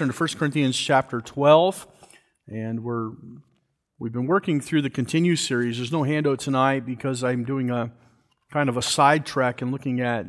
turn 0.00 0.10
to 0.10 0.18
1 0.18 0.28
Corinthians 0.38 0.78
chapter 0.78 1.20
12, 1.20 1.86
and 2.48 2.82
we're 2.82 3.10
we've 3.98 4.14
been 4.14 4.26
working 4.26 4.58
through 4.58 4.80
the 4.80 4.88
continue 4.88 5.36
series. 5.36 5.76
There's 5.76 5.92
no 5.92 6.04
handout 6.04 6.38
tonight 6.38 6.86
because 6.86 7.22
I'm 7.22 7.44
doing 7.44 7.68
a 7.68 7.92
kind 8.50 8.70
of 8.70 8.78
a 8.78 8.82
sidetrack 8.82 9.60
and 9.60 9.70
looking 9.70 10.00
at 10.00 10.24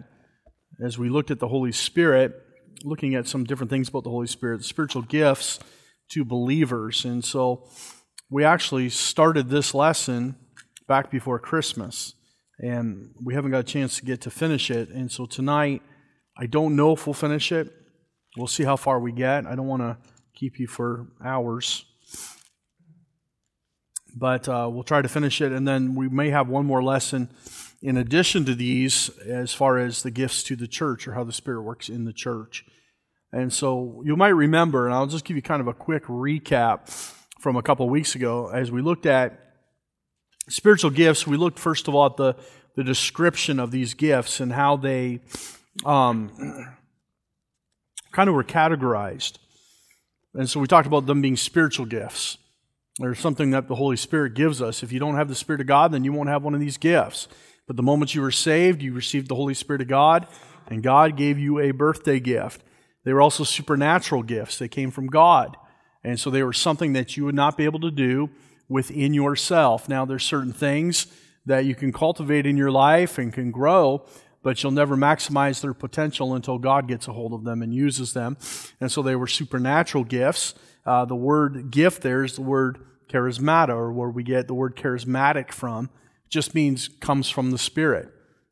as 0.84 0.98
we 0.98 1.08
looked 1.08 1.32
at 1.32 1.40
the 1.40 1.48
Holy 1.48 1.72
Spirit, 1.72 2.38
looking 2.84 3.16
at 3.16 3.30
some 3.30 3.46
different 3.46 3.70
things 3.70 3.88
about 3.88 4.04
the 4.04 4.10
Holy 4.10 4.28
Spirit, 4.28 4.58
the 4.58 4.66
spiritual 4.66 5.04
gifts 5.04 5.58
to 6.10 6.26
believers. 6.26 7.06
And 7.06 7.24
so 7.24 7.70
we 8.30 8.44
actually 8.44 8.90
started 8.90 9.48
this 9.48 9.74
lesson 9.74 10.36
back 10.86 11.10
before 11.10 11.40
Christmas, 11.40 12.14
and 12.60 13.16
we 13.24 13.36
haven't 13.36 13.52
got 13.52 13.60
a 13.60 13.64
chance 13.64 13.96
to 14.00 14.06
get 14.06 14.20
to 14.20 14.32
finish 14.32 14.70
it. 14.70 14.90
And 14.90 15.10
so 15.10 15.26
tonight, 15.26 15.82
I 16.38 16.46
don't 16.46 16.76
know 16.76 16.92
if 16.92 17.08
we'll 17.08 17.14
finish 17.14 17.54
it. 17.54 17.74
We'll 18.38 18.48
see 18.48 18.64
how 18.64 18.78
far 18.78 19.00
we 19.00 19.12
get. 19.12 19.46
I 19.46 19.56
don't 19.56 19.68
want 19.68 19.82
to 19.82 19.98
keep 20.34 20.60
you 20.60 20.68
for 20.68 21.08
hours. 21.24 21.86
But 24.16 24.48
uh, 24.48 24.70
we'll 24.72 24.84
try 24.84 25.02
to 25.02 25.10
finish 25.10 25.42
it, 25.42 25.52
and 25.52 25.68
then 25.68 25.96
we 25.96 26.10
may 26.10 26.30
have 26.30 26.50
one 26.50 26.66
more 26.66 26.84
lesson 26.84 27.30
in 27.82 27.98
addition 27.98 28.46
to 28.46 28.56
these 28.56 29.10
as 29.20 29.54
far 29.54 29.78
as 29.78 30.04
the 30.04 30.12
gifts 30.12 30.44
to 30.44 30.56
the 30.56 30.68
church 30.68 31.08
or 31.08 31.14
how 31.14 31.24
the 31.24 31.34
Spirit 31.34 31.62
works 31.62 31.90
in 31.90 32.06
the 32.06 32.14
church. 32.14 32.66
And 33.34 33.52
so 33.52 34.02
you 34.06 34.16
might 34.16 34.30
remember, 34.30 34.86
and 34.86 34.94
I'll 34.94 35.08
just 35.08 35.26
give 35.26 35.36
you 35.36 35.42
kind 35.42 35.62
of 35.62 35.68
a 35.68 35.74
quick 35.74 36.06
recap 36.06 36.90
from 37.40 37.56
a 37.56 37.62
couple 37.62 37.90
weeks 37.90 38.16
ago. 38.16 38.48
As 38.48 38.72
we 38.72 38.82
looked 38.82 39.06
at 39.06 39.40
spiritual 40.50 40.92
gifts, 40.92 41.26
we 41.26 41.38
looked 41.38 41.58
first 41.58 41.88
of 41.88 41.96
all 41.96 42.06
at 42.06 42.18
the, 42.18 42.36
the 42.76 42.84
description 42.84 43.60
of 43.60 43.72
these 43.72 43.94
gifts 43.94 44.40
and 44.40 44.52
how 44.52 44.78
they. 44.78 45.22
Um, 45.86 46.32
kind 48.12 48.30
of 48.30 48.36
were 48.36 48.44
categorized. 48.44 49.38
And 50.34 50.50
so 50.50 50.60
we 50.60 50.68
talked 50.68 50.88
about 50.88 51.06
them 51.06 51.22
being 51.22 51.38
spiritual 51.38 51.86
gifts. 51.86 52.38
There's 53.00 53.20
something 53.20 53.52
that 53.52 53.68
the 53.68 53.76
Holy 53.76 53.98
Spirit 53.98 54.34
gives 54.34 54.62
us. 54.62 54.84
If 54.84 54.92
you 54.92 55.00
don't 55.00 55.16
have 55.16 55.28
the 55.28 55.36
Spirit 55.36 55.62
of 55.62 55.68
God, 55.68 55.92
then 55.92 56.04
you 56.04 56.14
won't 56.14 56.30
have 56.30 56.44
one 56.44 56.54
of 56.54 56.60
these 56.60 56.78
gifts. 56.78 57.28
But 57.68 57.78
the 57.78 57.84
moment 57.84 58.16
you 58.16 58.22
were 58.22 58.32
saved, 58.32 58.82
you 58.82 58.94
received 58.94 59.28
the 59.28 59.36
Holy 59.36 59.54
Spirit 59.54 59.82
of 59.82 59.88
God, 59.88 60.28
and 60.68 60.84
God 60.84 61.18
gave 61.18 61.40
you 61.40 61.60
a 61.60 61.72
birthday 61.72 62.20
gift. 62.20 62.62
They 63.04 63.14
were 63.14 63.22
also 63.22 63.44
supernatural 63.44 64.24
gifts. 64.24 64.60
They 64.60 64.68
came 64.68 64.92
from 64.92 65.08
God. 65.08 65.58
And 66.04 66.20
so 66.20 66.30
they 66.30 66.44
were 66.44 66.54
something 66.54 66.94
that 66.94 67.16
you 67.18 67.26
would 67.26 67.36
not 67.36 67.58
be 67.58 67.66
able 67.66 67.80
to 67.82 67.92
do 67.92 68.30
within 68.68 69.14
yourself. 69.14 69.90
Now, 69.90 70.06
there's 70.06 70.24
certain 70.24 70.54
things 70.54 71.08
that 71.46 71.66
you 71.66 71.76
can 71.76 71.92
cultivate 71.92 72.46
in 72.46 72.58
your 72.58 72.72
life 72.72 73.18
and 73.18 73.34
can 73.34 73.52
grow, 73.52 74.06
but 74.44 74.62
you'll 74.62 74.72
never 74.72 74.96
maximize 74.96 75.62
their 75.62 75.74
potential 75.74 76.34
until 76.34 76.58
God 76.58 76.88
gets 76.88 77.08
a 77.08 77.14
hold 77.14 77.34
of 77.34 77.44
them 77.44 77.62
and 77.62 77.74
uses 77.74 78.14
them. 78.14 78.38
And 78.80 78.92
so 78.92 79.02
they 79.02 79.16
were 79.16 79.28
supernatural 79.28 80.04
gifts. 80.04 80.56
Uh, 80.86 81.06
the 81.06 81.16
word 81.16 81.72
gift 81.72 82.02
there 82.02 82.24
is 82.24 82.36
the 82.36 82.42
word 82.42 82.80
charismata, 83.10 83.70
or 83.70 83.92
where 83.92 84.10
we 84.10 84.24
get 84.24 84.48
the 84.48 84.54
word 84.54 84.76
charismatic 84.76 85.52
from. 85.52 85.86
It 86.26 86.32
just 86.32 86.56
means 86.56 86.88
comes 86.88 87.30
from 87.30 87.52
the 87.52 87.58
Spirit. 87.58 88.10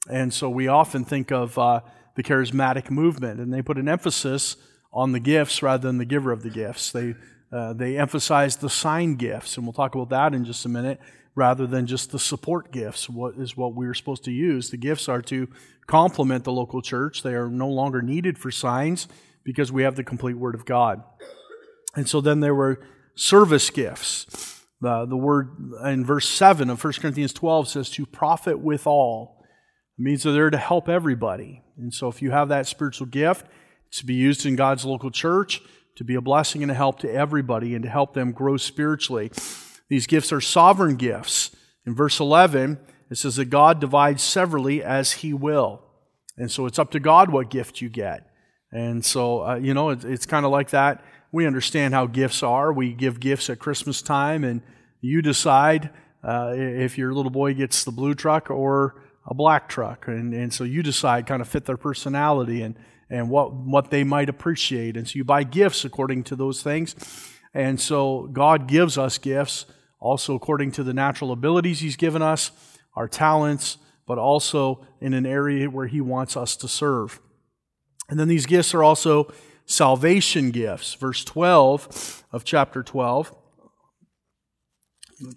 And 0.10 0.34
so 0.34 0.50
we 0.50 0.68
often 0.68 1.06
think 1.06 1.32
of 1.32 1.58
uh, 1.58 1.82
the 2.16 2.24
charismatic 2.24 2.90
movement, 2.90 3.40
and 3.40 3.54
they 3.54 3.62
put 3.62 3.78
an 3.78 3.88
emphasis 3.88 4.58
on 4.92 5.12
the 5.12 5.20
gifts 5.20 5.62
rather 5.62 5.88
than 5.88 5.98
the 5.98 6.06
giver 6.06 6.32
of 6.32 6.44
the 6.44 6.50
gifts. 6.50 6.92
They 6.92 7.16
uh, 7.52 7.74
they 7.74 7.98
emphasize 7.98 8.58
the 8.58 8.70
sign 8.70 9.16
gifts, 9.16 9.58
and 9.58 9.66
we'll 9.66 9.74
talk 9.74 9.96
about 9.96 10.10
that 10.10 10.36
in 10.36 10.46
just 10.46 10.66
a 10.66 10.70
minute 10.70 11.00
rather 11.36 11.68
than 11.68 11.86
just 11.86 12.12
the 12.12 12.20
support 12.20 12.72
gifts, 12.72 13.10
what 13.10 13.36
is 13.36 13.56
what 13.56 13.76
we 13.76 13.88
are 13.88 13.94
supposed 13.94 14.24
to 14.26 14.32
use. 14.32 14.70
The 14.70 14.78
gifts 14.78 15.08
are 15.08 15.22
to 15.24 15.48
complement 15.88 16.44
the 16.44 16.52
local 16.52 16.82
church. 16.82 17.24
They 17.24 17.34
are 17.34 17.50
no 17.50 17.70
longer 17.70 18.02
needed 18.02 18.38
for 18.38 18.52
signs 18.52 19.08
because 19.44 19.72
we 19.72 19.84
have 19.84 19.96
the 19.96 20.04
complete 20.04 20.36
Word 20.36 20.56
of 20.56 20.66
God. 20.66 21.04
And 21.96 22.08
so 22.08 22.22
then 22.22 22.40
there 22.40 22.54
were 22.54 22.82
service 23.16 23.70
gifts. 23.70 24.66
The 24.82 25.08
word 25.10 25.74
in 25.84 26.06
verse 26.06 26.30
7 26.30 26.70
of 26.70 26.82
1 26.82 26.94
Corinthians 26.94 27.34
12 27.34 27.68
says 27.68 27.90
to 27.92 28.06
profit 28.06 28.60
withal. 28.60 29.44
It 29.98 30.02
means 30.02 30.24
that 30.24 30.32
they're 30.32 30.50
to 30.50 30.58
help 30.58 30.88
everybody. 30.88 31.64
And 31.78 31.94
so 31.94 32.08
if 32.08 32.22
you 32.22 32.32
have 32.32 32.50
that 32.50 32.68
spiritual 32.68 33.08
gift, 33.08 33.46
it's 33.88 34.00
to 34.00 34.06
be 34.06 34.14
used 34.14 34.46
in 34.46 34.56
God's 34.56 34.86
local 34.86 35.12
church, 35.12 35.62
to 35.98 36.04
be 36.04 36.16
a 36.16 36.22
blessing 36.22 36.64
and 36.64 36.72
a 36.72 36.76
help 36.76 37.00
to 37.00 37.12
everybody, 37.12 37.76
and 37.76 37.84
to 37.84 37.90
help 37.90 38.14
them 38.14 38.32
grow 38.32 38.56
spiritually. 38.56 39.32
These 39.90 40.08
gifts 40.08 40.32
are 40.32 40.42
sovereign 40.42 40.96
gifts. 40.96 41.56
In 41.86 41.96
verse 41.96 42.20
11, 42.20 42.80
it 43.10 43.18
says 43.18 43.38
that 43.38 43.46
God 43.46 43.80
divides 43.80 44.22
severally 44.22 44.84
as 44.84 45.14
He 45.14 45.34
will. 45.34 45.82
And 46.38 46.52
so 46.52 46.66
it's 46.66 46.80
up 46.80 46.92
to 46.92 47.00
God 47.00 47.32
what 47.32 47.50
gift 47.50 47.82
you 47.82 47.90
get. 47.90 48.30
And 48.72 49.04
so, 49.04 49.46
uh, 49.46 49.56
you 49.56 49.74
know, 49.74 49.90
it, 49.90 50.06
it's 50.06 50.26
kind 50.26 50.46
of 50.46 50.52
like 50.52 50.70
that. 50.70 51.04
We 51.32 51.46
understand 51.46 51.94
how 51.94 52.06
gifts 52.06 52.44
are. 52.44 52.72
We 52.72 52.94
give 52.94 53.20
gifts 53.20 53.50
at 53.50 53.60
Christmas 53.60 54.02
time, 54.02 54.44
and 54.44 54.62
you 55.02 55.22
decide 55.22 55.90
uh, 56.24 56.54
if 56.56 56.98
your 56.98 57.14
little 57.14 57.32
boy 57.32 57.54
gets 57.54 57.84
the 57.84 57.92
blue 57.92 58.14
truck 58.14 58.50
or 58.52 59.02
a 59.26 59.34
black 59.34 59.70
truck. 59.70 60.08
And, 60.08 60.34
and 60.34 60.54
so 60.54 60.64
you 60.64 60.84
decide, 60.84 61.26
kind 61.26 61.42
of 61.42 61.48
fit 61.48 61.66
their 61.66 61.78
personality 61.78 62.62
and, 62.62 62.76
and 63.10 63.30
what, 63.30 63.54
what 63.54 63.90
they 63.92 64.04
might 64.04 64.30
appreciate. 64.30 64.98
And 64.98 65.08
so 65.08 65.18
you 65.18 65.24
buy 65.24 65.44
gifts 65.44 65.86
according 65.86 66.24
to 66.26 66.36
those 66.36 66.62
things. 66.62 66.96
And 67.54 67.80
so 67.80 68.30
God 68.32 68.68
gives 68.68 68.98
us 68.98 69.18
gifts 69.18 69.66
also 70.00 70.36
according 70.36 70.72
to 70.74 70.84
the 70.84 70.94
natural 70.94 71.32
abilities 71.32 71.80
He's 71.80 71.96
given 71.96 72.22
us, 72.22 72.52
our 72.96 73.08
talents, 73.08 73.78
but 74.08 74.18
also 74.18 74.86
in 75.00 75.14
an 75.14 75.26
area 75.26 75.70
where 75.70 75.88
He 75.88 76.02
wants 76.02 76.36
us 76.36 76.56
to 76.58 76.68
serve. 76.68 77.20
And 78.10 78.20
then 78.20 78.28
these 78.28 78.46
gifts 78.46 78.74
are 78.74 78.84
also 78.84 79.32
salvation 79.66 80.52
gifts. 80.52 80.96
Verse 80.96 81.24
12 81.24 82.24
of 82.32 82.44
chapter 82.44 82.82
12. 82.82 83.36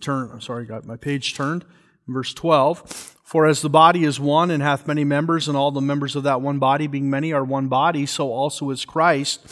Turn, 0.01 0.31
I'm 0.33 0.41
sorry, 0.41 0.65
got 0.65 0.87
my 0.87 0.97
page 0.97 1.35
turned. 1.35 1.65
Verse 2.09 2.33
12. 2.33 3.19
For 3.25 3.47
as 3.47 3.63
the 3.63 3.71
body 3.71 4.05
is 4.05 4.21
one 4.21 4.51
and 4.51 4.63
hath 4.63 4.87
many 4.87 5.05
members, 5.05 5.49
and 5.49 5.57
all 5.57 5.71
the 5.71 5.81
members 5.81 6.17
of 6.17 6.23
that 6.25 6.41
one 6.41 6.59
body, 6.59 6.87
being 6.87 7.09
many, 7.09 7.33
are 7.33 7.45
one 7.45 7.69
body, 7.69 8.05
so 8.07 8.31
also 8.31 8.71
is 8.71 8.85
Christ. 8.85 9.47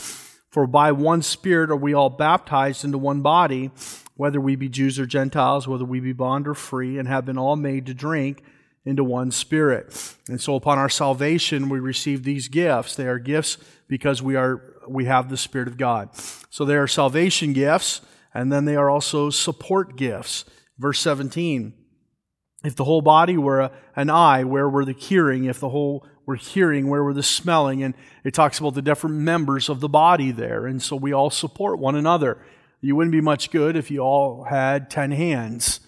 For 0.50 0.66
by 0.66 0.92
one 0.92 1.22
Spirit 1.22 1.70
are 1.70 1.76
we 1.76 1.94
all 1.94 2.10
baptized 2.10 2.84
into 2.84 2.98
one 2.98 3.22
body, 3.22 3.70
whether 4.20 4.38
we 4.38 4.54
be 4.54 4.68
Jews 4.68 4.98
or 4.98 5.06
Gentiles, 5.06 5.66
whether 5.66 5.86
we 5.86 5.98
be 5.98 6.12
bond 6.12 6.46
or 6.46 6.52
free, 6.52 6.98
and 6.98 7.08
have 7.08 7.24
been 7.24 7.38
all 7.38 7.56
made 7.56 7.86
to 7.86 7.94
drink 7.94 8.42
into 8.84 9.02
one 9.02 9.30
spirit. 9.30 10.14
And 10.28 10.38
so 10.38 10.56
upon 10.56 10.76
our 10.76 10.90
salvation, 10.90 11.70
we 11.70 11.80
receive 11.80 12.22
these 12.22 12.48
gifts. 12.48 12.94
They 12.94 13.06
are 13.06 13.18
gifts 13.18 13.56
because 13.88 14.22
we 14.22 14.36
are, 14.36 14.74
we 14.86 15.06
have 15.06 15.30
the 15.30 15.38
Spirit 15.38 15.68
of 15.68 15.78
God. 15.78 16.10
So 16.50 16.66
they 16.66 16.76
are 16.76 16.86
salvation 16.86 17.54
gifts, 17.54 18.02
and 18.34 18.52
then 18.52 18.66
they 18.66 18.76
are 18.76 18.90
also 18.90 19.30
support 19.30 19.96
gifts. 19.96 20.44
Verse 20.78 21.00
17. 21.00 21.72
If 22.62 22.76
the 22.76 22.84
whole 22.84 23.00
body 23.00 23.38
were 23.38 23.60
a, 23.60 23.72
an 23.96 24.10
eye, 24.10 24.44
where 24.44 24.68
were 24.68 24.84
the 24.84 24.92
hearing? 24.92 25.44
If 25.44 25.60
the 25.60 25.70
whole 25.70 26.06
were 26.26 26.36
hearing, 26.36 26.90
where 26.90 27.02
were 27.02 27.14
the 27.14 27.22
smelling? 27.22 27.82
And 27.82 27.94
it 28.22 28.34
talks 28.34 28.58
about 28.58 28.74
the 28.74 28.82
different 28.82 29.16
members 29.16 29.70
of 29.70 29.80
the 29.80 29.88
body 29.88 30.30
there. 30.30 30.66
And 30.66 30.82
so 30.82 30.94
we 30.94 31.14
all 31.14 31.30
support 31.30 31.78
one 31.78 31.96
another. 31.96 32.36
You 32.80 32.96
wouldn't 32.96 33.12
be 33.12 33.20
much 33.20 33.50
good 33.50 33.76
if 33.76 33.90
you 33.90 34.00
all 34.00 34.44
had 34.44 34.90
10 34.90 35.10
hands, 35.10 35.80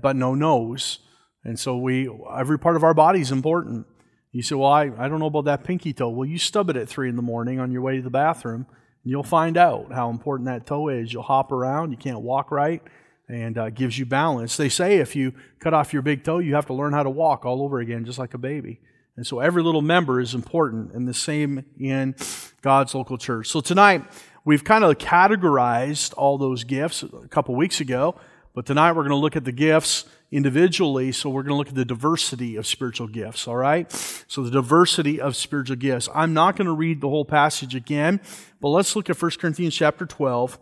but 0.00 0.16
no 0.16 0.34
nose. 0.34 1.00
And 1.44 1.58
so 1.58 1.76
we, 1.76 2.10
every 2.34 2.58
part 2.58 2.76
of 2.76 2.84
our 2.84 2.94
body 2.94 3.20
is 3.20 3.30
important. 3.30 3.86
You 4.32 4.42
say, 4.42 4.54
well, 4.54 4.70
I, 4.70 4.90
I 4.98 5.08
don't 5.08 5.20
know 5.20 5.26
about 5.26 5.46
that 5.46 5.64
pinky 5.64 5.92
toe. 5.92 6.08
Well, 6.10 6.28
you 6.28 6.38
stub 6.38 6.70
it 6.70 6.76
at 6.76 6.88
3 6.88 7.08
in 7.08 7.16
the 7.16 7.22
morning 7.22 7.60
on 7.60 7.70
your 7.70 7.82
way 7.82 7.96
to 7.96 8.02
the 8.02 8.10
bathroom, 8.10 8.66
and 9.04 9.10
you'll 9.10 9.22
find 9.22 9.56
out 9.56 9.92
how 9.92 10.10
important 10.10 10.46
that 10.46 10.66
toe 10.66 10.88
is. 10.88 11.12
You'll 11.12 11.22
hop 11.22 11.52
around, 11.52 11.90
you 11.90 11.96
can't 11.96 12.20
walk 12.20 12.50
right, 12.50 12.82
and 13.28 13.58
uh, 13.58 13.70
gives 13.70 13.98
you 13.98 14.06
balance. 14.06 14.56
They 14.56 14.68
say 14.68 14.98
if 14.98 15.16
you 15.16 15.32
cut 15.58 15.74
off 15.74 15.92
your 15.92 16.02
big 16.02 16.24
toe, 16.24 16.38
you 16.38 16.54
have 16.54 16.66
to 16.66 16.74
learn 16.74 16.92
how 16.92 17.02
to 17.02 17.10
walk 17.10 17.44
all 17.44 17.62
over 17.62 17.78
again, 17.78 18.04
just 18.04 18.18
like 18.18 18.34
a 18.34 18.38
baby. 18.38 18.80
And 19.16 19.26
so 19.26 19.40
every 19.40 19.62
little 19.62 19.82
member 19.82 20.20
is 20.20 20.34
important, 20.34 20.92
and 20.92 21.08
the 21.08 21.14
same 21.14 21.64
in 21.78 22.14
God's 22.62 22.94
local 22.94 23.18
church. 23.18 23.48
So 23.48 23.60
tonight, 23.60 24.04
We've 24.48 24.64
kind 24.64 24.82
of 24.82 24.96
categorized 24.96 26.14
all 26.16 26.38
those 26.38 26.64
gifts 26.64 27.02
a 27.02 27.28
couple 27.28 27.54
weeks 27.54 27.82
ago, 27.82 28.14
but 28.54 28.64
tonight 28.64 28.92
we're 28.92 29.02
going 29.02 29.10
to 29.10 29.16
look 29.16 29.36
at 29.36 29.44
the 29.44 29.52
gifts 29.52 30.06
individually. 30.32 31.12
So 31.12 31.28
we're 31.28 31.42
going 31.42 31.52
to 31.52 31.56
look 31.56 31.68
at 31.68 31.74
the 31.74 31.84
diversity 31.84 32.56
of 32.56 32.66
spiritual 32.66 33.08
gifts, 33.08 33.46
all 33.46 33.56
right? 33.56 33.92
So 34.26 34.42
the 34.42 34.50
diversity 34.50 35.20
of 35.20 35.36
spiritual 35.36 35.76
gifts. 35.76 36.08
I'm 36.14 36.32
not 36.32 36.56
going 36.56 36.64
to 36.64 36.72
read 36.72 37.02
the 37.02 37.10
whole 37.10 37.26
passage 37.26 37.74
again, 37.74 38.22
but 38.58 38.70
let's 38.70 38.96
look 38.96 39.10
at 39.10 39.20
1 39.20 39.32
Corinthians 39.38 39.74
chapter 39.74 40.06
12, 40.06 40.58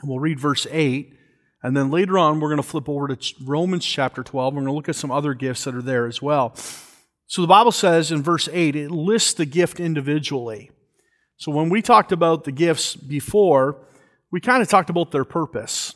and 0.00 0.10
we'll 0.10 0.18
read 0.18 0.40
verse 0.40 0.66
8. 0.68 1.16
And 1.62 1.76
then 1.76 1.92
later 1.92 2.18
on, 2.18 2.40
we're 2.40 2.48
going 2.48 2.60
to 2.60 2.68
flip 2.68 2.88
over 2.88 3.06
to 3.06 3.34
Romans 3.44 3.86
chapter 3.86 4.24
12. 4.24 4.54
We're 4.54 4.62
going 4.62 4.72
to 4.72 4.74
look 4.74 4.88
at 4.88 4.96
some 4.96 5.12
other 5.12 5.34
gifts 5.34 5.62
that 5.62 5.76
are 5.76 5.82
there 5.82 6.08
as 6.08 6.20
well. 6.20 6.52
So 7.28 7.42
the 7.42 7.46
Bible 7.46 7.70
says 7.70 8.10
in 8.10 8.24
verse 8.24 8.48
8, 8.52 8.74
it 8.74 8.90
lists 8.90 9.34
the 9.34 9.46
gift 9.46 9.78
individually. 9.78 10.72
So 11.38 11.52
when 11.52 11.70
we 11.70 11.82
talked 11.82 12.10
about 12.10 12.44
the 12.44 12.52
gifts 12.52 12.96
before, 12.96 13.76
we 14.30 14.40
kind 14.40 14.60
of 14.60 14.68
talked 14.68 14.90
about 14.90 15.12
their 15.12 15.24
purpose. 15.24 15.94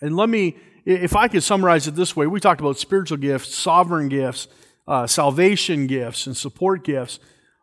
And 0.00 0.16
let 0.16 0.28
me, 0.28 0.56
if 0.84 1.16
I 1.16 1.26
could 1.26 1.42
summarize 1.42 1.88
it 1.88 1.96
this 1.96 2.14
way, 2.14 2.26
we 2.28 2.38
talked 2.38 2.60
about 2.60 2.78
spiritual 2.78 3.18
gifts, 3.18 3.54
sovereign 3.54 4.08
gifts, 4.08 4.46
uh, 4.86 5.08
salvation 5.08 5.88
gifts, 5.88 6.26
and 6.26 6.36
support 6.36 6.84
gifts. 6.84 7.18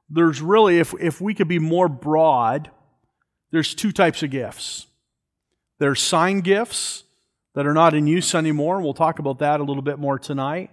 There's 0.10 0.42
really, 0.42 0.80
if, 0.80 0.94
if 1.00 1.22
we 1.22 1.34
could 1.34 1.48
be 1.48 1.60
more 1.60 1.88
broad, 1.88 2.70
there's 3.52 3.74
two 3.74 3.94
types 3.94 4.22
of 4.22 4.30
gifts. 4.30 4.88
There's 5.80 6.02
sign 6.02 6.42
gifts 6.42 7.04
that 7.56 7.66
are 7.66 7.74
not 7.74 7.94
in 7.94 8.06
use 8.06 8.36
anymore. 8.36 8.82
We'll 8.82 8.94
talk 8.94 9.20
about 9.20 9.40
that 9.40 9.62
a 9.62 9.64
little 9.64 9.82
bit 9.82 9.98
more 9.98 10.20
tonight. 10.20 10.72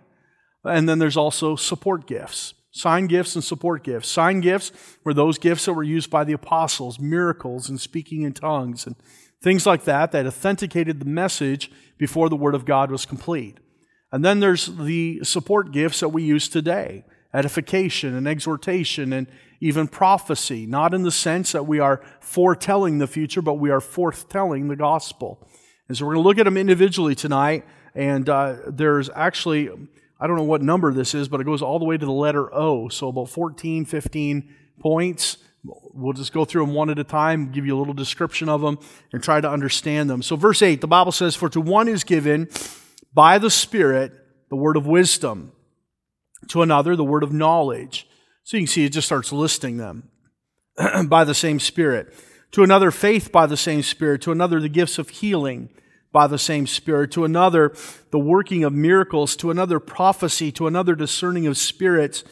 And 0.64 0.88
then 0.88 0.98
there's 0.98 1.16
also 1.16 1.54
support 1.54 2.06
gifts. 2.06 2.54
Sign 2.72 3.06
gifts 3.06 3.34
and 3.34 3.42
support 3.42 3.82
gifts. 3.82 4.08
Sign 4.08 4.40
gifts 4.40 4.70
were 5.02 5.14
those 5.14 5.38
gifts 5.38 5.64
that 5.64 5.72
were 5.72 5.82
used 5.82 6.10
by 6.10 6.24
the 6.24 6.32
apostles, 6.32 7.00
miracles 7.00 7.68
and 7.68 7.80
speaking 7.80 8.22
in 8.22 8.32
tongues 8.32 8.86
and 8.86 8.94
things 9.42 9.66
like 9.66 9.84
that, 9.84 10.12
that 10.12 10.26
authenticated 10.26 11.00
the 11.00 11.06
message 11.06 11.70
before 11.98 12.28
the 12.28 12.36
Word 12.36 12.54
of 12.54 12.64
God 12.64 12.90
was 12.90 13.06
complete. 13.06 13.58
And 14.12 14.24
then 14.24 14.40
there's 14.40 14.66
the 14.66 15.20
support 15.24 15.72
gifts 15.72 16.00
that 16.00 16.08
we 16.10 16.22
use 16.22 16.48
today 16.48 17.04
edification 17.32 18.16
and 18.16 18.26
exhortation 18.26 19.12
and 19.12 19.28
even 19.60 19.86
prophecy, 19.86 20.66
not 20.66 20.92
in 20.92 21.02
the 21.02 21.12
sense 21.12 21.52
that 21.52 21.64
we 21.64 21.78
are 21.78 22.02
foretelling 22.20 22.98
the 22.98 23.06
future, 23.06 23.40
but 23.40 23.54
we 23.54 23.70
are 23.70 23.78
forthtelling 23.78 24.68
the 24.68 24.74
gospel. 24.74 25.46
And 25.86 25.96
so 25.96 26.04
we're 26.06 26.14
going 26.14 26.24
to 26.24 26.28
look 26.28 26.38
at 26.38 26.44
them 26.44 26.56
individually 26.56 27.14
tonight. 27.14 27.64
And 27.94 28.28
uh, 28.28 28.56
there's 28.66 29.10
actually, 29.10 29.70
I 30.20 30.26
don't 30.26 30.36
know 30.36 30.42
what 30.42 30.62
number 30.62 30.92
this 30.92 31.14
is, 31.14 31.28
but 31.28 31.40
it 31.40 31.44
goes 31.44 31.62
all 31.62 31.78
the 31.78 31.84
way 31.84 31.96
to 31.96 32.04
the 32.04 32.12
letter 32.12 32.52
O. 32.54 32.88
So 32.88 33.08
about 33.08 33.30
14, 33.30 33.84
15 33.84 34.54
points. 34.78 35.38
We'll 35.62 36.12
just 36.12 36.32
go 36.32 36.44
through 36.44 36.66
them 36.66 36.74
one 36.74 36.90
at 36.90 36.98
a 36.98 37.04
time, 37.04 37.52
give 37.52 37.66
you 37.66 37.76
a 37.76 37.78
little 37.78 37.94
description 37.94 38.48
of 38.48 38.60
them, 38.60 38.78
and 39.12 39.22
try 39.22 39.40
to 39.40 39.50
understand 39.50 40.08
them. 40.08 40.22
So, 40.22 40.34
verse 40.36 40.62
8, 40.62 40.80
the 40.80 40.88
Bible 40.88 41.12
says, 41.12 41.36
For 41.36 41.50
to 41.50 41.60
one 41.60 41.86
is 41.86 42.02
given 42.02 42.48
by 43.12 43.36
the 43.36 43.50
Spirit 43.50 44.12
the 44.48 44.56
word 44.56 44.78
of 44.78 44.86
wisdom, 44.86 45.52
to 46.48 46.62
another 46.62 46.96
the 46.96 47.04
word 47.04 47.22
of 47.22 47.32
knowledge 47.32 48.06
so 48.50 48.56
you 48.56 48.62
can 48.62 48.72
see 48.72 48.84
it 48.84 48.92
just 48.92 49.06
starts 49.06 49.32
listing 49.32 49.76
them 49.76 50.10
by 51.06 51.22
the 51.22 51.34
same 51.34 51.60
Spirit. 51.60 52.12
To 52.52 52.64
another, 52.64 52.90
faith 52.90 53.30
by 53.30 53.46
the 53.46 53.56
same 53.56 53.82
Spirit. 53.82 54.22
To 54.22 54.32
another, 54.32 54.58
the 54.58 54.68
gifts 54.68 54.98
of 54.98 55.08
healing 55.08 55.68
by 56.12 56.26
the 56.26 56.38
same 56.38 56.66
Spirit. 56.66 57.10
To 57.12 57.24
another, 57.24 57.74
the 58.10 58.18
working 58.18 58.64
of 58.64 58.72
miracles. 58.72 59.36
To 59.36 59.50
another, 59.50 59.78
prophecy. 59.80 60.50
To 60.52 60.66
another, 60.66 60.94
discerning 60.94 61.46
of 61.46 61.56
spirits. 61.56 62.24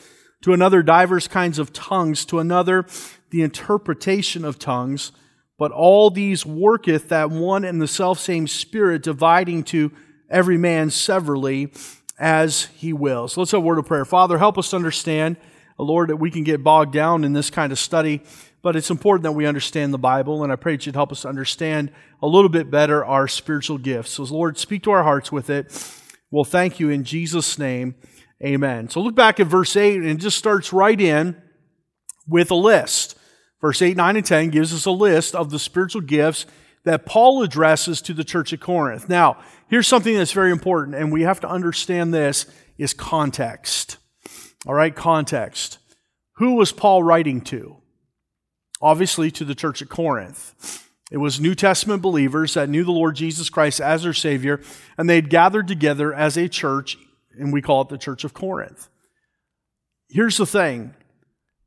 To 0.43 0.53
another, 0.53 0.83
divers 0.83 1.29
kinds 1.29 1.59
of 1.59 1.73
tongues. 1.73 2.25
To 2.27 2.39
another, 2.39 2.87
the 3.31 3.43
interpretation 3.43 4.45
of 4.45 4.59
tongues. 4.59 5.13
But 5.59 5.73
all 5.73 6.11
these 6.11 6.47
worketh 6.47 7.09
that 7.09 7.31
one 7.31 7.65
and 7.65 7.81
the 7.81 7.89
selfsame 7.89 8.47
Spirit, 8.47 9.03
dividing 9.03 9.65
to 9.65 9.93
every 10.31 10.57
man 10.57 10.91
severally 10.91 11.73
as 12.19 12.67
he 12.77 12.93
wills. 12.93 13.33
So 13.33 13.41
let's 13.41 13.53
have 13.53 13.63
a 13.63 13.65
word 13.65 13.79
of 13.79 13.87
prayer. 13.87 14.05
Father, 14.05 14.39
help 14.39 14.59
us 14.59 14.75
understand 14.75 15.37
Lord, 15.79 16.11
that 16.11 16.17
we 16.17 16.31
can 16.31 16.43
get 16.43 16.65
bogged 16.65 16.93
down 16.93 17.25
in 17.25 17.33
this 17.33 17.51
kind 17.51 17.73
of 17.73 17.79
study, 17.79 18.23
but 18.63 18.77
it's 18.77 18.91
important 18.91 19.23
that 19.23 19.33
we 19.33 19.47
understand 19.47 19.95
the 19.95 19.99
Bible, 19.99 20.43
and 20.43 20.53
I 20.53 20.57
pray 20.57 20.75
that 20.77 20.87
you'd 20.87 20.95
help 20.95 21.13
us 21.13 21.25
understand 21.25 21.93
a 22.23 22.27
little 22.27 22.49
bit 22.49 22.71
better 22.71 23.05
our 23.05 23.29
spiritual 23.29 23.79
gifts. 23.79 24.13
So, 24.13 24.25
Lord, 24.25 24.59
speak 24.59 24.83
to 24.85 24.91
our 24.91 25.05
hearts 25.05 25.31
with 25.31 25.51
it. 25.51 25.73
We'll 26.31 26.45
thank 26.45 26.81
you 26.81 26.91
in 26.91 27.05
Jesus' 27.05 27.59
name. 27.59 27.95
Amen. 28.45 28.89
So 28.89 29.01
look 29.01 29.15
back 29.15 29.41
at 29.41 29.47
verse 29.47 29.77
8, 29.77 29.97
and 29.97 30.07
it 30.07 30.19
just 30.19 30.39
starts 30.39 30.73
right 30.73 31.01
in 31.01 31.41
with 32.27 32.51
a 32.51 32.57
list. 32.57 33.17
Verse 33.61 33.83
8, 33.83 33.97
9, 33.97 34.17
and 34.17 34.27
10 34.27 34.51
gives 34.51 34.73
us 34.73 34.85
a 34.85 34.91
list 34.91 35.35
of 35.35 35.51
the 35.51 35.59
spiritual 35.59 36.03
gifts 36.03 36.47
that 36.85 37.05
Paul 37.07 37.43
addresses 37.43 38.01
to 38.03 38.15
the 38.15 38.23
church 38.25 38.53
at 38.53 38.61
Corinth. 38.61 39.09
Now, 39.09 39.39
here's 39.69 39.89
something 39.89 40.15
that's 40.15 40.33
very 40.33 40.53
important, 40.53 40.97
and 40.97 41.13
we 41.13 41.23
have 41.23 41.41
to 41.41 41.49
understand 41.49 42.15
this 42.15 42.47
is 42.77 42.95
context. 42.95 43.97
All 44.67 44.75
right, 44.75 44.95
context. 44.95 45.79
Who 46.37 46.55
was 46.55 46.71
Paul 46.71 47.03
writing 47.03 47.41
to? 47.43 47.79
Obviously, 48.81 49.31
to 49.33 49.45
the 49.45 49.55
church 49.55 49.83
at 49.83 49.89
Corinth. 49.89 50.85
It 51.11 51.19
was 51.19 51.41
New 51.41 51.55
Testament 51.55 52.03
believers 52.03 52.55
that 52.55 52.69
knew 52.69 52.85
the 52.85 52.93
Lord 52.93 53.17
Jesus 53.17 53.49
Christ 53.49 53.81
as 53.81 54.03
their 54.03 54.13
Savior, 54.13 54.61
and 54.97 55.09
they 55.09 55.17
had 55.17 55.31
gathered 55.31 55.67
together 55.67 56.13
as 56.13 56.37
a 56.37 56.49
church, 56.49 56.99
and 57.39 57.53
we 57.53 57.63
call 57.63 57.83
it 57.83 57.89
the 57.89 57.99
Church 57.99 58.25
of 58.25 58.35
Corinth. 58.35 58.89
Here's 60.09 60.37
the 60.37 60.47
thing 60.47 60.95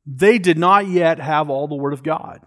they 0.06 0.38
did 0.38 0.58
not 0.58 0.88
yet 0.88 1.18
have 1.18 1.50
all 1.50 1.68
the 1.68 1.74
Word 1.74 1.92
of 1.92 2.02
God. 2.02 2.40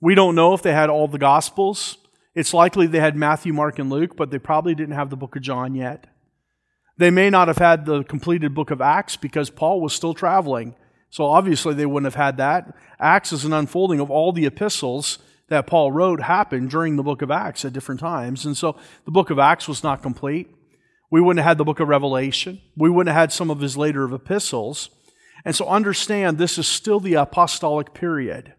We 0.00 0.14
don't 0.14 0.34
know 0.34 0.54
if 0.54 0.62
they 0.62 0.72
had 0.72 0.90
all 0.90 1.08
the 1.08 1.18
Gospels. 1.18 1.96
It's 2.34 2.52
likely 2.52 2.86
they 2.86 3.00
had 3.00 3.16
Matthew, 3.16 3.52
Mark, 3.52 3.78
and 3.78 3.90
Luke, 3.90 4.16
but 4.16 4.30
they 4.30 4.38
probably 4.38 4.74
didn't 4.74 4.94
have 4.94 5.08
the 5.08 5.16
book 5.16 5.36
of 5.36 5.42
John 5.42 5.74
yet. 5.74 6.06
They 6.96 7.10
may 7.10 7.30
not 7.30 7.48
have 7.48 7.58
had 7.58 7.86
the 7.86 8.04
completed 8.04 8.54
book 8.54 8.70
of 8.70 8.80
Acts 8.80 9.16
because 9.16 9.50
Paul 9.50 9.80
was 9.80 9.92
still 9.92 10.14
traveling. 10.14 10.74
So 11.14 11.26
obviously 11.26 11.74
they 11.74 11.86
wouldn't 11.86 12.12
have 12.12 12.20
had 12.20 12.38
that. 12.38 12.74
Acts 12.98 13.32
is 13.32 13.44
an 13.44 13.52
unfolding 13.52 14.00
of 14.00 14.10
all 14.10 14.32
the 14.32 14.46
epistles 14.46 15.20
that 15.46 15.64
Paul 15.64 15.92
wrote 15.92 16.20
happened 16.20 16.70
during 16.70 16.96
the 16.96 17.04
book 17.04 17.22
of 17.22 17.30
Acts 17.30 17.64
at 17.64 17.72
different 17.72 18.00
times. 18.00 18.44
And 18.44 18.56
so 18.56 18.76
the 19.04 19.12
book 19.12 19.30
of 19.30 19.38
Acts 19.38 19.68
was 19.68 19.84
not 19.84 20.02
complete. 20.02 20.52
We 21.12 21.20
wouldn't 21.20 21.38
have 21.44 21.50
had 21.50 21.58
the 21.58 21.64
book 21.64 21.78
of 21.78 21.86
Revelation. 21.86 22.60
We 22.76 22.90
wouldn't 22.90 23.14
have 23.14 23.20
had 23.20 23.32
some 23.32 23.48
of 23.48 23.60
his 23.60 23.76
later 23.76 24.12
epistles. 24.12 24.90
And 25.44 25.54
so 25.54 25.68
understand 25.68 26.36
this 26.36 26.58
is 26.58 26.66
still 26.66 26.98
the 26.98 27.14
apostolic 27.14 27.94
period. 27.94 28.52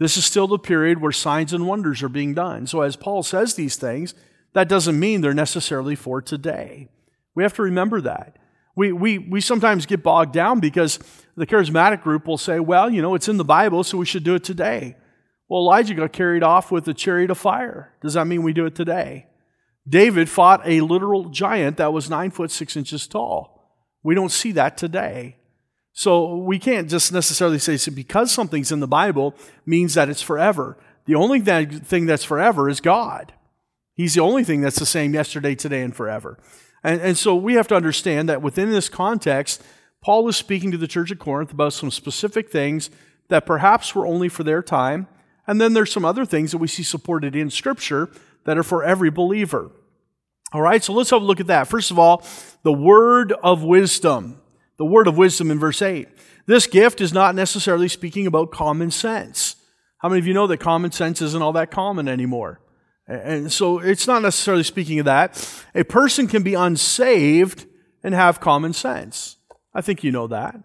This 0.00 0.16
is 0.16 0.24
still 0.24 0.48
the 0.48 0.58
period 0.58 1.00
where 1.00 1.12
signs 1.12 1.52
and 1.52 1.68
wonders 1.68 2.02
are 2.02 2.08
being 2.08 2.34
done. 2.34 2.66
So 2.66 2.80
as 2.80 2.96
Paul 2.96 3.22
says 3.22 3.54
these 3.54 3.76
things, 3.76 4.12
that 4.54 4.68
doesn't 4.68 4.98
mean 4.98 5.20
they're 5.20 5.34
necessarily 5.34 5.94
for 5.94 6.20
today. 6.20 6.88
We 7.36 7.44
have 7.44 7.54
to 7.54 7.62
remember 7.62 8.00
that. 8.00 8.38
We, 8.74 8.90
we, 8.90 9.18
we 9.18 9.40
sometimes 9.40 9.86
get 9.86 10.02
bogged 10.02 10.32
down 10.32 10.58
because 10.58 10.98
the 11.36 11.46
charismatic 11.46 12.02
group 12.02 12.26
will 12.26 12.38
say, 12.38 12.60
well, 12.60 12.90
you 12.90 13.02
know, 13.02 13.14
it's 13.14 13.28
in 13.28 13.36
the 13.36 13.44
Bible, 13.44 13.84
so 13.84 13.98
we 13.98 14.06
should 14.06 14.24
do 14.24 14.34
it 14.34 14.44
today. 14.44 14.96
Well, 15.48 15.62
Elijah 15.62 15.94
got 15.94 16.12
carried 16.12 16.42
off 16.42 16.70
with 16.70 16.88
a 16.88 16.94
chariot 16.94 17.30
of 17.30 17.38
fire. 17.38 17.92
Does 18.00 18.14
that 18.14 18.26
mean 18.26 18.42
we 18.42 18.52
do 18.52 18.66
it 18.66 18.74
today? 18.74 19.26
David 19.88 20.28
fought 20.28 20.62
a 20.64 20.80
literal 20.80 21.28
giant 21.28 21.76
that 21.78 21.92
was 21.92 22.08
nine 22.08 22.30
foot 22.30 22.50
six 22.50 22.76
inches 22.76 23.06
tall. 23.06 23.76
We 24.02 24.14
don't 24.14 24.30
see 24.30 24.52
that 24.52 24.76
today. 24.76 25.36
So 25.92 26.36
we 26.36 26.58
can't 26.58 26.88
just 26.88 27.12
necessarily 27.12 27.58
say 27.58 27.76
so 27.76 27.92
because 27.92 28.30
something's 28.30 28.72
in 28.72 28.80
the 28.80 28.88
Bible 28.88 29.34
means 29.66 29.94
that 29.94 30.08
it's 30.08 30.22
forever. 30.22 30.78
The 31.04 31.14
only 31.16 31.40
thing 31.40 32.06
that's 32.06 32.24
forever 32.24 32.68
is 32.68 32.80
God. 32.80 33.32
He's 33.94 34.14
the 34.14 34.22
only 34.22 34.44
thing 34.44 34.62
that's 34.62 34.78
the 34.78 34.86
same 34.86 35.12
yesterday, 35.12 35.54
today, 35.54 35.82
and 35.82 35.94
forever. 35.94 36.38
And, 36.82 37.00
and 37.00 37.18
so 37.18 37.34
we 37.34 37.54
have 37.54 37.68
to 37.68 37.76
understand 37.76 38.28
that 38.28 38.40
within 38.40 38.70
this 38.70 38.88
context, 38.88 39.62
Paul 40.02 40.28
is 40.28 40.36
speaking 40.36 40.70
to 40.72 40.78
the 40.78 40.88
church 40.88 41.10
at 41.10 41.18
Corinth 41.18 41.52
about 41.52 41.72
some 41.72 41.90
specific 41.90 42.50
things 42.50 42.90
that 43.28 43.46
perhaps 43.46 43.94
were 43.94 44.06
only 44.06 44.28
for 44.28 44.42
their 44.42 44.62
time. 44.62 45.06
And 45.46 45.60
then 45.60 45.72
there's 45.72 45.92
some 45.92 46.04
other 46.04 46.24
things 46.24 46.50
that 46.50 46.58
we 46.58 46.68
see 46.68 46.82
supported 46.82 47.34
in 47.34 47.50
Scripture 47.50 48.10
that 48.44 48.58
are 48.58 48.62
for 48.62 48.84
every 48.84 49.10
believer. 49.10 49.70
All 50.52 50.60
right, 50.60 50.82
so 50.82 50.92
let's 50.92 51.10
have 51.10 51.22
a 51.22 51.24
look 51.24 51.40
at 51.40 51.46
that. 51.46 51.68
First 51.68 51.90
of 51.90 51.98
all, 51.98 52.24
the 52.62 52.72
word 52.72 53.32
of 53.42 53.62
wisdom. 53.62 54.40
The 54.76 54.84
word 54.84 55.06
of 55.06 55.16
wisdom 55.16 55.50
in 55.50 55.58
verse 55.58 55.80
8. 55.80 56.08
This 56.46 56.66
gift 56.66 57.00
is 57.00 57.12
not 57.12 57.34
necessarily 57.34 57.88
speaking 57.88 58.26
about 58.26 58.50
common 58.50 58.90
sense. 58.90 59.56
How 59.98 60.08
many 60.08 60.18
of 60.18 60.26
you 60.26 60.34
know 60.34 60.48
that 60.48 60.58
common 60.58 60.90
sense 60.90 61.22
isn't 61.22 61.40
all 61.40 61.52
that 61.52 61.70
common 61.70 62.08
anymore? 62.08 62.60
And 63.06 63.52
so 63.52 63.78
it's 63.78 64.06
not 64.06 64.22
necessarily 64.22 64.64
speaking 64.64 64.98
of 64.98 65.04
that. 65.04 65.64
A 65.74 65.84
person 65.84 66.26
can 66.26 66.42
be 66.42 66.54
unsaved 66.54 67.66
and 68.02 68.14
have 68.14 68.40
common 68.40 68.72
sense. 68.72 69.36
I 69.74 69.80
think 69.80 70.04
you 70.04 70.12
know 70.12 70.26
that. 70.28 70.56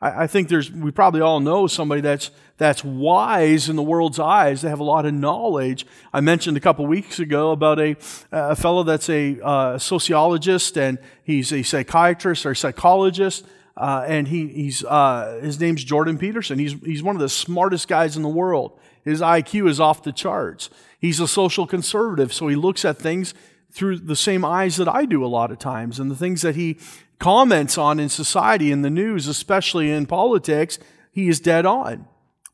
I, 0.00 0.24
I, 0.24 0.26
think 0.26 0.48
there's, 0.48 0.70
we 0.70 0.90
probably 0.90 1.20
all 1.20 1.40
know 1.40 1.66
somebody 1.66 2.00
that's, 2.00 2.30
that's 2.58 2.84
wise 2.84 3.68
in 3.68 3.76
the 3.76 3.82
world's 3.82 4.18
eyes. 4.18 4.62
They 4.62 4.68
have 4.68 4.80
a 4.80 4.84
lot 4.84 5.06
of 5.06 5.14
knowledge. 5.14 5.86
I 6.12 6.20
mentioned 6.20 6.56
a 6.56 6.60
couple 6.60 6.86
weeks 6.86 7.18
ago 7.18 7.52
about 7.52 7.78
a, 7.78 7.96
a 8.32 8.56
fellow 8.56 8.82
that's 8.82 9.08
a 9.08 9.40
uh, 9.42 9.78
sociologist 9.78 10.76
and 10.76 10.98
he's 11.22 11.52
a 11.52 11.62
psychiatrist 11.62 12.44
or 12.44 12.54
psychologist. 12.54 13.46
Uh, 13.76 14.04
and 14.06 14.28
he, 14.28 14.48
he's, 14.48 14.84
uh, 14.84 15.38
his 15.42 15.60
name's 15.60 15.84
Jordan 15.84 16.18
Peterson. 16.18 16.58
He's, 16.58 16.72
he's 16.82 17.02
one 17.02 17.14
of 17.14 17.20
the 17.20 17.28
smartest 17.28 17.88
guys 17.88 18.16
in 18.16 18.22
the 18.22 18.28
world. 18.28 18.78
His 19.04 19.20
IQ 19.20 19.68
is 19.68 19.78
off 19.78 20.02
the 20.02 20.12
charts. 20.12 20.70
He's 20.98 21.20
a 21.20 21.28
social 21.28 21.66
conservative, 21.66 22.32
so 22.32 22.48
he 22.48 22.56
looks 22.56 22.84
at 22.84 22.96
things 22.96 23.34
through 23.70 23.98
the 23.98 24.16
same 24.16 24.44
eyes 24.44 24.76
that 24.76 24.88
I 24.88 25.04
do 25.04 25.24
a 25.24 25.28
lot 25.28 25.50
of 25.50 25.58
times. 25.58 26.00
And 26.00 26.10
the 26.10 26.16
things 26.16 26.40
that 26.40 26.56
he 26.56 26.78
comments 27.18 27.78
on 27.78 27.98
in 27.98 28.08
society, 28.08 28.70
in 28.70 28.82
the 28.82 28.90
news, 28.90 29.26
especially 29.26 29.90
in 29.90 30.06
politics, 30.06 30.78
he 31.10 31.28
is 31.28 31.40
dead 31.40 31.66
on, 31.66 32.06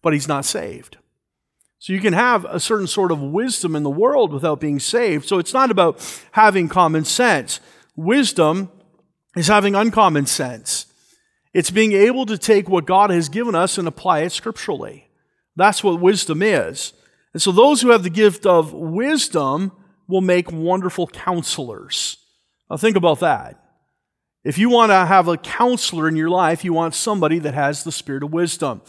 but 0.03 0.13
he's 0.13 0.29
not 0.29 0.45
saved. 0.45 0.99
So 1.79 1.93
you 1.93 2.01
can 2.01 2.13
have 2.13 2.45
a 2.45 2.61
certain 2.61 2.87
sort 2.87 3.11
of 3.11 3.21
wisdom 3.21 3.75
in 3.75 3.83
the 3.83 3.91
world 3.91 4.33
without 4.33 4.61
being 4.61 4.79
saved. 4.79 5.27
So 5.27 5.39
it's 5.39 5.53
not 5.53 5.71
about 5.71 6.01
having 6.31 6.69
common 6.69 7.05
sense. 7.05 7.59
Wisdom 7.97 8.71
is 9.37 9.49
having 9.49 9.75
uncommon 9.75 10.27
sense. 10.27 10.87
It's 11.53 11.71
being 11.71 11.93
able 11.93 12.25
to 12.27 12.39
take 12.39 12.69
what 12.69 12.87
God 12.87 13.11
has 13.11 13.29
given 13.29 13.55
us 13.55 13.79
and 13.79 13.89
apply 13.89 14.21
it 14.21 14.31
scripturally. 14.31 15.09
That's 15.57 15.83
what 15.83 16.01
wisdom 16.01 16.41
is. 16.43 16.93
And 17.33 17.43
so 17.43 17.51
those 17.51 17.83
who 17.83 17.91
have 17.91 18.05
the 18.05 18.11
gift 18.11 18.47
of 18.47 18.73
wisdom 18.73 19.73
will 20.07 20.21
make 20.21 20.53
wonderful 20.53 21.09
counselors. 21.09 22.19
Now 22.71 22.77
think 22.77 22.97
about 22.97 23.21
that. 23.21 23.62
If 24.45 24.59
you 24.59 24.71
want 24.71 24.91
to 24.91 25.07
have 25.07 25.29
a 25.29 25.37
counselor 25.37 26.09
in 26.09 26.17
your 26.17 26.31
life, 26.31 26.65
you 26.65 26.73
want 26.73 26.95
somebody 26.95 27.39
that 27.39 27.55
has 27.55 27.85
the 27.85 27.93
spirit 27.93 28.25
of 28.25 28.33
wisdom. 28.33 28.83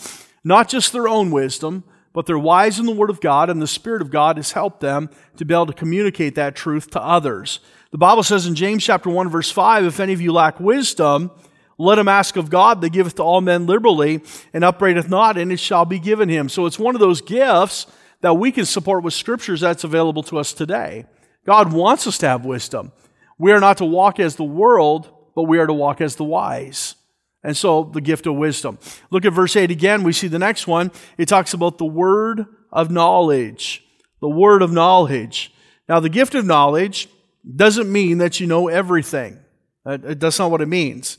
Not 0.43 0.67
just 0.67 0.91
their 0.91 1.07
own 1.07 1.29
wisdom, 1.29 1.83
but 2.11 2.25
they're 2.25 2.39
wise 2.39 2.79
in 2.79 2.85
the 2.85 2.91
Word 2.91 3.09
of 3.09 3.21
God, 3.21 3.49
and 3.49 3.61
the 3.61 3.67
Spirit 3.67 4.01
of 4.01 4.11
God 4.11 4.37
has 4.37 4.51
helped 4.51 4.81
them 4.81 5.09
to 5.37 5.45
be 5.45 5.53
able 5.53 5.65
to 5.65 5.73
communicate 5.73 6.35
that 6.35 6.55
truth 6.55 6.91
to 6.91 7.01
others. 7.01 7.59
The 7.91 7.97
Bible 7.97 8.23
says 8.23 8.45
in 8.45 8.55
James 8.55 8.83
chapter 8.83 9.09
1 9.09 9.29
verse 9.29 9.51
5, 9.51 9.85
if 9.85 9.99
any 9.99 10.13
of 10.13 10.21
you 10.21 10.31
lack 10.31 10.59
wisdom, 10.59 11.31
let 11.77 11.99
him 11.99 12.07
ask 12.07 12.35
of 12.35 12.49
God 12.49 12.81
that 12.81 12.91
giveth 12.91 13.15
to 13.15 13.23
all 13.23 13.41
men 13.41 13.65
liberally 13.65 14.21
and 14.53 14.63
upbraideth 14.63 15.09
not, 15.09 15.37
and 15.37 15.51
it 15.51 15.59
shall 15.59 15.85
be 15.85 15.99
given 15.99 16.29
him. 16.29 16.49
So 16.49 16.65
it's 16.65 16.79
one 16.79 16.95
of 16.95 17.01
those 17.01 17.21
gifts 17.21 17.87
that 18.21 18.35
we 18.35 18.51
can 18.51 18.65
support 18.65 19.03
with 19.03 19.13
scriptures 19.13 19.61
that's 19.61 19.83
available 19.83 20.23
to 20.23 20.39
us 20.39 20.53
today. 20.53 21.05
God 21.45 21.73
wants 21.73 22.07
us 22.07 22.17
to 22.19 22.27
have 22.27 22.45
wisdom. 22.45 22.91
We 23.37 23.51
are 23.51 23.59
not 23.59 23.77
to 23.77 23.85
walk 23.85 24.19
as 24.19 24.35
the 24.35 24.43
world, 24.43 25.12
but 25.35 25.43
we 25.43 25.57
are 25.59 25.67
to 25.67 25.73
walk 25.73 26.01
as 26.01 26.15
the 26.15 26.23
wise. 26.23 26.95
And 27.43 27.57
so 27.57 27.83
the 27.83 28.01
gift 28.01 28.25
of 28.25 28.35
wisdom. 28.35 28.79
Look 29.11 29.25
at 29.25 29.33
verse 29.33 29.55
8 29.55 29.69
again. 29.69 30.03
We 30.03 30.13
see 30.13 30.27
the 30.27 30.39
next 30.39 30.65
one. 30.65 30.91
It 31.17 31.27
talks 31.27 31.53
about 31.53 31.77
the 31.77 31.85
word 31.85 32.45
of 32.71 32.89
knowledge. 32.89 33.83
The 34.21 34.29
word 34.29 34.61
of 34.61 34.71
knowledge. 34.71 35.53
Now, 35.89 35.99
the 35.99 36.09
gift 36.09 36.35
of 36.35 36.45
knowledge 36.45 37.09
doesn't 37.55 37.91
mean 37.91 38.19
that 38.19 38.39
you 38.39 38.47
know 38.47 38.69
everything. 38.69 39.39
That's 39.83 40.39
not 40.39 40.51
what 40.51 40.61
it 40.61 40.67
means. 40.67 41.17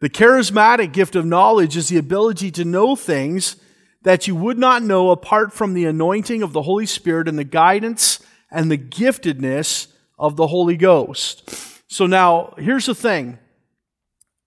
The 0.00 0.10
charismatic 0.10 0.92
gift 0.92 1.14
of 1.14 1.24
knowledge 1.24 1.76
is 1.76 1.88
the 1.88 1.98
ability 1.98 2.50
to 2.52 2.64
know 2.64 2.96
things 2.96 3.54
that 4.02 4.26
you 4.26 4.34
would 4.34 4.58
not 4.58 4.82
know 4.82 5.10
apart 5.10 5.52
from 5.52 5.74
the 5.74 5.84
anointing 5.84 6.42
of 6.42 6.52
the 6.52 6.62
Holy 6.62 6.86
Spirit 6.86 7.28
and 7.28 7.38
the 7.38 7.44
guidance 7.44 8.18
and 8.50 8.68
the 8.68 8.78
giftedness 8.78 9.86
of 10.18 10.34
the 10.34 10.48
Holy 10.48 10.76
Ghost. 10.76 11.71
So 11.92 12.06
now, 12.06 12.54
here's 12.56 12.86
the 12.86 12.94
thing. 12.94 13.38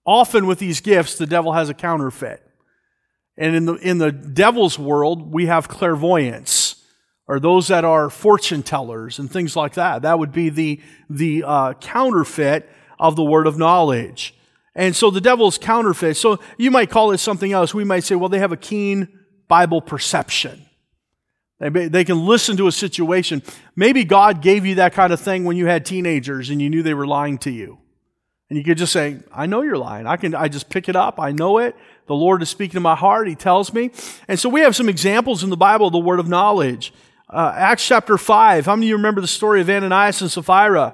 Often 0.04 0.48
with 0.48 0.58
these 0.58 0.82
gifts, 0.82 1.16
the 1.16 1.28
devil 1.28 1.54
has 1.54 1.70
a 1.70 1.75
counterfeit. 1.75 2.42
And 3.38 3.56
in 3.56 3.66
the, 3.66 3.75
in 3.75 4.00
the 4.00 4.12
devil's 4.12 4.80
world, 4.80 5.32
we 5.32 5.46
have 5.46 5.68
clairvoyance, 5.68 6.84
or 7.28 7.40
those 7.40 7.68
that 7.68 7.86
are 7.86 8.10
fortune 8.10 8.64
tellers 8.64 9.20
and 9.20 9.30
things 9.30 9.56
like 9.56 9.75
that. 9.75 10.02
That 10.02 10.18
would 10.18 10.32
be 10.32 10.50
the, 10.50 10.82
the 11.08 11.44
uh, 11.46 11.74
counterfeit 11.74 12.68
of 12.98 13.16
the 13.16 13.24
word 13.24 13.46
of 13.46 13.60
knowledge. 13.60 14.34
And 14.74 14.96
so 14.96 15.12
the 15.12 15.22
devil's 15.22 15.60
counterfeit. 15.60 16.18
So 16.18 16.40
you 16.58 16.72
might 16.72 16.90
call 16.90 17.12
it 17.12 17.20
something 17.20 17.52
else. 17.52 17.75
We 17.75 17.84
might 17.84 18.06
say, 18.06 18.16
well, 18.16 18.30
they 18.30 18.40
have 18.40 18.54
a 18.54 18.58
keen 18.58 19.20
Bible 19.48 19.82
perception. 19.82 20.66
They, 21.60 21.70
they 21.70 22.04
can 22.04 22.26
listen 22.26 22.58
to 22.58 22.68
a 22.68 22.72
situation. 22.72 23.42
Maybe 23.76 24.04
God 24.04 24.42
gave 24.42 24.66
you 24.66 24.76
that 24.76 24.94
kind 24.94 25.14
of 25.14 25.20
thing 25.20 25.46
when 25.46 25.56
you 25.56 25.68
had 25.68 25.86
teenagers 25.86 26.50
and 26.50 26.62
you 26.62 26.70
knew 26.70 26.84
they 26.84 26.94
were 26.94 27.08
lying 27.08 27.38
to 27.40 27.52
you. 27.52 27.80
And 28.50 28.58
you 28.58 28.64
could 28.64 28.78
just 28.78 28.94
say, 28.94 29.18
I 29.34 29.46
know 29.48 29.62
you're 29.62 29.78
lying. 29.78 30.06
I 30.06 30.18
can, 30.18 30.36
I 30.36 30.50
just 30.50 30.70
pick 30.70 30.88
it 30.88 30.96
up. 30.96 31.20
I 31.20 31.32
know 31.32 31.58
it. 31.58 31.76
The 32.08 32.14
Lord 32.14 32.42
is 32.42 32.50
speaking 32.50 32.74
to 32.74 32.80
my 32.80 32.96
heart. 32.96 33.28
He 33.28 33.36
tells 33.36 33.74
me. 33.74 33.92
And 34.28 34.40
so 34.40 34.50
we 34.50 34.62
have 34.62 34.76
some 34.76 34.90
examples 34.90 35.44
in 35.44 35.50
the 35.50 35.58
Bible 35.58 35.88
of 35.88 35.94
the 35.94 36.00
word 36.00 36.20
of 36.20 36.28
knowledge. 36.28 36.94
Uh, 37.28 37.54
Acts 37.56 37.88
chapter 37.88 38.18
5. 38.18 38.66
How 38.66 38.76
many 38.76 38.88
of 38.88 38.90
you 38.90 38.96
remember 38.98 39.22
the 39.22 39.28
story 39.28 39.62
of 39.62 39.70
Ananias 39.70 40.22
and 40.22 40.30
Sapphira? 40.30 40.94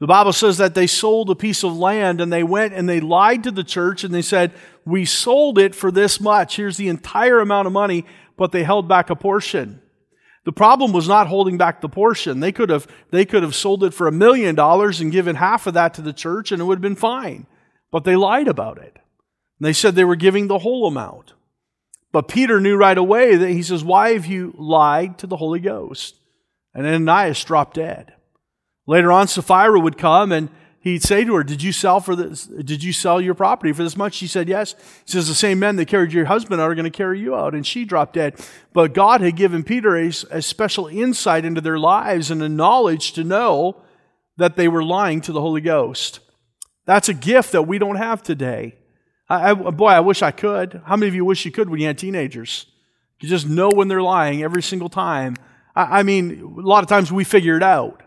The 0.00 0.06
Bible 0.06 0.32
says 0.32 0.56
that 0.56 0.74
they 0.74 0.86
sold 0.86 1.30
a 1.30 1.34
piece 1.34 1.62
of 1.62 1.76
land 1.76 2.20
and 2.20 2.32
they 2.32 2.42
went 2.42 2.72
and 2.72 2.88
they 2.88 3.00
lied 3.00 3.44
to 3.44 3.50
the 3.50 3.62
church 3.62 4.02
and 4.02 4.12
they 4.12 4.22
said, 4.22 4.52
We 4.86 5.04
sold 5.04 5.58
it 5.58 5.74
for 5.74 5.92
this 5.92 6.20
much. 6.20 6.56
Here's 6.56 6.78
the 6.78 6.88
entire 6.88 7.38
amount 7.38 7.66
of 7.66 7.74
money, 7.74 8.06
but 8.40 8.52
they 8.52 8.64
held 8.64 8.88
back 8.88 9.10
a 9.10 9.14
portion. 9.14 9.82
The 10.46 10.52
problem 10.52 10.94
was 10.94 11.06
not 11.06 11.26
holding 11.26 11.58
back 11.58 11.82
the 11.82 11.90
portion. 11.90 12.40
They 12.40 12.52
could 12.52 12.70
have, 12.70 12.86
they 13.10 13.26
could 13.26 13.42
have 13.42 13.54
sold 13.54 13.84
it 13.84 13.92
for 13.92 14.06
a 14.06 14.12
million 14.12 14.54
dollars 14.54 14.98
and 14.98 15.12
given 15.12 15.36
half 15.36 15.66
of 15.66 15.74
that 15.74 15.92
to 15.94 16.00
the 16.00 16.14
church 16.14 16.50
and 16.50 16.62
it 16.62 16.64
would 16.64 16.78
have 16.78 16.82
been 16.82 16.96
fine. 16.96 17.46
But 17.90 18.04
they 18.04 18.16
lied 18.16 18.48
about 18.48 18.78
it. 18.78 18.96
And 19.58 19.66
they 19.66 19.74
said 19.74 19.94
they 19.94 20.06
were 20.06 20.16
giving 20.16 20.46
the 20.46 20.60
whole 20.60 20.86
amount. 20.86 21.34
But 22.12 22.28
Peter 22.28 22.62
knew 22.62 22.78
right 22.78 22.96
away 22.96 23.36
that 23.36 23.50
he 23.50 23.62
says, 23.62 23.84
Why 23.84 24.14
have 24.14 24.24
you 24.24 24.54
lied 24.56 25.18
to 25.18 25.26
the 25.26 25.36
Holy 25.36 25.60
Ghost? 25.60 26.14
And 26.72 26.86
Ananias 26.86 27.44
dropped 27.44 27.74
dead. 27.74 28.14
Later 28.86 29.12
on, 29.12 29.28
Sapphira 29.28 29.78
would 29.78 29.98
come 29.98 30.32
and 30.32 30.48
he'd 30.80 31.02
say 31.02 31.24
to 31.24 31.34
her, 31.36 31.44
Did 31.44 31.62
you 31.62 31.72
sell 31.72 32.00
for 32.00 32.16
this? 32.16 32.46
Did 32.46 32.82
you 32.82 32.92
sell 32.92 33.20
your 33.20 33.34
property 33.34 33.72
for 33.72 33.82
this 33.82 33.96
much? 33.96 34.14
She 34.14 34.26
said, 34.26 34.48
Yes. 34.48 34.74
He 35.04 35.12
says, 35.12 35.28
The 35.28 35.34
same 35.34 35.58
men 35.58 35.76
that 35.76 35.86
carried 35.86 36.12
your 36.12 36.24
husband 36.24 36.60
are 36.60 36.74
going 36.74 36.84
to 36.84 36.90
carry 36.90 37.20
you 37.20 37.34
out. 37.34 37.54
And 37.54 37.66
she 37.66 37.84
dropped 37.84 38.14
dead. 38.14 38.34
But 38.72 38.94
God 38.94 39.20
had 39.20 39.36
given 39.36 39.62
Peter 39.62 39.96
a, 39.96 40.08
a 40.08 40.42
special 40.42 40.86
insight 40.86 41.44
into 41.44 41.60
their 41.60 41.78
lives 41.78 42.30
and 42.30 42.42
a 42.42 42.48
knowledge 42.48 43.12
to 43.12 43.24
know 43.24 43.82
that 44.36 44.56
they 44.56 44.68
were 44.68 44.82
lying 44.82 45.20
to 45.22 45.32
the 45.32 45.40
Holy 45.40 45.60
Ghost. 45.60 46.20
That's 46.86 47.08
a 47.08 47.14
gift 47.14 47.52
that 47.52 47.62
we 47.62 47.78
don't 47.78 47.96
have 47.96 48.22
today. 48.22 48.74
I, 49.28 49.50
I, 49.50 49.54
boy, 49.54 49.88
I 49.88 50.00
wish 50.00 50.22
I 50.22 50.32
could. 50.32 50.82
How 50.84 50.96
many 50.96 51.08
of 51.08 51.14
you 51.14 51.24
wish 51.24 51.44
you 51.44 51.52
could 51.52 51.68
when 51.68 51.80
you 51.80 51.86
had 51.86 51.98
teenagers? 51.98 52.66
You 53.20 53.28
just 53.28 53.46
know 53.48 53.68
when 53.68 53.88
they're 53.88 54.02
lying 54.02 54.42
every 54.42 54.62
single 54.62 54.88
time. 54.88 55.36
I, 55.76 56.00
I 56.00 56.02
mean, 56.02 56.40
a 56.40 56.66
lot 56.66 56.82
of 56.82 56.88
times 56.88 57.12
we 57.12 57.22
figure 57.22 57.56
it 57.56 57.62
out 57.62 58.02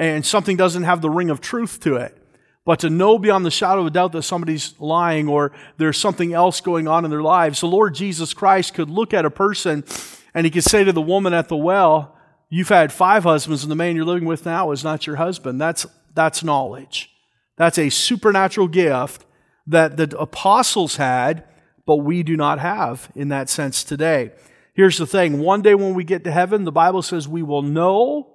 and 0.00 0.24
something 0.24 0.56
doesn't 0.56 0.84
have 0.84 1.02
the 1.02 1.10
ring 1.10 1.28
of 1.28 1.42
truth 1.42 1.78
to 1.80 1.96
it. 1.96 2.16
But 2.64 2.80
to 2.80 2.90
know 2.90 3.18
beyond 3.18 3.44
the 3.44 3.50
shadow 3.50 3.82
of 3.82 3.88
a 3.88 3.90
doubt 3.90 4.12
that 4.12 4.22
somebody's 4.22 4.74
lying 4.80 5.28
or 5.28 5.52
there's 5.76 5.98
something 5.98 6.32
else 6.32 6.62
going 6.62 6.88
on 6.88 7.04
in 7.04 7.10
their 7.10 7.22
lives, 7.22 7.60
the 7.60 7.66
Lord 7.66 7.94
Jesus 7.94 8.32
Christ 8.32 8.72
could 8.72 8.88
look 8.88 9.12
at 9.12 9.26
a 9.26 9.30
person 9.30 9.84
and 10.32 10.46
he 10.46 10.50
could 10.50 10.64
say 10.64 10.84
to 10.84 10.92
the 10.92 11.02
woman 11.02 11.34
at 11.34 11.48
the 11.48 11.56
well, 11.56 12.16
You've 12.52 12.70
had 12.70 12.92
five 12.92 13.22
husbands, 13.22 13.62
and 13.62 13.70
the 13.70 13.76
man 13.76 13.94
you're 13.94 14.04
living 14.04 14.26
with 14.26 14.44
now 14.44 14.72
is 14.72 14.82
not 14.82 15.06
your 15.06 15.16
husband. 15.16 15.60
That's, 15.60 15.86
that's 16.14 16.42
knowledge. 16.42 17.14
That's 17.56 17.78
a 17.78 17.90
supernatural 17.90 18.66
gift 18.66 19.24
that 19.68 19.96
the 19.96 20.18
apostles 20.18 20.96
had, 20.96 21.44
but 21.86 21.96
we 21.96 22.24
do 22.24 22.36
not 22.36 22.58
have 22.58 23.12
in 23.14 23.28
that 23.28 23.48
sense 23.48 23.84
today. 23.84 24.32
Here's 24.74 24.98
the 24.98 25.06
thing 25.06 25.38
one 25.38 25.62
day 25.62 25.76
when 25.76 25.94
we 25.94 26.02
get 26.02 26.24
to 26.24 26.32
heaven, 26.32 26.64
the 26.64 26.72
Bible 26.72 27.02
says 27.02 27.28
we 27.28 27.42
will 27.42 27.62
know 27.62 28.29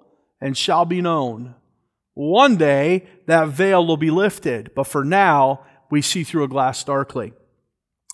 and 0.46 0.56
shall 0.56 0.86
be 0.86 1.02
known. 1.02 1.56
One 2.14 2.56
day 2.56 3.08
that 3.26 3.48
veil 3.48 3.84
will 3.84 3.98
be 3.98 4.12
lifted, 4.12 4.70
but 4.76 4.84
for 4.84 5.04
now 5.04 5.66
we 5.90 6.04
see 6.04 6.24
through 6.24 6.44
a 6.44 6.48
glass 6.48 6.84
darkly. 6.84 7.34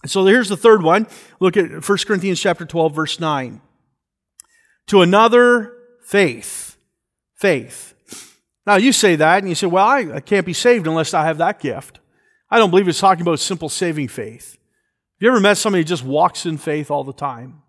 So 0.06 0.26
here's 0.26 0.48
the 0.48 0.56
third 0.56 0.82
one. 0.82 1.08
Look 1.42 1.58
at 1.58 1.70
1 1.70 1.98
Corinthians 2.08 2.40
chapter 2.40 2.66
12 2.66 2.96
verse 2.96 3.20
9. 3.20 3.60
To 4.88 5.02
another 5.02 5.74
faith. 6.06 6.78
Faith. 7.36 7.96
Now 8.66 8.78
you 8.78 8.94
say 8.94 9.18
that 9.18 9.40
and 9.40 9.50
you 9.50 9.56
say, 9.56 9.68
well, 9.68 9.86
I, 9.86 10.00
I 10.14 10.20
can't 10.22 10.46
be 10.46 10.54
saved 10.54 10.88
unless 10.88 11.14
I 11.14 11.26
have 11.26 11.40
that 11.40 11.60
gift. 11.60 12.00
I 12.50 12.60
don't 12.60 12.70
believe 12.70 12.88
it's 12.88 13.02
talking 13.02 13.24
about 13.24 13.42
simple 13.42 13.68
saving 13.68 14.08
faith. 14.08 14.52
Have 14.54 15.20
you 15.20 15.28
ever 15.28 15.42
met 15.42 15.58
somebody 15.58 15.82
who 15.82 15.86
just 15.86 16.06
walks 16.06 16.46
in 16.46 16.58
faith 16.58 16.90
all 16.90 17.04
the 17.04 17.12
time? 17.12 17.62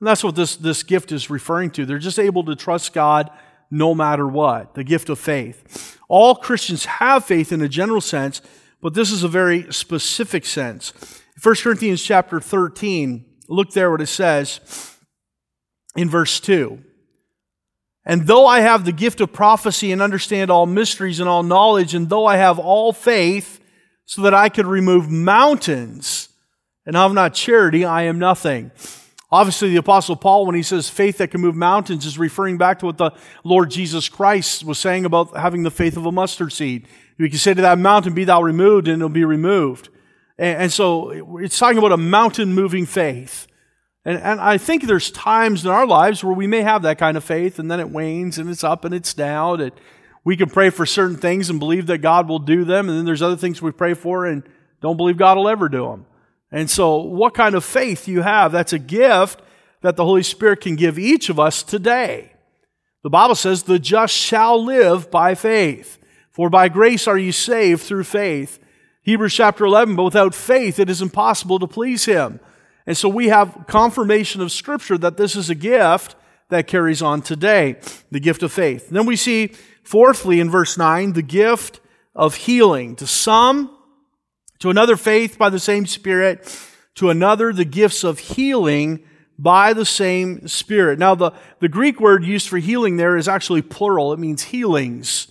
And 0.00 0.06
that's 0.06 0.24
what 0.24 0.34
this, 0.34 0.56
this 0.56 0.82
gift 0.82 1.12
is 1.12 1.28
referring 1.28 1.72
to. 1.72 1.84
They're 1.84 1.98
just 1.98 2.18
able 2.18 2.44
to 2.44 2.56
trust 2.56 2.94
God 2.94 3.30
no 3.70 3.94
matter 3.94 4.26
what, 4.26 4.74
the 4.74 4.84
gift 4.84 5.08
of 5.08 5.18
faith. 5.18 5.98
All 6.08 6.34
Christians 6.34 6.84
have 6.86 7.24
faith 7.24 7.52
in 7.52 7.60
a 7.60 7.68
general 7.68 8.00
sense, 8.00 8.40
but 8.80 8.94
this 8.94 9.10
is 9.10 9.22
a 9.22 9.28
very 9.28 9.72
specific 9.72 10.46
sense. 10.46 10.92
1 11.42 11.54
Corinthians 11.56 12.02
chapter 12.02 12.40
13, 12.40 13.24
look 13.48 13.70
there 13.72 13.90
what 13.90 14.00
it 14.00 14.06
says 14.06 14.96
in 15.96 16.08
verse 16.08 16.40
2. 16.40 16.82
And 18.04 18.26
though 18.26 18.46
I 18.46 18.60
have 18.60 18.84
the 18.84 18.92
gift 18.92 19.20
of 19.20 19.32
prophecy 19.32 19.92
and 19.92 20.00
understand 20.00 20.50
all 20.50 20.64
mysteries 20.64 21.20
and 21.20 21.28
all 21.28 21.42
knowledge, 21.42 21.94
and 21.94 22.08
though 22.08 22.24
I 22.24 22.36
have 22.36 22.58
all 22.58 22.92
faith 22.92 23.60
so 24.06 24.22
that 24.22 24.32
I 24.32 24.48
could 24.48 24.66
remove 24.66 25.10
mountains 25.10 26.30
and 26.86 26.96
have 26.96 27.12
not 27.12 27.34
charity, 27.34 27.84
I 27.84 28.04
am 28.04 28.18
nothing. 28.18 28.70
Obviously, 29.30 29.68
the 29.68 29.76
Apostle 29.76 30.16
Paul, 30.16 30.46
when 30.46 30.54
he 30.54 30.62
says 30.62 30.88
faith 30.88 31.18
that 31.18 31.30
can 31.30 31.42
move 31.42 31.54
mountains, 31.54 32.06
is 32.06 32.18
referring 32.18 32.56
back 32.56 32.78
to 32.78 32.86
what 32.86 32.96
the 32.96 33.10
Lord 33.44 33.70
Jesus 33.70 34.08
Christ 34.08 34.64
was 34.64 34.78
saying 34.78 35.04
about 35.04 35.36
having 35.36 35.64
the 35.64 35.70
faith 35.70 35.98
of 35.98 36.06
a 36.06 36.12
mustard 36.12 36.52
seed. 36.52 36.86
We 37.18 37.28
can 37.28 37.38
say 37.38 37.52
to 37.52 37.62
that 37.62 37.78
mountain, 37.78 38.14
Be 38.14 38.24
thou 38.24 38.40
removed, 38.42 38.88
and 38.88 38.96
it'll 38.96 39.10
be 39.10 39.24
removed. 39.24 39.90
And, 40.38 40.72
so 40.72 41.38
it's 41.38 41.58
talking 41.58 41.78
about 41.78 41.92
a 41.92 41.96
mountain 41.96 42.54
moving 42.54 42.86
faith. 42.86 43.48
And, 44.04 44.18
and 44.18 44.40
I 44.40 44.56
think 44.56 44.84
there's 44.84 45.10
times 45.10 45.64
in 45.64 45.70
our 45.70 45.86
lives 45.86 46.22
where 46.22 46.32
we 46.32 46.46
may 46.46 46.62
have 46.62 46.82
that 46.82 46.96
kind 46.96 47.16
of 47.16 47.24
faith, 47.24 47.58
and 47.58 47.70
then 47.70 47.80
it 47.80 47.90
wanes, 47.90 48.38
and 48.38 48.48
it's 48.48 48.64
up 48.64 48.84
and 48.84 48.94
it's 48.94 49.12
down. 49.12 49.60
And 49.60 49.72
we 50.24 50.36
can 50.36 50.48
pray 50.48 50.70
for 50.70 50.86
certain 50.86 51.16
things 51.16 51.50
and 51.50 51.58
believe 51.58 51.86
that 51.88 51.98
God 51.98 52.28
will 52.28 52.38
do 52.38 52.64
them, 52.64 52.88
and 52.88 52.96
then 52.96 53.04
there's 53.04 53.22
other 53.22 53.36
things 53.36 53.60
we 53.60 53.72
pray 53.72 53.94
for 53.94 54.24
and 54.24 54.42
don't 54.80 54.96
believe 54.96 55.16
God 55.16 55.36
will 55.36 55.48
ever 55.48 55.68
do 55.68 55.86
them. 55.86 56.06
And 56.50 56.70
so, 56.70 56.96
what 56.96 57.34
kind 57.34 57.54
of 57.54 57.64
faith 57.64 58.08
you 58.08 58.22
have, 58.22 58.52
that's 58.52 58.72
a 58.72 58.78
gift 58.78 59.42
that 59.82 59.96
the 59.96 60.04
Holy 60.04 60.22
Spirit 60.22 60.60
can 60.60 60.76
give 60.76 60.98
each 60.98 61.28
of 61.28 61.38
us 61.38 61.62
today. 61.62 62.32
The 63.02 63.10
Bible 63.10 63.34
says, 63.34 63.62
the 63.62 63.78
just 63.78 64.14
shall 64.14 64.62
live 64.62 65.10
by 65.10 65.34
faith. 65.34 65.98
For 66.30 66.50
by 66.50 66.68
grace 66.68 67.06
are 67.06 67.18
you 67.18 67.32
saved 67.32 67.82
through 67.82 68.04
faith. 68.04 68.58
Hebrews 69.02 69.34
chapter 69.34 69.64
11, 69.64 69.96
but 69.96 70.04
without 70.04 70.34
faith 70.34 70.78
it 70.78 70.90
is 70.90 71.02
impossible 71.02 71.58
to 71.58 71.66
please 71.66 72.04
Him. 72.04 72.40
And 72.86 72.96
so 72.96 73.08
we 73.08 73.28
have 73.28 73.64
confirmation 73.66 74.40
of 74.40 74.52
Scripture 74.52 74.98
that 74.98 75.16
this 75.16 75.36
is 75.36 75.50
a 75.50 75.54
gift 75.54 76.16
that 76.48 76.66
carries 76.66 77.02
on 77.02 77.22
today, 77.22 77.76
the 78.10 78.20
gift 78.20 78.42
of 78.42 78.52
faith. 78.52 78.88
then 78.88 79.06
we 79.06 79.16
see, 79.16 79.52
fourthly, 79.82 80.40
in 80.40 80.50
verse 80.50 80.78
9, 80.78 81.12
the 81.12 81.22
gift 81.22 81.80
of 82.14 82.34
healing. 82.34 82.96
To 82.96 83.06
some, 83.06 83.76
to 84.60 84.70
another 84.70 84.96
faith 84.96 85.38
by 85.38 85.50
the 85.50 85.60
same 85.60 85.86
Spirit, 85.86 86.58
to 86.96 87.10
another 87.10 87.52
the 87.52 87.64
gifts 87.64 88.04
of 88.04 88.18
healing 88.18 89.04
by 89.38 89.72
the 89.72 89.84
same 89.84 90.48
Spirit. 90.48 90.98
Now, 90.98 91.14
the, 91.14 91.32
the 91.60 91.68
Greek 91.68 92.00
word 92.00 92.24
used 92.24 92.48
for 92.48 92.58
healing 92.58 92.96
there 92.96 93.16
is 93.16 93.28
actually 93.28 93.62
plural. 93.62 94.12
It 94.12 94.18
means 94.18 94.44
healings, 94.44 95.28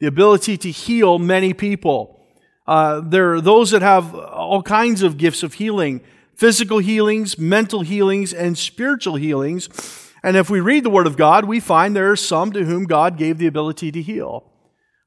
the 0.00 0.06
ability 0.06 0.56
to 0.58 0.70
heal 0.70 1.18
many 1.18 1.54
people. 1.54 2.20
Uh, 2.66 3.00
there 3.00 3.34
are 3.34 3.40
those 3.40 3.70
that 3.70 3.82
have 3.82 4.14
all 4.14 4.62
kinds 4.62 5.02
of 5.02 5.18
gifts 5.18 5.42
of 5.42 5.54
healing 5.54 6.00
physical 6.36 6.78
healings, 6.78 7.38
mental 7.38 7.82
healings, 7.82 8.32
and 8.32 8.58
spiritual 8.58 9.14
healings. 9.14 9.68
And 10.22 10.36
if 10.36 10.50
we 10.50 10.60
read 10.60 10.84
the 10.84 10.90
Word 10.90 11.06
of 11.06 11.16
God, 11.16 11.44
we 11.44 11.60
find 11.60 11.94
there 11.94 12.10
are 12.10 12.16
some 12.16 12.50
to 12.52 12.64
whom 12.64 12.86
God 12.86 13.16
gave 13.16 13.38
the 13.38 13.46
ability 13.46 13.92
to 13.92 14.02
heal. 14.02 14.50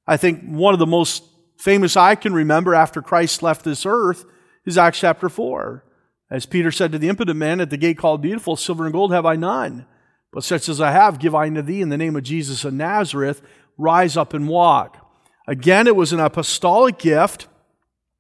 I 0.05 0.15
think 0.15 0.43
one 0.43 0.73
of 0.73 0.79
the 0.79 0.85
most 0.85 1.23
famous 1.57 1.97
I 1.97 2.15
can 2.15 2.33
remember 2.33 2.73
after 2.73 3.01
Christ 3.01 3.43
left 3.43 3.63
this 3.63 3.85
earth 3.85 4.25
is 4.65 4.77
Acts 4.77 4.99
chapter 4.99 5.29
4. 5.29 5.83
As 6.29 6.45
Peter 6.45 6.71
said 6.71 6.91
to 6.91 6.99
the 6.99 7.09
impotent 7.09 7.37
man 7.37 7.61
at 7.61 7.69
the 7.69 7.77
gate 7.77 7.97
called 7.97 8.21
Beautiful, 8.21 8.55
silver 8.55 8.85
and 8.85 8.93
gold 8.93 9.13
have 9.13 9.25
I 9.25 9.35
none. 9.35 9.85
But 10.31 10.43
such 10.43 10.67
as 10.67 10.81
I 10.81 10.91
have, 10.91 11.19
give 11.19 11.33
I 11.33 11.47
unto 11.47 11.61
thee 11.61 11.81
in 11.81 11.89
the 11.89 11.97
name 11.97 12.15
of 12.15 12.23
Jesus 12.23 12.65
of 12.65 12.73
Nazareth, 12.73 13.41
rise 13.77 14.17
up 14.17 14.33
and 14.33 14.47
walk. 14.47 15.03
Again, 15.47 15.87
it 15.87 15.95
was 15.95 16.11
an 16.11 16.19
apostolic 16.19 16.99
gift 16.99 17.47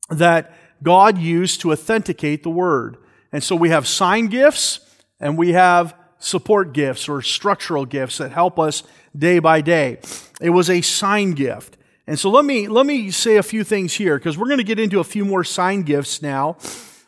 that 0.09 0.55
God 0.81 1.17
used 1.17 1.61
to 1.61 1.73
authenticate 1.73 2.43
the 2.43 2.49
word. 2.49 2.97
And 3.31 3.43
so 3.43 3.55
we 3.55 3.69
have 3.69 3.87
sign 3.87 4.27
gifts 4.27 4.79
and 5.19 5.37
we 5.37 5.51
have 5.53 5.95
support 6.19 6.73
gifts 6.73 7.09
or 7.09 7.21
structural 7.21 7.85
gifts 7.85 8.17
that 8.17 8.31
help 8.31 8.57
us 8.57 8.83
day 9.15 9.39
by 9.39 9.61
day. 9.61 9.99
It 10.41 10.51
was 10.51 10.69
a 10.69 10.81
sign 10.81 11.31
gift. 11.31 11.76
And 12.07 12.17
so 12.17 12.29
let 12.29 12.45
me, 12.45 12.67
let 12.67 12.85
me 12.85 13.11
say 13.11 13.35
a 13.35 13.43
few 13.43 13.65
things 13.65 13.93
here 13.93 14.17
because 14.17 14.37
we're 14.37 14.47
going 14.47 14.59
to 14.59 14.63
get 14.63 14.79
into 14.79 15.01
a 15.01 15.03
few 15.03 15.25
more 15.25 15.43
sign 15.43 15.83
gifts 15.83 16.21
now. 16.21 16.57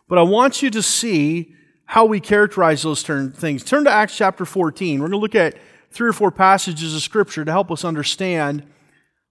But 0.10 0.18
I 0.18 0.24
want 0.24 0.62
you 0.62 0.70
to 0.72 0.82
see 0.82 1.56
how 1.86 2.06
we 2.06 2.20
characterize 2.20 2.84
those 2.84 3.01
turn, 3.01 3.32
things. 3.32 3.63
Turn 3.63 3.86
to 3.86 3.89
Acts 3.89 4.18
chapter 4.18 4.46
14. 4.46 5.00
We're 5.00 5.08
going 5.08 5.12
to 5.12 5.18
look 5.18 5.36
at 5.36 5.58
three 5.89 6.10
or 6.10 6.13
four 6.13 6.32
passages 6.32 6.94
of 6.94 7.01
Scripture 7.01 7.46
to 7.46 7.51
help 7.51 7.72
us 7.72 7.86
understand 7.86 8.63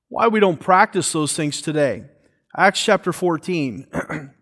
why 0.09 0.29
we 0.29 0.41
don't 0.41 0.59
practice 0.59 1.13
those 1.13 1.35
things 1.35 1.61
today. 1.61 2.05
Acts 2.57 2.83
chapter 2.83 3.13
14. 3.13 3.87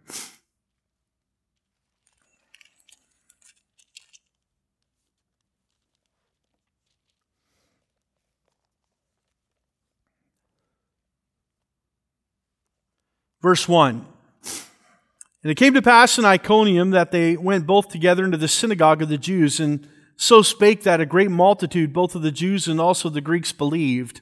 Verse 13.47 13.69
1. 13.69 14.05
And 15.45 15.53
it 15.53 15.55
came 15.55 15.75
to 15.75 15.81
pass 15.81 16.19
in 16.19 16.25
Iconium 16.25 16.91
that 16.91 17.13
they 17.13 17.37
went 17.37 17.65
both 17.65 17.89
together 17.89 18.25
into 18.25 18.37
the 18.37 18.49
synagogue 18.49 19.03
of 19.03 19.09
the 19.09 19.17
Jews, 19.17 19.61
and 19.61 19.87
so 20.17 20.43
spake 20.43 20.83
that 20.83 21.01
a 21.01 21.07
great 21.07 21.31
multitude, 21.31 21.93
both 21.93 22.17
of 22.17 22.23
the 22.23 22.33
Jews 22.33 22.67
and 22.67 22.81
also 22.81 23.09
the 23.09 23.21
Greeks, 23.21 23.53
believed. 23.53 24.21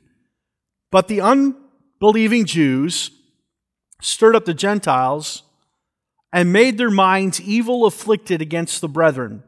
But 0.90 1.08
the 1.08 1.22
unbelieving 1.22 2.44
Jews 2.44 3.12
stirred 4.02 4.36
up 4.36 4.44
the 4.44 4.52
Gentiles 4.52 5.44
and 6.30 6.52
made 6.52 6.76
their 6.76 6.90
minds 6.90 7.40
evil 7.40 7.86
afflicted 7.86 8.42
against 8.42 8.82
the 8.82 8.88
brethren. 8.88 9.42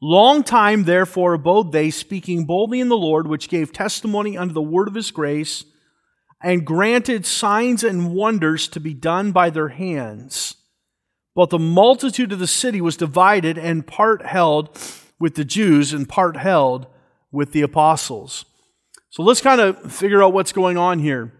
Long 0.00 0.44
time, 0.44 0.84
therefore, 0.84 1.32
abode 1.32 1.72
they, 1.72 1.90
speaking 1.90 2.44
boldly 2.44 2.78
in 2.78 2.88
the 2.88 2.96
Lord, 2.96 3.26
which 3.26 3.48
gave 3.48 3.72
testimony 3.72 4.38
unto 4.38 4.54
the 4.54 4.62
word 4.62 4.86
of 4.86 4.94
his 4.94 5.10
grace 5.10 5.64
and 6.40 6.64
granted 6.64 7.26
signs 7.26 7.82
and 7.82 8.14
wonders 8.14 8.68
to 8.68 8.80
be 8.80 8.94
done 8.94 9.32
by 9.32 9.50
their 9.50 9.68
hands. 9.68 10.54
But 11.34 11.50
the 11.50 11.58
multitude 11.58 12.32
of 12.32 12.38
the 12.38 12.46
city 12.46 12.80
was 12.80 12.96
divided, 12.96 13.58
and 13.58 13.86
part 13.86 14.24
held 14.26 14.76
with 15.18 15.34
the 15.34 15.44
Jews 15.44 15.92
and 15.92 16.08
part 16.08 16.36
held 16.36 16.86
with 17.30 17.52
the 17.52 17.62
apostles. 17.62 18.44
So 19.10 19.22
let's 19.22 19.40
kind 19.40 19.60
of 19.60 19.92
figure 19.92 20.22
out 20.22 20.32
what's 20.32 20.52
going 20.52 20.76
on 20.76 20.98
here. 20.98 21.32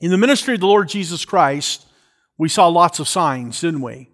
In 0.00 0.10
the 0.10 0.18
ministry 0.18 0.54
of 0.54 0.60
the 0.60 0.66
Lord 0.66 0.88
Jesus 0.88 1.24
Christ, 1.24 1.86
we 2.38 2.48
saw 2.48 2.68
lots 2.68 3.00
of 3.00 3.08
signs, 3.08 3.60
didn't 3.60 3.82
we? 3.82 4.08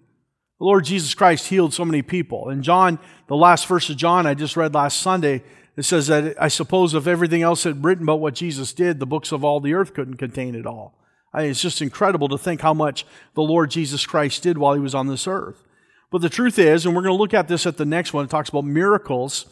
The 0.58 0.64
Lord 0.64 0.84
Jesus 0.84 1.14
Christ 1.14 1.48
healed 1.48 1.74
so 1.74 1.84
many 1.84 2.00
people. 2.00 2.48
And 2.48 2.62
John, 2.62 2.98
the 3.28 3.36
last 3.36 3.66
verse 3.66 3.90
of 3.90 3.96
John 3.96 4.26
I 4.26 4.34
just 4.34 4.56
read 4.56 4.74
last 4.74 5.00
Sunday, 5.00 5.42
it 5.76 5.82
says 5.82 6.06
that 6.06 6.36
I 6.40 6.48
suppose 6.48 6.94
if 6.94 7.06
everything 7.06 7.42
else 7.42 7.64
had 7.64 7.84
written 7.84 8.04
about 8.04 8.20
what 8.20 8.34
Jesus 8.34 8.72
did, 8.72 9.00
the 9.00 9.06
books 9.06 9.32
of 9.32 9.44
all 9.44 9.60
the 9.60 9.74
earth 9.74 9.94
couldn't 9.94 10.16
contain 10.16 10.54
it 10.54 10.66
all. 10.66 10.98
I 11.32 11.42
mean, 11.42 11.50
it's 11.50 11.60
just 11.62 11.82
incredible 11.82 12.28
to 12.28 12.38
think 12.38 12.60
how 12.60 12.74
much 12.74 13.04
the 13.34 13.42
Lord 13.42 13.70
Jesus 13.70 14.06
Christ 14.06 14.42
did 14.44 14.56
while 14.56 14.74
he 14.74 14.80
was 14.80 14.94
on 14.94 15.08
this 15.08 15.26
earth. 15.26 15.64
But 16.12 16.22
the 16.22 16.28
truth 16.28 16.60
is, 16.60 16.86
and 16.86 16.94
we're 16.94 17.02
going 17.02 17.16
to 17.16 17.20
look 17.20 17.34
at 17.34 17.48
this 17.48 17.66
at 17.66 17.76
the 17.76 17.84
next 17.84 18.12
one, 18.12 18.24
it 18.24 18.30
talks 18.30 18.48
about 18.48 18.64
miracles, 18.64 19.46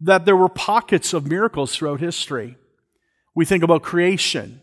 that 0.00 0.24
there 0.24 0.36
were 0.36 0.48
pockets 0.48 1.12
of 1.12 1.26
miracles 1.26 1.76
throughout 1.76 2.00
history. 2.00 2.56
We 3.34 3.44
think 3.44 3.62
about 3.62 3.82
creation. 3.82 4.62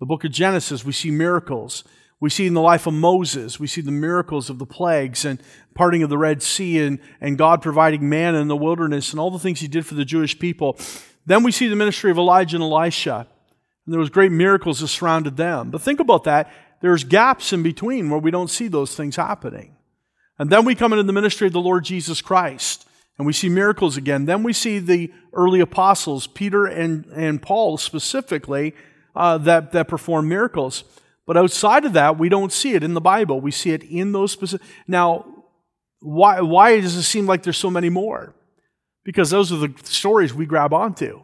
The 0.00 0.06
book 0.06 0.24
of 0.24 0.32
Genesis, 0.32 0.84
we 0.84 0.92
see 0.92 1.12
miracles. 1.12 1.84
We 2.22 2.30
see 2.30 2.46
in 2.46 2.54
the 2.54 2.60
life 2.60 2.86
of 2.86 2.94
Moses, 2.94 3.58
we 3.58 3.66
see 3.66 3.80
the 3.80 3.90
miracles 3.90 4.48
of 4.48 4.60
the 4.60 4.64
plagues 4.64 5.24
and 5.24 5.42
parting 5.74 6.04
of 6.04 6.08
the 6.08 6.16
Red 6.16 6.40
Sea 6.40 6.78
and, 6.78 7.00
and 7.20 7.36
God 7.36 7.60
providing 7.60 8.08
manna 8.08 8.40
in 8.40 8.46
the 8.46 8.54
wilderness 8.54 9.10
and 9.10 9.18
all 9.18 9.32
the 9.32 9.40
things 9.40 9.58
he 9.58 9.66
did 9.66 9.84
for 9.84 9.96
the 9.96 10.04
Jewish 10.04 10.38
people. 10.38 10.78
Then 11.26 11.42
we 11.42 11.50
see 11.50 11.66
the 11.66 11.74
ministry 11.74 12.12
of 12.12 12.18
Elijah 12.18 12.58
and 12.58 12.62
Elisha. 12.62 13.26
And 13.84 13.92
there 13.92 13.98
was 13.98 14.08
great 14.08 14.30
miracles 14.30 14.78
that 14.78 14.86
surrounded 14.86 15.36
them. 15.36 15.72
But 15.72 15.82
think 15.82 15.98
about 15.98 16.22
that. 16.22 16.52
There's 16.80 17.02
gaps 17.02 17.52
in 17.52 17.64
between 17.64 18.08
where 18.08 18.20
we 18.20 18.30
don't 18.30 18.50
see 18.50 18.68
those 18.68 18.94
things 18.94 19.16
happening. 19.16 19.74
And 20.38 20.48
then 20.48 20.64
we 20.64 20.76
come 20.76 20.92
into 20.92 21.02
the 21.02 21.12
ministry 21.12 21.48
of 21.48 21.52
the 21.52 21.60
Lord 21.60 21.82
Jesus 21.82 22.22
Christ 22.22 22.86
and 23.18 23.26
we 23.26 23.32
see 23.32 23.48
miracles 23.48 23.96
again. 23.96 24.26
Then 24.26 24.44
we 24.44 24.52
see 24.52 24.78
the 24.78 25.12
early 25.32 25.58
apostles, 25.58 26.28
Peter 26.28 26.66
and, 26.66 27.04
and 27.06 27.42
Paul 27.42 27.78
specifically, 27.78 28.76
uh, 29.16 29.38
that, 29.38 29.72
that 29.72 29.88
perform 29.88 30.28
miracles. 30.28 30.84
But 31.26 31.36
outside 31.36 31.84
of 31.84 31.92
that, 31.92 32.18
we 32.18 32.28
don't 32.28 32.52
see 32.52 32.74
it 32.74 32.82
in 32.82 32.94
the 32.94 33.00
Bible. 33.00 33.40
We 33.40 33.50
see 33.50 33.70
it 33.70 33.82
in 33.84 34.12
those 34.12 34.32
specific. 34.32 34.66
Now, 34.88 35.24
why, 36.00 36.40
why 36.40 36.80
does 36.80 36.96
it 36.96 37.02
seem 37.02 37.26
like 37.26 37.42
there's 37.42 37.56
so 37.56 37.70
many 37.70 37.88
more? 37.88 38.34
Because 39.04 39.30
those 39.30 39.52
are 39.52 39.56
the 39.56 39.72
stories 39.84 40.34
we 40.34 40.46
grab 40.46 40.72
onto. 40.72 41.22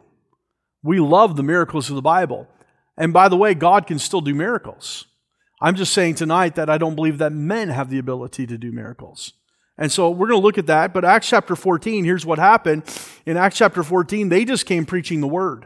We 0.83 0.99
love 0.99 1.35
the 1.35 1.43
miracles 1.43 1.89
of 1.89 1.95
the 1.95 2.01
Bible. 2.01 2.47
And 2.97 3.11
by 3.11 3.27
the 3.29 3.37
way, 3.37 3.53
God 3.53 3.87
can 3.87 3.99
still 3.99 4.21
do 4.21 4.33
miracles. 4.33 5.05
I'm 5.61 5.75
just 5.75 5.93
saying 5.93 6.15
tonight 6.15 6.55
that 6.55 6.69
I 6.69 6.77
don't 6.77 6.95
believe 6.95 7.17
that 7.17 7.33
men 7.33 7.69
have 7.69 7.89
the 7.89 7.99
ability 7.99 8.47
to 8.47 8.57
do 8.57 8.71
miracles. 8.71 9.33
And 9.77 9.91
so 9.91 10.09
we're 10.09 10.27
going 10.27 10.41
to 10.41 10.45
look 10.45 10.57
at 10.57 10.67
that. 10.67 10.93
But 10.93 11.05
Acts 11.05 11.29
chapter 11.29 11.55
14, 11.55 12.05
here's 12.05 12.25
what 12.25 12.39
happened. 12.39 12.83
In 13.25 13.37
Acts 13.37 13.57
chapter 13.57 13.83
14, 13.83 14.29
they 14.29 14.45
just 14.45 14.65
came 14.65 14.85
preaching 14.85 15.21
the 15.21 15.27
word. 15.27 15.65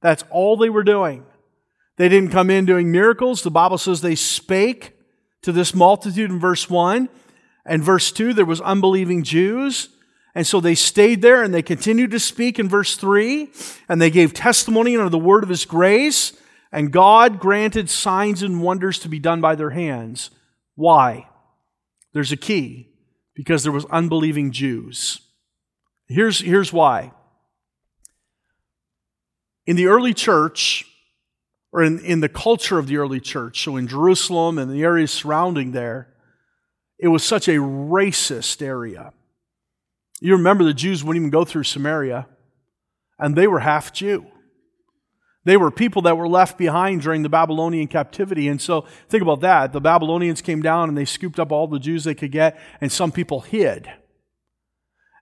That's 0.00 0.24
all 0.30 0.56
they 0.56 0.70
were 0.70 0.84
doing. 0.84 1.24
They 1.98 2.08
didn't 2.08 2.30
come 2.30 2.48
in 2.48 2.64
doing 2.64 2.90
miracles. 2.90 3.42
The 3.42 3.50
Bible 3.50 3.76
says 3.76 4.00
they 4.00 4.14
spake 4.14 4.96
to 5.42 5.52
this 5.52 5.74
multitude 5.74 6.30
in 6.30 6.38
verse 6.38 6.70
1. 6.70 7.08
And 7.66 7.82
verse 7.82 8.10
2, 8.12 8.32
there 8.32 8.46
was 8.46 8.60
unbelieving 8.60 9.24
Jews. 9.24 9.90
And 10.34 10.46
so 10.46 10.60
they 10.60 10.76
stayed 10.76 11.20
there 11.20 11.42
and 11.42 11.52
they 11.52 11.60
continued 11.60 12.12
to 12.12 12.20
speak 12.20 12.58
in 12.58 12.68
verse 12.68 12.96
3. 12.96 13.50
And 13.88 14.00
they 14.00 14.10
gave 14.10 14.32
testimony 14.32 14.96
under 14.96 15.10
the 15.10 15.18
word 15.18 15.42
of 15.42 15.50
his 15.50 15.64
grace. 15.64 16.32
And 16.70 16.92
God 16.92 17.40
granted 17.40 17.90
signs 17.90 18.42
and 18.42 18.62
wonders 18.62 19.00
to 19.00 19.08
be 19.08 19.18
done 19.18 19.40
by 19.40 19.56
their 19.56 19.70
hands. 19.70 20.30
Why? 20.76 21.28
There's 22.12 22.32
a 22.32 22.36
key. 22.36 22.90
Because 23.34 23.64
there 23.64 23.72
was 23.72 23.86
unbelieving 23.86 24.52
Jews. 24.52 25.20
Here's, 26.06 26.40
here's 26.40 26.72
why. 26.72 27.12
In 29.66 29.76
the 29.76 29.86
early 29.86 30.14
church, 30.14 30.87
or 31.72 31.82
in, 31.82 31.98
in 32.00 32.20
the 32.20 32.28
culture 32.28 32.78
of 32.78 32.86
the 32.86 32.96
early 32.96 33.20
church, 33.20 33.62
so 33.62 33.76
in 33.76 33.86
Jerusalem 33.86 34.58
and 34.58 34.70
the 34.70 34.82
areas 34.82 35.10
surrounding 35.10 35.72
there, 35.72 36.08
it 36.98 37.08
was 37.08 37.22
such 37.22 37.48
a 37.48 37.56
racist 37.56 38.62
area. 38.62 39.12
You 40.20 40.32
remember 40.32 40.64
the 40.64 40.74
Jews 40.74 41.04
wouldn't 41.04 41.22
even 41.22 41.30
go 41.30 41.44
through 41.44 41.64
Samaria, 41.64 42.26
and 43.18 43.36
they 43.36 43.46
were 43.46 43.60
half 43.60 43.92
Jew. 43.92 44.26
They 45.44 45.56
were 45.56 45.70
people 45.70 46.02
that 46.02 46.16
were 46.16 46.28
left 46.28 46.58
behind 46.58 47.02
during 47.02 47.22
the 47.22 47.28
Babylonian 47.28 47.88
captivity. 47.88 48.48
And 48.48 48.60
so 48.60 48.84
think 49.08 49.22
about 49.22 49.40
that. 49.40 49.72
The 49.72 49.80
Babylonians 49.80 50.42
came 50.42 50.60
down 50.60 50.90
and 50.90 50.98
they 50.98 51.06
scooped 51.06 51.40
up 51.40 51.52
all 51.52 51.66
the 51.66 51.78
Jews 51.78 52.04
they 52.04 52.14
could 52.14 52.32
get, 52.32 52.60
and 52.80 52.92
some 52.92 53.12
people 53.12 53.40
hid. 53.40 53.88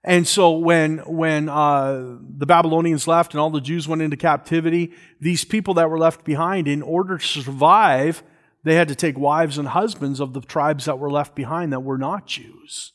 And 0.07 0.27
so 0.27 0.53
when, 0.53 0.99
when 0.99 1.49
uh, 1.49 2.19
the 2.39 2.47
Babylonians 2.47 3.09
left 3.09 3.35
and 3.35 3.41
all 3.41 3.51
the 3.51 3.61
Jews 3.61 3.89
went 3.89 4.03
into 4.03 4.17
captivity, 4.17 4.93
these 5.21 5.45
people 5.45 5.75
that 5.75 5.91
were 5.91 5.99
left 5.99 6.25
behind, 6.25 6.69
in 6.69 6.81
order 6.81 7.19
to 7.19 7.27
survive, 7.27 8.23
they 8.63 8.77
had 8.77 8.87
to 8.87 8.95
take 8.95 9.19
wives 9.19 9.59
and 9.59 9.67
husbands 9.67 10.21
of 10.21 10.33
the 10.33 10.41
tribes 10.41 10.85
that 10.85 11.01
were 11.01 11.11
left 11.11 11.35
behind 11.35 11.73
that 11.73 11.81
were 11.81 11.99
not 11.99 12.29
Jews. 12.29 12.93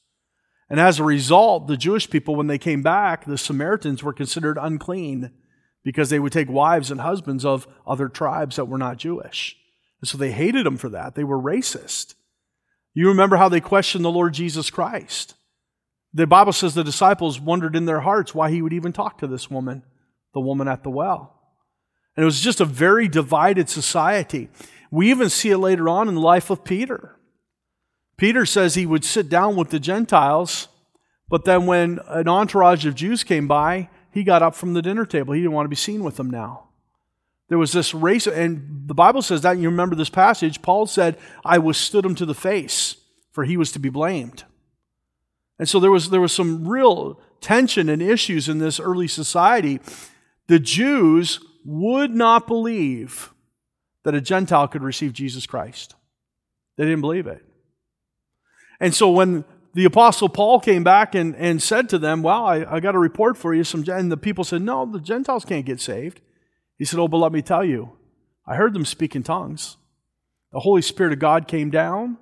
And 0.70 0.80
as 0.80 1.00
a 1.00 1.04
result, 1.04 1.68
the 1.68 1.76
Jewish 1.76 2.10
people, 2.10 2.38
when 2.38 2.48
they 2.48 2.58
came 2.58 2.82
back, 2.82 3.26
the 3.26 3.38
Samaritans 3.38 4.02
were 4.02 4.14
considered 4.14 4.58
unclean 4.58 5.32
because 5.84 6.10
they 6.10 6.20
would 6.20 6.32
take 6.32 6.50
wives 6.50 6.92
and 6.92 7.02
husbands 7.02 7.44
of 7.44 7.68
other 7.86 8.08
tribes 8.08 8.56
that 8.56 8.70
were 8.70 8.78
not 8.78 8.96
Jewish. 8.96 9.58
And 10.00 10.08
so 10.08 10.18
they 10.18 10.32
hated 10.32 10.66
them 10.66 10.78
for 10.78 10.88
that. 10.88 11.16
They 11.16 11.26
were 11.26 11.42
racist. 11.42 12.16
You 12.94 13.10
remember 13.10 13.36
how 13.36 13.50
they 13.50 13.60
questioned 13.60 14.06
the 14.06 14.12
Lord 14.12 14.34
Jesus 14.34 14.70
Christ. 14.70 15.36
The 16.14 16.28
Bible 16.28 16.54
says 16.54 16.74
the 16.74 16.84
disciples 16.84 17.40
wondered 17.40 17.76
in 17.76 17.86
their 17.86 18.02
hearts 18.02 18.36
why 18.36 18.52
he 18.52 18.62
would 18.62 18.74
even 18.74 18.92
talk 18.92 19.18
to 19.20 19.28
this 19.28 19.50
woman, 19.50 19.84
the 20.34 20.42
woman 20.42 20.68
at 20.68 20.84
the 20.84 20.90
well. 20.90 21.40
And 22.16 22.24
it 22.24 22.26
was 22.26 22.42
just 22.42 22.60
a 22.60 22.66
very 22.66 23.08
divided 23.08 23.70
society. 23.70 24.50
We 24.92 25.10
even 25.10 25.30
see 25.30 25.52
it 25.52 25.58
later 25.58 25.88
on 25.88 26.10
in 26.10 26.16
the 26.16 26.22
life 26.22 26.50
of 26.50 26.66
Peter. 26.66 27.16
Peter 28.18 28.46
says 28.46 28.76
he 28.76 28.86
would 28.86 29.06
sit 29.06 29.30
down 29.30 29.56
with 29.56 29.70
the 29.70 29.80
Gentiles, 29.80 30.68
but 31.30 31.46
then 31.46 31.66
when 31.66 32.00
an 32.08 32.28
entourage 32.28 32.86
of 32.86 32.94
Jews 32.94 33.24
came 33.24 33.48
by, 33.48 33.90
he 34.12 34.24
got 34.24 34.44
up 34.44 34.54
from 34.54 34.74
the 34.74 34.82
dinner 34.82 35.06
table. 35.06 35.34
He 35.34 35.40
didn't 35.40 35.54
want 35.54 35.66
to 35.66 35.70
be 35.70 35.76
seen 35.78 36.04
with 36.04 36.18
them 36.18 36.30
now. 36.30 36.68
There 37.48 37.58
was 37.58 37.72
this 37.72 37.94
race, 37.94 38.28
and 38.28 38.84
the 38.88 38.94
Bible 38.94 39.22
says 39.22 39.42
that. 39.42 39.58
You 39.58 39.70
remember 39.70 39.96
this 39.96 40.10
passage. 40.10 40.62
Paul 40.62 40.86
said, 40.86 41.18
I 41.44 41.58
withstood 41.58 42.06
him 42.06 42.16
to 42.16 42.26
the 42.26 42.34
face, 42.34 42.98
for 43.32 43.46
he 43.46 43.58
was 43.58 43.72
to 43.72 43.80
be 43.80 43.90
blamed. 43.90 44.44
And 45.62 45.70
so 45.70 45.80
there 45.80 45.92
was, 45.92 46.10
there 46.10 46.20
was 46.20 46.32
some 46.32 46.68
real 46.68 47.22
tension 47.40 47.88
and 47.88 48.02
issues 48.02 48.50
in 48.50 48.58
this 48.58 48.80
early 48.80 49.08
society. 49.08 49.80
The 50.48 50.58
Jews 50.58 51.40
would 51.64 52.10
not 52.10 52.48
believe 52.48 53.32
that 54.04 54.16
a 54.16 54.22
Gentile 54.22 54.68
could 54.68 54.82
receive 54.82 55.14
Jesus 55.14 55.46
Christ. 55.46 55.94
They 56.78 56.86
didn't 56.86 57.02
believe 57.02 57.28
it. 57.28 57.46
And 58.80 58.96
so 58.96 59.12
when 59.12 59.46
the 59.76 59.86
Apostle 59.86 60.30
Paul 60.30 60.60
came 60.60 60.84
back 60.84 61.14
and, 61.14 61.36
and 61.36 61.62
said 61.62 61.90
to 61.90 62.00
them, 62.00 62.24
Well, 62.24 62.44
I, 62.44 62.66
I 62.68 62.80
got 62.80 62.96
a 62.96 63.00
report 63.00 63.38
for 63.38 63.54
you. 63.54 63.64
Some, 63.64 63.86
and 63.88 64.12
the 64.12 64.18
people 64.18 64.44
said, 64.44 64.64
No, 64.64 64.88
the 64.88 65.00
Gentiles 65.00 65.46
can't 65.46 65.64
get 65.64 65.80
saved. 65.80 66.22
He 66.80 66.86
said, 66.86 66.98
Oh, 66.98 67.08
but 67.08 67.18
let 67.18 67.32
me 67.32 67.44
tell 67.44 67.64
you, 67.64 68.00
I 68.48 68.56
heard 68.56 68.74
them 68.74 68.84
speak 68.84 69.16
in 69.16 69.22
tongues. 69.22 69.78
The 70.54 70.62
Holy 70.62 70.82
Spirit 70.82 71.14
of 71.14 71.20
God 71.20 71.48
came 71.48 71.70
down 71.70 72.18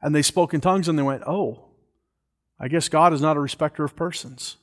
and 0.00 0.14
they 0.14 0.22
spoke 0.22 0.54
in 0.54 0.62
tongues 0.62 0.88
and 0.88 0.98
they 0.98 1.02
went, 1.02 1.24
Oh, 1.26 1.67
I 2.60 2.68
guess 2.68 2.88
God 2.88 3.12
is 3.12 3.20
not 3.20 3.36
a 3.36 3.40
respecter 3.40 3.84
of 3.84 3.96
persons. 3.96 4.56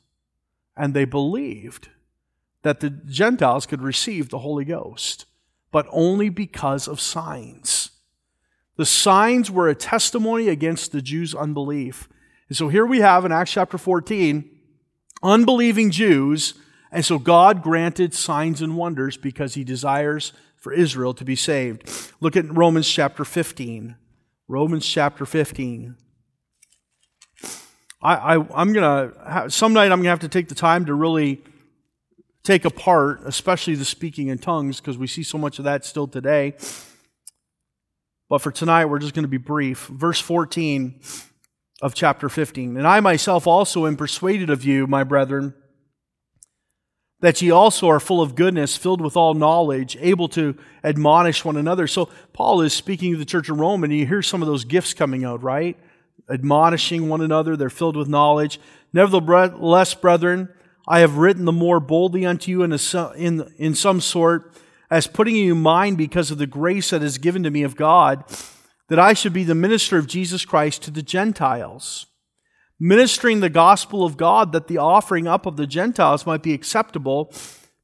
And 0.75 0.93
they 0.93 1.05
believed 1.05 1.89
that 2.63 2.79
the 2.79 2.89
Gentiles 2.89 3.65
could 3.65 3.81
receive 3.81 4.29
the 4.29 4.39
Holy 4.39 4.65
Ghost, 4.65 5.25
but 5.71 5.87
only 5.91 6.29
because 6.29 6.87
of 6.87 6.99
signs. 6.99 7.91
The 8.75 8.85
signs 8.85 9.49
were 9.49 9.69
a 9.69 9.75
testimony 9.75 10.49
against 10.49 10.91
the 10.91 11.01
Jews' 11.01 11.33
unbelief. 11.33 12.09
And 12.49 12.57
so 12.57 12.67
here 12.67 12.85
we 12.85 12.99
have 12.99 13.23
in 13.23 13.31
Acts 13.31 13.51
chapter 13.51 13.77
14 13.77 14.51
unbelieving 15.23 15.91
Jews, 15.91 16.53
and 16.91 17.03
so 17.03 17.17
God 17.17 17.63
granted 17.63 18.13
signs 18.13 18.61
and 18.61 18.77
wonders 18.77 19.17
because 19.17 19.55
he 19.55 19.63
desires 19.63 20.33
for 20.55 20.71
Israel 20.71 21.13
to 21.15 21.25
be 21.25 21.35
saved. 21.35 21.89
Look 22.19 22.35
at 22.35 22.51
Romans 22.55 22.87
chapter 22.87 23.25
15. 23.25 23.95
Romans 24.47 24.85
chapter 24.85 25.25
15. 25.25 25.97
I, 28.05 28.35
I, 28.35 28.61
am 28.61 28.71
going 28.71 28.83
to, 28.83 29.19
have, 29.27 29.53
some 29.53 29.73
night 29.73 29.85
I'm 29.85 29.97
going 29.97 30.03
to 30.03 30.09
have 30.09 30.19
to 30.19 30.29
take 30.29 30.47
the 30.47 30.55
time 30.55 30.85
to 30.85 30.93
really 30.93 31.41
take 32.43 32.63
apart, 32.63 33.21
especially 33.25 33.73
the 33.73 33.83
speaking 33.83 34.27
in 34.27 34.37
tongues, 34.37 34.79
because 34.79 34.95
we 34.95 35.07
see 35.07 35.23
so 35.23 35.39
much 35.39 35.57
of 35.57 35.65
that 35.65 35.83
still 35.85 36.07
today. 36.07 36.53
But 38.29 38.43
for 38.43 38.51
tonight, 38.51 38.85
we're 38.85 38.99
just 38.99 39.15
going 39.15 39.23
to 39.23 39.29
be 39.29 39.37
brief. 39.37 39.87
Verse 39.87 40.19
14 40.19 41.01
of 41.81 41.95
chapter 41.95 42.29
15. 42.29 42.77
And 42.77 42.85
I 42.85 42.99
myself 42.99 43.47
also 43.47 43.87
am 43.87 43.97
persuaded 43.97 44.51
of 44.51 44.63
you, 44.63 44.85
my 44.85 45.03
brethren, 45.03 45.55
that 47.21 47.41
ye 47.41 47.49
also 47.49 47.89
are 47.89 47.99
full 47.99 48.21
of 48.21 48.35
goodness, 48.35 48.77
filled 48.77 49.01
with 49.01 49.17
all 49.17 49.33
knowledge, 49.33 49.97
able 49.99 50.27
to 50.29 50.55
admonish 50.83 51.43
one 51.43 51.57
another. 51.57 51.87
So 51.87 52.09
Paul 52.33 52.61
is 52.61 52.73
speaking 52.73 53.13
to 53.13 53.17
the 53.17 53.25
church 53.25 53.49
of 53.49 53.59
Rome, 53.59 53.83
and 53.83 53.91
you 53.91 54.05
hear 54.05 54.21
some 54.21 54.43
of 54.43 54.47
those 54.47 54.63
gifts 54.63 54.93
coming 54.93 55.25
out, 55.25 55.41
right? 55.41 55.75
Admonishing 56.29 57.07
one 57.07 57.21
another, 57.21 57.55
they're 57.55 57.69
filled 57.69 57.95
with 57.95 58.07
knowledge. 58.07 58.59
Nevertheless, 58.93 59.93
brethren, 59.93 60.49
I 60.87 60.99
have 60.99 61.17
written 61.17 61.45
the 61.45 61.51
more 61.51 61.79
boldly 61.79 62.25
unto 62.25 62.51
you 62.51 62.63
in, 62.63 62.71
a, 62.71 63.11
in, 63.15 63.51
in 63.57 63.75
some 63.75 64.01
sort, 64.01 64.53
as 64.89 65.07
putting 65.07 65.35
you 65.35 65.53
in 65.53 65.61
mind 65.61 65.97
because 65.97 66.31
of 66.31 66.37
the 66.37 66.47
grace 66.47 66.91
that 66.91 67.03
is 67.03 67.17
given 67.17 67.43
to 67.43 67.51
me 67.51 67.63
of 67.63 67.75
God, 67.75 68.23
that 68.89 68.99
I 68.99 69.13
should 69.13 69.33
be 69.33 69.43
the 69.43 69.55
minister 69.55 69.97
of 69.97 70.07
Jesus 70.07 70.45
Christ 70.45 70.83
to 70.83 70.91
the 70.91 71.01
Gentiles, 71.01 72.05
ministering 72.79 73.39
the 73.39 73.49
gospel 73.49 74.05
of 74.05 74.17
God, 74.17 74.51
that 74.51 74.67
the 74.67 74.77
offering 74.77 75.27
up 75.27 75.45
of 75.45 75.57
the 75.57 75.67
Gentiles 75.67 76.25
might 76.25 76.43
be 76.43 76.53
acceptable, 76.53 77.33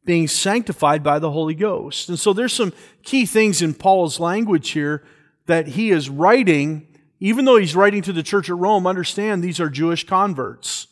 being 0.06 0.28
sanctified 0.28 1.04
by 1.04 1.18
the 1.18 1.32
Holy 1.32 1.56
Ghost. 1.56 2.10
And 2.10 2.20
so 2.20 2.34
there's 2.34 2.54
some 2.54 2.74
key 3.04 3.26
things 3.26 3.62
in 3.62 3.74
Paul's 3.74 4.20
language 4.20 4.72
here 4.72 5.04
that 5.48 5.70
he 5.70 5.92
is 5.92 6.10
writing, 6.10 6.88
even 7.24 7.46
though 7.46 7.58
he's 7.58 7.76
writing 7.76 8.02
to 8.02 8.12
the 8.12 8.24
church 8.24 8.50
at 8.50 8.58
Rome, 8.58 8.88
understand 8.88 9.44
these 9.44 9.60
are 9.60 9.70
Jewish 9.70 10.08
converts. 10.08 10.88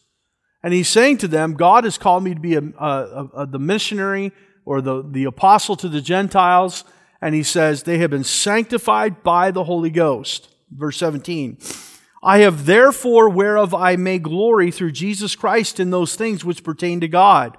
And 0.62 0.74
he's 0.74 0.88
saying 0.88 1.18
to 1.18 1.28
them, 1.28 1.56
God 1.56 1.86
has 1.86 1.98
called 1.98 2.24
me 2.24 2.36
to 2.36 2.39
be 2.39 2.54
a, 2.54 2.62
a, 2.62 3.30
a, 3.34 3.48
the 3.48 3.58
missionary 3.58 4.32
or 4.63 4.80
the, 4.80 5.04
the 5.04 5.24
apostle 5.24 5.76
to 5.78 5.89
the 5.89 6.02
Gentiles. 6.02 6.84
And 7.20 7.34
he 7.34 7.42
says, 7.42 7.82
they 7.82 7.98
have 7.98 8.12
been 8.12 8.24
sanctified 8.24 9.24
by 9.24 9.50
the 9.50 9.63
Holy 9.63 9.89
Ghost. 9.89 10.54
Verse 10.72 10.98
17. 10.98 11.58
I 12.22 12.39
have 12.39 12.68
therefore 12.68 13.28
whereof 13.30 13.74
I 13.74 13.96
may 13.96 14.20
glory 14.20 14.70
through 14.70 14.92
Jesus 14.92 15.36
Christ 15.36 15.80
in 15.80 15.89
those 15.89 16.15
things 16.15 16.46
which 16.46 16.63
pertain 16.63 17.00
to 17.00 17.08
God. 17.08 17.58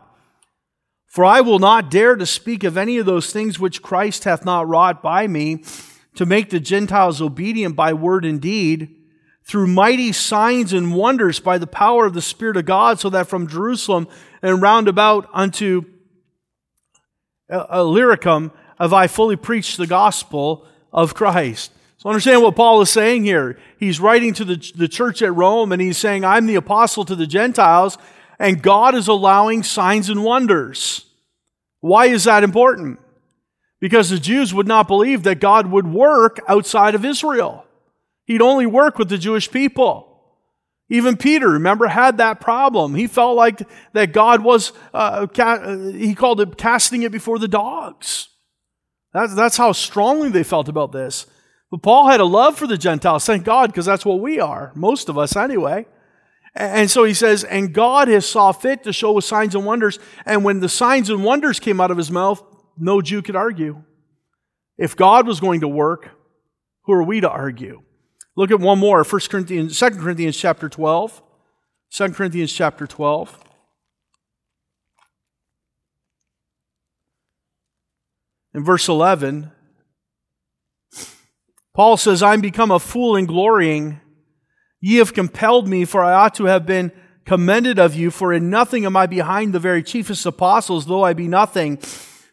For 1.09 1.25
I 1.25 1.41
will 1.41 1.59
not 1.59 1.91
dare 1.91 2.15
to 2.15 2.27
speak 2.27 2.63
of 2.63 2.77
any 2.77 2.99
of 2.99 3.07
those 3.07 3.33
things 3.33 3.59
which 3.59 3.83
Christ 3.83 4.23
hath 4.23 4.45
not 4.45 4.69
wrought 4.69 5.03
by 5.03 5.27
me 5.27 5.65
to 6.14 6.27
make 6.27 6.51
the 6.51 6.61
Gentiles 6.61 7.20
obedient 7.20 7.77
by 7.77 7.92
word 7.92 8.25
and 8.25 8.40
deed 8.40 8.96
through 9.44 9.66
mighty 9.66 10.12
signs 10.12 10.73
and 10.73 10.94
wonders 10.94 11.40
by 11.40 11.59
the 11.59 11.66
power 11.66 12.07
of 12.07 12.14
the 12.14 12.23
Spirit 12.23 12.57
of 12.57 12.64
God, 12.64 13.01
so 13.01 13.11
that 13.11 13.27
from 13.27 13.49
Jerusalem 13.49 14.07
and 14.42 14.62
round 14.62 14.87
about 14.87 15.29
unto 15.33 15.85
uh, 17.51 17.66
uh, 17.73 17.81
Illyricum 17.81 18.53
have 18.79 18.92
I 18.92 19.07
fully 19.07 19.37
preached 19.37 19.77
the 19.77 19.87
gospel 19.87 20.66
of 20.92 21.14
Christ. 21.14 21.73
So 21.99 22.09
understand 22.09 22.42
what 22.42 22.57
Paul 22.57 22.81
is 22.81 22.90
saying 22.90 23.25
here. 23.25 23.59
He's 23.79 24.01
writing 24.01 24.33
to 24.35 24.44
the, 24.44 24.73
the 24.75 24.88
church 24.88 25.20
at 25.20 25.35
Rome 25.35 25.73
and 25.73 25.83
he's 25.83 25.99
saying, 25.99 26.25
I'm 26.25 26.46
the 26.46 26.55
apostle 26.55 27.05
to 27.05 27.14
the 27.14 27.27
Gentiles, 27.27 27.99
and 28.38 28.62
God 28.62 28.94
is 28.94 29.07
allowing 29.07 29.62
signs 29.62 30.09
and 30.09 30.25
wonders. 30.25 31.05
Why 31.81 32.07
is 32.07 32.25
that 32.25 32.44
important? 32.44 33.01
Because 33.81 34.11
the 34.11 34.19
Jews 34.19 34.53
would 34.53 34.69
not 34.69 34.87
believe 34.87 35.23
that 35.23 35.40
God 35.40 35.66
would 35.69 35.87
work 35.87 36.38
outside 36.47 36.95
of 36.95 37.05
Israel. 37.05 37.64
He'd 38.27 38.43
only 38.43 38.66
work 38.66 38.99
with 38.99 39.09
the 39.09 39.19
Jewish 39.19 39.51
people. 39.51 40.07
Even 40.90 41.16
Peter, 41.16 41.49
remember, 41.49 41.87
had 41.87 42.19
that 42.19 42.40
problem. 42.40 42.95
He 42.95 43.07
felt 43.07 43.37
like 43.37 43.62
that 43.93 44.12
God 44.12 44.43
was, 44.43 44.73
uh, 44.93 45.27
ca- 45.29 45.77
he 45.93 46.14
called 46.14 46.40
it 46.40 46.59
casting 46.59 47.05
it 47.05 47.12
before 47.12 47.38
the 47.38 47.49
dogs. 47.49 48.29
That's, 49.14 49.35
that's 49.35 49.57
how 49.57 49.73
strongly 49.73 50.31
they 50.31 50.43
felt 50.43 50.69
about 50.69 50.93
this. 50.93 51.27
But 51.71 51.83
Paul 51.83 52.09
had 52.09 52.21
a 52.21 52.25
love 52.25 52.59
for 52.59 52.66
the 52.66 52.77
Gentiles, 52.77 53.25
thank 53.25 53.45
God, 53.45 53.71
because 53.71 53.87
that's 53.87 54.05
what 54.05 54.21
we 54.21 54.40
are, 54.40 54.73
most 54.75 55.09
of 55.09 55.16
us 55.16 55.37
anyway. 55.37 55.87
And 56.55 56.90
so 56.90 57.05
he 57.05 57.14
says, 57.14 57.45
and 57.45 57.73
God 57.73 58.09
has 58.09 58.29
saw 58.29 58.51
fit 58.51 58.83
to 58.83 58.93
show 58.93 59.16
us 59.16 59.27
signs 59.27 59.55
and 59.55 59.64
wonders. 59.64 60.01
And 60.27 60.45
when 60.45 60.59
the 60.59 60.69
signs 60.69 61.09
and 61.09 61.25
wonders 61.25 61.61
came 61.61 61.81
out 61.81 61.93
of 61.93 61.97
his 61.97 62.11
mouth, 62.11 62.43
no 62.81 63.01
Jew 63.03 63.23
could 63.23 63.37
argue. 63.37 63.83
If 64.79 64.97
God 64.97 65.27
was 65.27 65.40
going 65.40 65.61
to 65.61 65.69
work, 65.69 66.09
who 66.85 66.95
are 66.95 67.03
we 67.03 67.21
to 67.21 67.29
argue? 67.29 67.83
Look 68.37 68.51
at 68.51 68.61
one 68.61 68.79
more, 68.79 69.05
1 69.05 69.21
Corinthians, 69.31 69.79
2 69.79 69.90
Corinthians 69.90 70.37
chapter 70.37 70.69
12. 70.69 71.23
2 71.93 72.09
Corinthians 72.11 72.53
chapter 72.53 72.87
12. 72.87 73.38
In 78.55 78.64
verse 78.64 78.88
11, 78.88 79.53
Paul 81.75 81.97
says, 81.97 82.23
I'm 82.23 82.40
become 82.40 82.71
a 82.71 82.79
fool 82.79 83.16
in 83.16 83.27
glorying. 83.27 84.01
Ye 84.81 84.97
have 84.97 85.14
compelled 85.14 85.69
me, 85.69 85.85
for 85.85 86.03
I 86.03 86.14
ought 86.14 86.35
to 86.37 86.47
have 86.47 86.66
been 86.66 86.90
commended 87.27 87.79
of 87.79 87.95
you, 87.95 88.11
for 88.11 88.33
in 88.33 88.51
nothing 88.51 88.85
am 88.85 88.97
I 88.97 89.07
behind 89.07 89.53
the 89.53 89.61
very 89.61 89.83
chiefest 89.83 90.27
apostles, 90.27 90.87
though 90.87 91.05
I 91.05 91.12
be 91.12 91.29
nothing. 91.29 91.79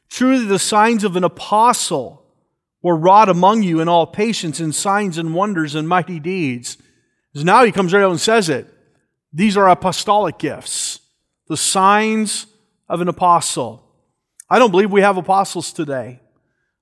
Truly 0.10 0.46
the 0.46 0.60
signs 0.60 1.04
of 1.04 1.16
an 1.16 1.24
apostle 1.24 2.24
were 2.82 2.96
wrought 2.96 3.30
among 3.30 3.64
you 3.64 3.80
in 3.80 3.90
all 3.90 4.08
patience 4.08 4.60
and 4.60 4.74
signs 4.74 5.18
and 5.18 5.34
wonders 5.34 5.76
and 5.76 5.88
mighty 5.88 6.20
deeds. 6.20 6.78
Because 7.32 7.46
now 7.46 7.64
he 7.64 7.72
comes 7.72 7.94
right 7.94 8.04
out 8.04 8.12
and 8.12 8.22
says 8.22 8.50
it. 8.50 8.68
These 9.34 9.58
are 9.58 9.68
apostolic 9.68 10.38
gifts, 10.38 11.02
the 11.48 11.58
signs 11.58 12.48
of 12.88 13.02
an 13.02 13.08
apostle. 13.08 13.84
I 14.50 14.60
don't 14.60 14.72
believe 14.72 14.92
we 14.92 15.02
have 15.02 15.18
apostles 15.18 15.74
today. 15.74 16.22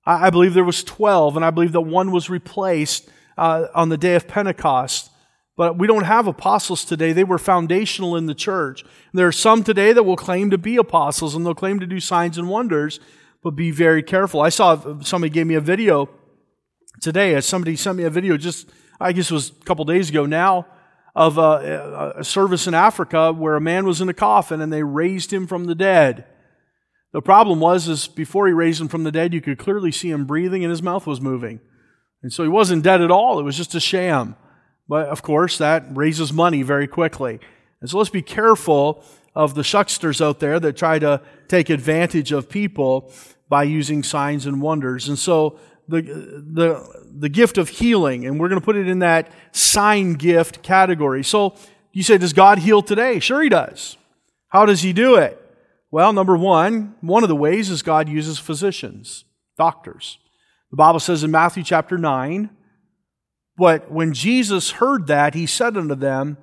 I, 0.06 0.30
believe 0.30 0.54
there 0.54 0.64
was 0.64 0.84
12, 0.84 1.36
and 1.36 1.44
I 1.44 1.50
believe 1.50 1.72
that 1.72 1.82
one 1.82 2.12
was 2.12 2.30
replaced 2.30 3.10
uh, 3.40 3.66
on 3.74 3.90
the 3.90 3.98
day 3.98 4.14
of 4.14 4.28
Pentecost. 4.28 5.10
But 5.58 5.78
we 5.78 5.88
don't 5.88 6.04
have 6.04 6.28
apostles 6.28 6.84
today. 6.84 7.14
They 7.14 7.24
were 7.24 7.38
foundational 7.38 8.16
in 8.16 8.26
the 8.26 8.36
church. 8.36 8.84
There 9.14 9.28
are 9.28 9.32
some 9.32 9.64
today 9.64 9.94
that 9.94 10.04
will 10.04 10.18
claim 10.18 10.50
to 10.52 10.58
be 10.58 10.76
apostles 10.76 11.34
and 11.34 11.46
they'll 11.46 11.56
claim 11.56 11.80
to 11.80 11.86
do 11.86 12.00
signs 12.00 12.38
and 12.38 12.50
wonders, 12.50 13.00
but 13.42 13.52
be 13.52 13.72
very 13.72 14.04
careful. 14.04 14.42
I 14.42 14.50
saw 14.50 15.00
somebody 15.02 15.30
gave 15.30 15.48
me 15.48 15.56
a 15.56 15.62
video 15.62 16.10
today. 17.02 17.36
Uh, 17.36 17.42
somebody 17.42 17.78
sent 17.78 17.98
me 17.98 18.04
a 18.04 18.10
video 18.10 18.36
just, 18.36 18.70
I 19.00 19.14
guess 19.14 19.32
it 19.32 19.34
was 19.34 19.50
a 19.50 19.66
couple 19.66 19.86
days 19.86 20.10
ago 20.10 20.26
now, 20.26 20.68
of 21.16 21.38
a, 21.38 22.14
a 22.18 22.24
service 22.26 22.68
in 22.68 22.74
Africa 22.74 23.32
where 23.32 23.56
a 23.56 23.62
man 23.62 23.86
was 23.86 24.02
in 24.02 24.10
a 24.10 24.14
coffin 24.14 24.60
and 24.60 24.74
they 24.74 24.84
raised 24.84 25.32
him 25.32 25.48
from 25.48 25.66
the 25.66 25.76
dead. 25.76 26.26
The 27.14 27.22
problem 27.22 27.62
was, 27.62 27.88
is 27.88 28.10
before 28.10 28.48
he 28.48 28.52
raised 28.54 28.82
him 28.82 28.90
from 28.90 29.06
the 29.06 29.12
dead, 29.12 29.34
you 29.34 29.40
could 29.40 29.58
clearly 29.58 29.94
see 29.94 30.12
him 30.12 30.26
breathing 30.26 30.66
and 30.66 30.70
his 30.72 30.84
mouth 30.84 31.08
was 31.08 31.22
moving. 31.22 31.62
And 32.22 32.34
so 32.34 32.44
he 32.44 32.50
wasn't 32.50 32.84
dead 32.84 33.02
at 33.02 33.12
all. 33.12 33.40
It 33.40 33.44
was 33.44 33.56
just 33.56 33.74
a 33.74 33.80
sham. 33.80 34.36
But 34.88 35.08
of 35.08 35.22
course, 35.22 35.58
that 35.58 35.86
raises 35.96 36.32
money 36.32 36.62
very 36.62 36.88
quickly. 36.88 37.40
And 37.82 37.90
so 37.90 37.98
let's 37.98 38.10
be 38.10 38.22
careful 38.22 39.04
of 39.36 39.56
the 39.56 39.62
shucksters 39.62 40.22
out 40.22 40.40
there 40.40 40.60
that 40.60 40.78
try 40.78 41.00
to 41.00 41.22
take 41.48 41.70
advantage 41.70 42.32
of 42.32 42.50
people 42.50 43.12
by 43.50 43.64
using 43.64 44.04
signs 44.04 44.46
and 44.46 44.62
wonders. 44.62 45.10
And 45.10 45.20
so 45.20 45.60
the, 45.88 46.02
the, 46.02 47.06
the 47.20 47.30
gift 47.30 47.58
of 47.58 47.70
healing, 47.70 48.26
and 48.26 48.40
we're 48.40 48.50
going 48.50 48.60
to 48.60 48.66
put 48.66 48.76
it 48.76 48.88
in 48.88 49.00
that 49.00 49.32
sign 49.52 50.14
gift 50.14 50.64
category. 50.64 51.24
So 51.24 51.56
you 51.92 52.04
say, 52.04 52.18
does 52.18 52.34
God 52.34 52.60
heal 52.60 52.82
today? 52.82 53.20
Sure, 53.20 53.42
He 53.42 53.50
does. 53.50 53.98
How 54.50 54.66
does 54.66 54.82
He 54.82 54.94
do 54.94 55.16
it? 55.16 55.42
Well, 55.92 56.12
number 56.12 56.36
one, 56.36 56.96
one 57.02 57.24
of 57.24 57.30
the 57.30 57.36
ways 57.36 57.70
is 57.70 57.82
God 57.82 58.10
uses 58.10 58.40
physicians, 58.40 59.26
doctors. 59.58 60.18
The 60.72 60.78
Bible 60.78 61.00
says 61.00 61.24
in 61.24 61.32
Matthew 61.32 61.64
chapter 61.64 61.98
9, 61.98 62.50
but 63.58 63.92
when 63.92 64.14
Jesus 64.14 64.72
heard 64.72 65.08
that, 65.08 65.34
he 65.34 65.46
said 65.46 65.78
unto 65.78 65.96
them, 65.96 66.38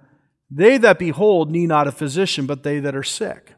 They 0.50 0.78
that 0.78 0.98
behold 0.98 1.50
need 1.50 1.66
not 1.66 1.88
a 1.88 1.92
physician, 1.92 2.46
but 2.46 2.62
they 2.62 2.80
that 2.80 2.96
are 2.96 3.02
sick. 3.02 3.54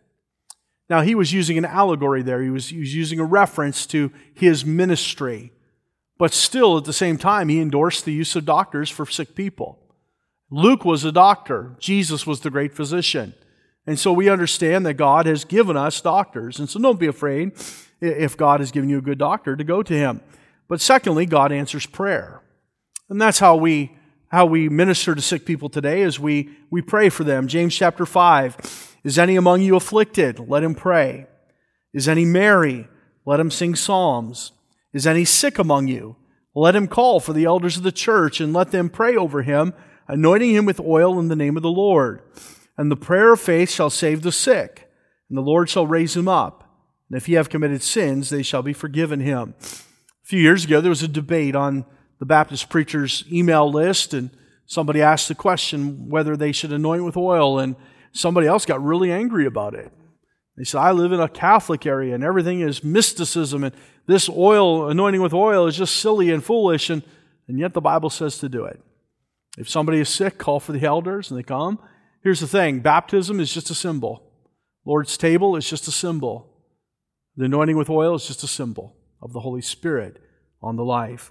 Now, 0.90 1.00
he 1.00 1.14
was 1.14 1.32
using 1.32 1.56
an 1.56 1.64
allegory 1.64 2.22
there. 2.22 2.42
He 2.42 2.50
was, 2.50 2.68
he 2.68 2.78
was 2.78 2.94
using 2.94 3.18
a 3.18 3.24
reference 3.24 3.86
to 3.86 4.12
his 4.34 4.64
ministry. 4.64 5.52
But 6.18 6.32
still, 6.32 6.76
at 6.76 6.84
the 6.84 6.92
same 6.92 7.16
time, 7.16 7.48
he 7.48 7.60
endorsed 7.60 8.04
the 8.04 8.12
use 8.12 8.36
of 8.36 8.44
doctors 8.44 8.90
for 8.90 9.06
sick 9.06 9.34
people. 9.34 9.78
Luke 10.50 10.84
was 10.84 11.04
a 11.04 11.10
doctor, 11.10 11.74
Jesus 11.78 12.26
was 12.26 12.40
the 12.40 12.50
great 12.50 12.74
physician. 12.74 13.34
And 13.86 13.98
so 13.98 14.12
we 14.12 14.28
understand 14.28 14.86
that 14.86 14.94
God 14.94 15.26
has 15.26 15.44
given 15.44 15.76
us 15.76 16.00
doctors. 16.00 16.58
And 16.58 16.68
so 16.68 16.80
don't 16.80 17.00
be 17.00 17.06
afraid 17.06 17.52
if 18.00 18.36
God 18.36 18.60
has 18.60 18.70
given 18.70 18.88
you 18.88 18.98
a 18.98 19.02
good 19.02 19.18
doctor 19.18 19.56
to 19.56 19.64
go 19.64 19.82
to 19.82 19.92
him. 19.92 20.20
But 20.68 20.80
secondly, 20.80 21.26
God 21.26 21.52
answers 21.52 21.84
prayer. 21.84 22.40
And 23.08 23.20
that's 23.20 23.38
how 23.38 23.56
we 23.56 23.96
how 24.28 24.46
we 24.46 24.68
minister 24.68 25.14
to 25.14 25.22
sick 25.22 25.44
people 25.44 25.68
today 25.68 26.02
is 26.02 26.18
we 26.18 26.50
we 26.70 26.82
pray 26.82 27.08
for 27.08 27.24
them. 27.24 27.46
James 27.46 27.74
chapter 27.74 28.06
5. 28.06 28.92
Is 29.04 29.18
any 29.18 29.36
among 29.36 29.60
you 29.60 29.76
afflicted? 29.76 30.38
Let 30.48 30.64
him 30.64 30.74
pray. 30.74 31.26
Is 31.92 32.08
any 32.08 32.24
merry? 32.24 32.88
Let 33.26 33.38
him 33.38 33.50
sing 33.50 33.74
psalms. 33.74 34.52
Is 34.92 35.06
any 35.06 35.24
sick 35.24 35.58
among 35.58 35.88
you? 35.88 36.16
Let 36.54 36.76
him 36.76 36.88
call 36.88 37.20
for 37.20 37.32
the 37.32 37.44
elders 37.44 37.76
of 37.76 37.82
the 37.82 37.92
church 37.92 38.40
and 38.40 38.52
let 38.52 38.70
them 38.70 38.88
pray 38.88 39.16
over 39.16 39.42
him, 39.42 39.74
anointing 40.08 40.50
him 40.50 40.66
with 40.66 40.80
oil 40.80 41.18
in 41.18 41.28
the 41.28 41.36
name 41.36 41.56
of 41.56 41.62
the 41.62 41.68
Lord. 41.68 42.22
And 42.78 42.90
the 42.90 42.96
prayer 42.96 43.32
of 43.32 43.40
faith 43.40 43.70
shall 43.70 43.90
save 43.90 44.22
the 44.22 44.32
sick, 44.32 44.90
and 45.28 45.36
the 45.36 45.42
Lord 45.42 45.68
shall 45.68 45.86
raise 45.86 46.16
him 46.16 46.28
up. 46.28 46.64
And 47.08 47.16
if 47.16 47.26
he 47.26 47.34
have 47.34 47.48
committed 47.48 47.82
sins, 47.82 48.30
they 48.30 48.42
shall 48.42 48.62
be 48.62 48.72
forgiven 48.72 49.20
him. 49.20 49.54
A 49.60 50.26
few 50.26 50.40
years 50.40 50.64
ago, 50.64 50.80
there 50.80 50.90
was 50.90 51.02
a 51.02 51.08
debate 51.08 51.54
on 51.54 51.84
the 52.24 52.28
Baptist 52.28 52.70
preacher's 52.70 53.22
email 53.30 53.70
list, 53.70 54.14
and 54.14 54.30
somebody 54.64 55.02
asked 55.02 55.28
the 55.28 55.34
question 55.34 56.08
whether 56.08 56.38
they 56.38 56.52
should 56.52 56.72
anoint 56.72 57.04
with 57.04 57.18
oil, 57.18 57.58
and 57.58 57.76
somebody 58.12 58.46
else 58.46 58.64
got 58.64 58.82
really 58.82 59.12
angry 59.12 59.44
about 59.44 59.74
it. 59.74 59.92
They 60.56 60.64
said, 60.64 60.78
I 60.78 60.92
live 60.92 61.12
in 61.12 61.20
a 61.20 61.28
Catholic 61.28 61.84
area, 61.84 62.14
and 62.14 62.24
everything 62.24 62.60
is 62.60 62.82
mysticism, 62.82 63.62
and 63.62 63.74
this 64.06 64.30
oil, 64.30 64.88
anointing 64.88 65.20
with 65.20 65.34
oil, 65.34 65.66
is 65.66 65.76
just 65.76 65.96
silly 65.96 66.30
and 66.30 66.42
foolish, 66.42 66.88
and, 66.88 67.02
and 67.46 67.58
yet 67.58 67.74
the 67.74 67.82
Bible 67.82 68.08
says 68.08 68.38
to 68.38 68.48
do 68.48 68.64
it. 68.64 68.80
If 69.58 69.68
somebody 69.68 70.00
is 70.00 70.08
sick, 70.08 70.38
call 70.38 70.60
for 70.60 70.72
the 70.72 70.86
elders, 70.86 71.30
and 71.30 71.38
they 71.38 71.42
come. 71.42 71.78
Here's 72.22 72.40
the 72.40 72.48
thing 72.48 72.80
baptism 72.80 73.38
is 73.38 73.52
just 73.52 73.68
a 73.68 73.74
symbol, 73.74 74.22
Lord's 74.86 75.18
table 75.18 75.56
is 75.56 75.68
just 75.68 75.88
a 75.88 75.92
symbol. 75.92 76.48
The 77.36 77.44
anointing 77.44 77.76
with 77.76 77.90
oil 77.90 78.14
is 78.14 78.26
just 78.26 78.44
a 78.44 78.48
symbol 78.48 78.96
of 79.20 79.34
the 79.34 79.40
Holy 79.40 79.60
Spirit 79.60 80.22
on 80.62 80.76
the 80.76 80.84
life. 80.86 81.30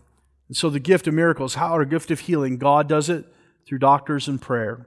And 0.54 0.58
so 0.60 0.70
the 0.70 0.80
gift 0.80 1.08
of 1.08 1.16
miracles, 1.16 1.56
how 1.56 1.70
our 1.70 1.84
gift 1.84 2.12
of 2.12 2.20
healing, 2.20 2.60
God 2.60 2.88
does 2.88 3.10
it 3.10 3.26
through 3.66 3.80
doctors 3.80 4.28
and 4.28 4.40
prayer. 4.40 4.86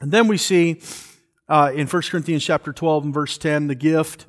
And 0.00 0.12
then 0.12 0.28
we 0.28 0.36
see 0.36 0.80
uh, 1.48 1.72
in 1.74 1.88
1 1.88 2.02
Corinthians 2.02 2.44
chapter 2.44 2.72
12 2.72 3.06
and 3.06 3.12
verse 3.12 3.36
10 3.36 3.66
the 3.66 3.74
gift 3.74 4.26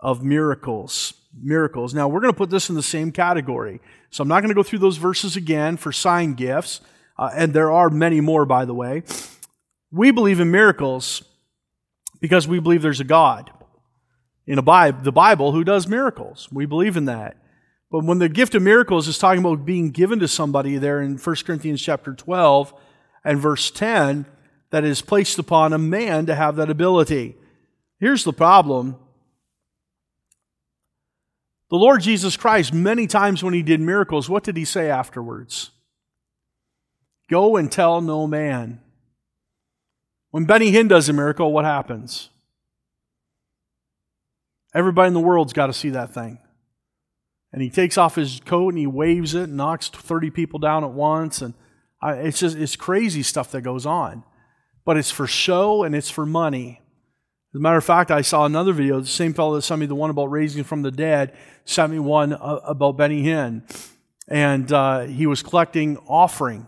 of 0.00 0.24
miracles. 0.24 1.12
Miracles. 1.38 1.92
Now 1.92 2.08
we're 2.08 2.22
going 2.22 2.32
to 2.32 2.38
put 2.38 2.48
this 2.48 2.70
in 2.70 2.74
the 2.74 2.82
same 2.82 3.12
category. 3.12 3.82
So 4.08 4.22
I'm 4.22 4.28
not 4.28 4.40
going 4.40 4.48
to 4.48 4.54
go 4.54 4.62
through 4.62 4.78
those 4.78 4.96
verses 4.96 5.36
again 5.36 5.76
for 5.76 5.92
sign 5.92 6.32
gifts, 6.32 6.80
uh, 7.18 7.28
and 7.34 7.52
there 7.52 7.70
are 7.70 7.90
many 7.90 8.22
more, 8.22 8.46
by 8.46 8.64
the 8.64 8.72
way. 8.72 9.02
We 9.92 10.10
believe 10.10 10.40
in 10.40 10.50
miracles 10.50 11.22
because 12.18 12.48
we 12.48 12.60
believe 12.60 12.80
there's 12.80 13.00
a 13.00 13.04
God 13.04 13.50
in 14.46 14.58
a 14.58 14.62
Bible, 14.62 15.02
the 15.02 15.12
Bible 15.12 15.52
who 15.52 15.64
does 15.64 15.86
miracles. 15.86 16.48
We 16.50 16.64
believe 16.64 16.96
in 16.96 17.04
that. 17.04 17.36
But 17.90 18.04
when 18.04 18.18
the 18.18 18.28
gift 18.28 18.54
of 18.54 18.62
miracles 18.62 19.08
is 19.08 19.18
talking 19.18 19.40
about 19.40 19.64
being 19.64 19.90
given 19.90 20.18
to 20.18 20.28
somebody 20.28 20.76
there 20.76 21.00
in 21.00 21.16
1 21.16 21.36
Corinthians 21.46 21.80
chapter 21.80 22.14
12 22.14 22.74
and 23.24 23.38
verse 23.38 23.70
10, 23.70 24.26
that 24.70 24.84
is 24.84 25.00
placed 25.00 25.38
upon 25.38 25.72
a 25.72 25.78
man 25.78 26.26
to 26.26 26.34
have 26.34 26.56
that 26.56 26.70
ability. 26.70 27.36
Here's 27.98 28.24
the 28.24 28.32
problem. 28.32 28.96
The 31.70 31.76
Lord 31.76 32.02
Jesus 32.02 32.36
Christ, 32.36 32.72
many 32.72 33.06
times 33.06 33.42
when 33.42 33.54
he 33.54 33.62
did 33.62 33.80
miracles, 33.80 34.28
what 34.28 34.44
did 34.44 34.56
he 34.56 34.64
say 34.64 34.90
afterwards? 34.90 35.70
Go 37.30 37.56
and 37.56 37.70
tell 37.70 38.00
no 38.00 38.26
man. 38.26 38.80
When 40.30 40.44
Benny 40.44 40.72
Hinn 40.72 40.88
does 40.88 41.08
a 41.08 41.12
miracle, 41.12 41.52
what 41.52 41.64
happens? 41.64 42.28
Everybody 44.74 45.08
in 45.08 45.14
the 45.14 45.20
world's 45.20 45.54
got 45.54 45.66
to 45.66 45.72
see 45.72 45.90
that 45.90 46.12
thing. 46.12 46.38
And 47.52 47.62
he 47.62 47.70
takes 47.70 47.96
off 47.96 48.16
his 48.16 48.40
coat 48.44 48.70
and 48.70 48.78
he 48.78 48.86
waves 48.86 49.34
it 49.34 49.44
and 49.44 49.56
knocks 49.56 49.88
30 49.88 50.30
people 50.30 50.58
down 50.58 50.84
at 50.84 50.90
once. 50.90 51.40
And 51.40 51.54
I, 52.02 52.12
it's 52.14 52.40
just, 52.40 52.56
it's 52.56 52.76
crazy 52.76 53.22
stuff 53.22 53.50
that 53.52 53.62
goes 53.62 53.86
on. 53.86 54.24
But 54.84 54.96
it's 54.96 55.10
for 55.10 55.26
show 55.26 55.82
and 55.82 55.94
it's 55.94 56.10
for 56.10 56.26
money. 56.26 56.80
As 57.54 57.58
a 57.58 57.62
matter 57.62 57.78
of 57.78 57.84
fact, 57.84 58.10
I 58.10 58.20
saw 58.20 58.44
another 58.44 58.72
video. 58.72 59.00
The 59.00 59.06
same 59.06 59.32
fellow 59.32 59.54
that 59.54 59.62
sent 59.62 59.80
me 59.80 59.86
the 59.86 59.94
one 59.94 60.10
about 60.10 60.26
raising 60.26 60.64
from 60.64 60.82
the 60.82 60.90
dead 60.90 61.34
sent 61.64 61.90
me 61.92 61.98
one 61.98 62.34
uh, 62.34 62.60
about 62.64 62.98
Benny 62.98 63.22
Hinn. 63.22 63.62
And 64.28 64.70
uh, 64.70 65.00
he 65.00 65.26
was 65.26 65.42
collecting 65.42 65.96
offering. 66.06 66.66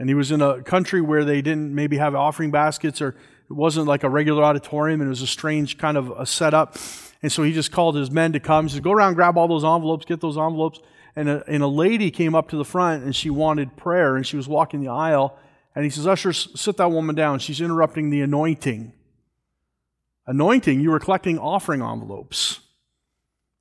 And 0.00 0.08
he 0.08 0.14
was 0.14 0.32
in 0.32 0.42
a 0.42 0.62
country 0.62 1.00
where 1.00 1.24
they 1.24 1.42
didn't 1.42 1.72
maybe 1.72 1.98
have 1.98 2.16
offering 2.16 2.50
baskets 2.50 3.00
or 3.00 3.10
it 3.10 3.52
wasn't 3.52 3.86
like 3.86 4.02
a 4.02 4.08
regular 4.08 4.42
auditorium 4.42 5.00
and 5.00 5.06
it 5.06 5.10
was 5.10 5.22
a 5.22 5.26
strange 5.28 5.78
kind 5.78 5.96
of 5.96 6.10
a 6.10 6.26
setup. 6.26 6.76
And 7.22 7.30
so 7.30 7.42
he 7.42 7.52
just 7.52 7.70
called 7.70 7.94
his 7.94 8.10
men 8.10 8.32
to 8.32 8.40
come. 8.40 8.66
He 8.66 8.74
said, 8.74 8.82
Go 8.82 8.92
around, 8.92 9.14
grab 9.14 9.36
all 9.38 9.48
those 9.48 9.64
envelopes, 9.64 10.04
get 10.04 10.20
those 10.20 10.36
envelopes. 10.36 10.80
And 11.14 11.28
a, 11.28 11.44
and 11.46 11.62
a 11.62 11.68
lady 11.68 12.10
came 12.10 12.34
up 12.34 12.48
to 12.50 12.56
the 12.56 12.64
front 12.64 13.04
and 13.04 13.14
she 13.14 13.30
wanted 13.30 13.76
prayer 13.76 14.16
and 14.16 14.26
she 14.26 14.36
was 14.36 14.48
walking 14.48 14.80
the 14.80 14.88
aisle. 14.88 15.38
And 15.74 15.84
he 15.84 15.90
says, 15.90 16.06
Usher, 16.06 16.32
sit 16.32 16.76
that 16.78 16.90
woman 16.90 17.14
down. 17.14 17.38
She's 17.38 17.60
interrupting 17.60 18.10
the 18.10 18.22
anointing. 18.22 18.92
Anointing, 20.26 20.80
you 20.80 20.90
were 20.90 20.98
collecting 20.98 21.38
offering 21.38 21.82
envelopes. 21.82 22.60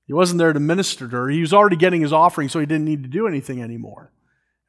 He 0.08 0.13
wasn't 0.13 0.39
there 0.39 0.54
to 0.54 0.60
minister 0.60 1.08
to 1.08 1.15
her. 1.15 1.30
He 1.30 1.41
was 1.41 1.54
already 1.54 1.76
getting 1.76 2.02
his 2.02 2.13
offering, 2.13 2.50
so 2.50 2.60
he 2.60 2.65
didn't 2.65 2.86
need 2.86 3.04
to 3.04 3.10
do 3.10 3.28
anything 3.28 3.62
anymore. 3.62 4.12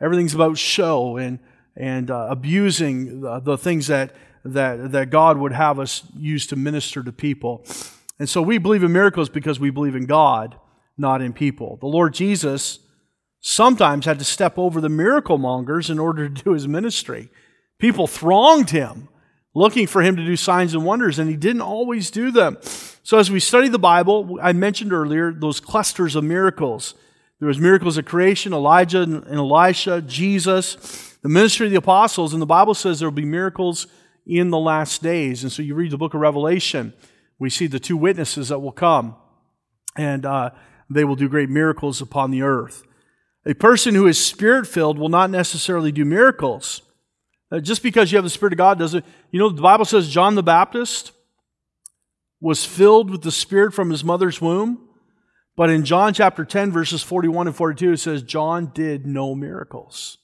Everything's 0.00 0.34
about 0.34 0.56
show 0.58 1.16
and, 1.16 1.38
and 1.76 2.10
uh, 2.10 2.28
abusing 2.30 3.20
the, 3.20 3.40
the 3.40 3.58
things 3.58 3.88
that, 3.88 4.14
that, 4.44 4.92
that 4.92 5.10
God 5.10 5.38
would 5.38 5.52
have 5.52 5.78
us 5.78 6.04
use 6.16 6.46
to 6.48 6.56
minister 6.56 7.02
to 7.02 7.12
people. 7.12 7.64
And 8.18 8.28
so 8.28 8.40
we 8.42 8.58
believe 8.58 8.82
in 8.82 8.92
miracles 8.92 9.28
because 9.28 9.58
we 9.58 9.70
believe 9.70 9.96
in 9.96 10.06
God, 10.06 10.56
not 10.96 11.22
in 11.22 11.32
people. 11.32 11.78
The 11.80 11.86
Lord 11.86 12.14
Jesus 12.14 12.78
sometimes 13.40 14.04
had 14.04 14.18
to 14.18 14.24
step 14.24 14.58
over 14.58 14.80
the 14.80 14.88
miracle 14.88 15.38
mongers 15.38 15.90
in 15.90 15.98
order 15.98 16.28
to 16.28 16.42
do 16.42 16.52
his 16.52 16.68
ministry. 16.68 17.30
People 17.78 18.06
thronged 18.06 18.70
him 18.70 19.08
looking 19.54 19.86
for 19.86 20.02
him 20.02 20.16
to 20.16 20.24
do 20.24 20.36
signs 20.36 20.74
and 20.74 20.84
wonders, 20.84 21.18
and 21.18 21.28
he 21.28 21.36
didn't 21.36 21.62
always 21.62 22.10
do 22.10 22.30
them. 22.30 22.56
So 23.02 23.18
as 23.18 23.30
we 23.30 23.40
study 23.40 23.68
the 23.68 23.78
Bible, 23.78 24.38
I 24.40 24.52
mentioned 24.52 24.92
earlier 24.92 25.32
those 25.32 25.60
clusters 25.60 26.16
of 26.16 26.24
miracles. 26.24 26.94
There 27.38 27.48
was 27.48 27.58
miracles 27.58 27.98
of 27.98 28.04
creation, 28.04 28.52
Elijah 28.52 29.02
and 29.02 29.26
Elisha, 29.26 30.00
Jesus, 30.02 31.16
the 31.22 31.28
ministry 31.28 31.66
of 31.66 31.72
the 31.72 31.78
apostles, 31.78 32.32
and 32.32 32.40
the 32.40 32.46
Bible 32.46 32.74
says 32.74 33.00
there 33.00 33.08
will 33.08 33.14
be 33.14 33.24
miracles 33.24 33.88
in 34.26 34.50
the 34.50 34.58
last 34.58 35.02
days. 35.02 35.42
And 35.42 35.52
so 35.52 35.62
you 35.62 35.74
read 35.74 35.90
the 35.90 35.98
book 35.98 36.14
of 36.14 36.20
Revelation, 36.20 36.94
we 37.42 37.50
see 37.50 37.66
the 37.66 37.80
two 37.80 37.96
witnesses 37.96 38.50
that 38.50 38.60
will 38.60 38.70
come, 38.70 39.16
and 39.96 40.24
uh, 40.24 40.50
they 40.88 41.02
will 41.02 41.16
do 41.16 41.28
great 41.28 41.50
miracles 41.50 42.00
upon 42.00 42.30
the 42.30 42.40
earth. 42.40 42.84
A 43.44 43.52
person 43.52 43.96
who 43.96 44.06
is 44.06 44.24
spirit 44.24 44.64
filled 44.64 44.96
will 44.96 45.08
not 45.08 45.28
necessarily 45.28 45.90
do 45.90 46.04
miracles. 46.04 46.82
Uh, 47.50 47.58
just 47.58 47.82
because 47.82 48.12
you 48.12 48.16
have 48.16 48.22
the 48.22 48.30
Spirit 48.30 48.52
of 48.52 48.58
God 48.58 48.78
doesn't, 48.78 49.04
you 49.32 49.40
know, 49.40 49.48
the 49.48 49.60
Bible 49.60 49.84
says 49.84 50.08
John 50.08 50.36
the 50.36 50.42
Baptist 50.44 51.10
was 52.40 52.64
filled 52.64 53.10
with 53.10 53.22
the 53.22 53.32
Spirit 53.32 53.74
from 53.74 53.90
his 53.90 54.04
mother's 54.04 54.40
womb. 54.40 54.88
But 55.56 55.68
in 55.68 55.84
John 55.84 56.14
chapter 56.14 56.44
10, 56.44 56.70
verses 56.70 57.02
41 57.02 57.48
and 57.48 57.56
42, 57.56 57.92
it 57.92 57.96
says, 57.98 58.22
John 58.22 58.70
did 58.72 59.04
no 59.04 59.34
miracles. 59.34 60.18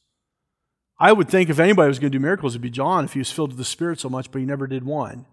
I 1.00 1.11
would 1.11 1.28
think 1.28 1.50
if 1.50 1.59
anybody 1.59 1.88
was 1.88 1.98
going 1.98 2.12
to 2.12 2.18
do 2.18 2.22
miracles, 2.22 2.52
it'd 2.52 2.62
be 2.62 2.70
John 2.70 3.07
if 3.07 3.14
he 3.14 3.18
was 3.18 3.33
filled 3.33 3.50
with 3.50 3.59
the 3.59 3.64
Spirit 3.64 3.98
so 3.98 4.09
much, 4.09 4.31
but 4.31 4.38
he 4.38 4.46
never 4.46 4.68
did 4.68 4.85
one. 4.85 5.26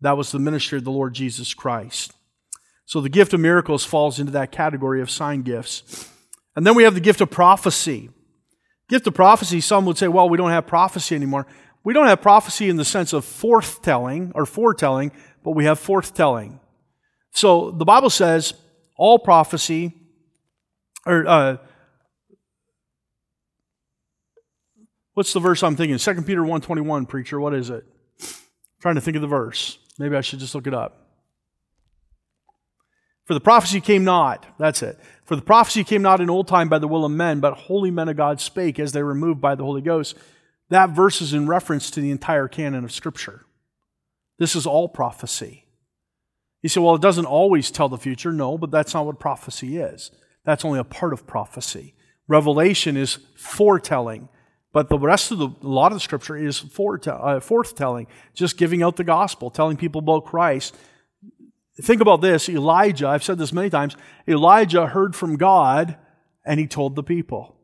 That 0.00 0.16
was 0.16 0.32
the 0.32 0.38
ministry 0.38 0.78
of 0.78 0.84
the 0.84 0.90
Lord 0.90 1.14
Jesus 1.14 1.54
Christ. 1.54 2.12
So 2.84 3.00
the 3.00 3.08
gift 3.08 3.34
of 3.34 3.40
miracles 3.40 3.84
falls 3.84 4.20
into 4.20 4.32
that 4.32 4.52
category 4.52 5.00
of 5.00 5.10
sign 5.10 5.42
gifts. 5.42 6.10
And 6.54 6.66
then 6.66 6.74
we 6.74 6.84
have 6.84 6.94
the 6.94 7.00
gift 7.00 7.20
of 7.20 7.30
prophecy. 7.30 8.10
Gift 8.88 9.06
of 9.06 9.14
prophecy, 9.14 9.60
some 9.60 9.84
would 9.86 9.98
say, 9.98 10.08
well, 10.08 10.28
we 10.28 10.38
don't 10.38 10.50
have 10.50 10.66
prophecy 10.66 11.16
anymore. 11.16 11.46
We 11.82 11.92
don't 11.92 12.06
have 12.06 12.22
prophecy 12.22 12.68
in 12.68 12.76
the 12.76 12.84
sense 12.84 13.12
of 13.12 13.24
forthtelling 13.24 14.32
or 14.34 14.46
foretelling, 14.46 15.12
but 15.42 15.52
we 15.52 15.64
have 15.64 15.80
forthtelling. 15.80 16.60
So 17.32 17.70
the 17.70 17.84
Bible 17.84 18.10
says 18.10 18.54
all 18.96 19.18
prophecy, 19.18 19.92
or 21.04 21.26
uh, 21.26 21.56
what's 25.14 25.32
the 25.32 25.40
verse 25.40 25.62
I'm 25.62 25.76
thinking? 25.76 25.98
2 25.98 26.22
Peter 26.22 26.42
1.21, 26.42 27.08
preacher, 27.08 27.40
what 27.40 27.54
is 27.54 27.70
it? 27.70 27.84
I'm 28.20 28.28
trying 28.80 28.94
to 28.94 29.00
think 29.00 29.16
of 29.16 29.22
the 29.22 29.28
verse. 29.28 29.78
Maybe 29.98 30.16
I 30.16 30.20
should 30.20 30.38
just 30.38 30.54
look 30.54 30.66
it 30.66 30.74
up. 30.74 31.02
For 33.24 33.34
the 33.34 33.40
prophecy 33.40 33.80
came 33.80 34.04
not, 34.04 34.46
that's 34.58 34.82
it. 34.82 34.98
For 35.24 35.34
the 35.34 35.42
prophecy 35.42 35.82
came 35.82 36.02
not 36.02 36.20
in 36.20 36.30
old 36.30 36.46
time 36.46 36.68
by 36.68 36.78
the 36.78 36.86
will 36.86 37.04
of 37.04 37.10
men, 37.10 37.40
but 37.40 37.54
holy 37.54 37.90
men 37.90 38.08
of 38.08 38.16
God 38.16 38.40
spake 38.40 38.78
as 38.78 38.92
they 38.92 39.02
were 39.02 39.14
moved 39.14 39.40
by 39.40 39.56
the 39.56 39.64
Holy 39.64 39.80
Ghost. 39.80 40.16
That 40.68 40.90
verse 40.90 41.20
is 41.20 41.34
in 41.34 41.48
reference 41.48 41.90
to 41.90 42.00
the 42.00 42.12
entire 42.12 42.46
canon 42.46 42.84
of 42.84 42.92
Scripture. 42.92 43.44
This 44.38 44.54
is 44.54 44.66
all 44.66 44.88
prophecy. 44.88 45.64
You 46.62 46.68
say, 46.68 46.80
well, 46.80 46.94
it 46.94 47.02
doesn't 47.02 47.26
always 47.26 47.70
tell 47.70 47.88
the 47.88 47.98
future. 47.98 48.32
No, 48.32 48.56
but 48.58 48.70
that's 48.70 48.94
not 48.94 49.06
what 49.06 49.18
prophecy 49.18 49.76
is. 49.76 50.10
That's 50.44 50.64
only 50.64 50.78
a 50.78 50.84
part 50.84 51.12
of 51.12 51.26
prophecy. 51.26 51.94
Revelation 52.28 52.96
is 52.96 53.18
foretelling, 53.36 54.28
but 54.76 54.90
the 54.90 54.98
rest 54.98 55.32
of 55.32 55.38
the, 55.38 55.48
a 55.48 55.66
lot 55.66 55.90
of 55.90 55.96
the 55.96 56.00
Scripture 56.00 56.36
is 56.36 56.60
uh, 56.60 56.66
forthtelling, 56.66 58.06
just 58.34 58.58
giving 58.58 58.82
out 58.82 58.96
the 58.96 59.04
gospel, 59.04 59.48
telling 59.48 59.78
people 59.78 60.00
about 60.00 60.26
Christ 60.26 60.76
Think 61.80 62.00
about 62.00 62.20
this 62.20 62.48
Elijah, 62.48 63.08
I've 63.08 63.24
said 63.24 63.38
this 63.38 63.52
many 63.52 63.70
times, 63.70 63.96
Elijah 64.26 64.86
heard 64.86 65.14
from 65.14 65.36
God 65.36 65.96
and 66.44 66.58
he 66.58 66.66
told 66.66 66.96
the 66.96 67.02
people. 67.02 67.56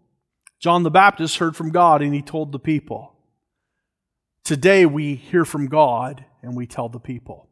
John 0.60 0.82
the 0.82 0.90
Baptist 0.90 1.38
heard 1.38 1.56
from 1.56 1.70
God 1.70 2.02
and 2.02 2.14
he 2.14 2.22
told 2.22 2.52
the 2.52 2.58
people. 2.58 3.14
Today 4.44 4.84
we 4.86 5.14
hear 5.14 5.44
from 5.44 5.66
God 5.66 6.24
and 6.42 6.56
we 6.56 6.66
tell 6.66 6.88
the 6.88 7.00
people. 7.00 7.48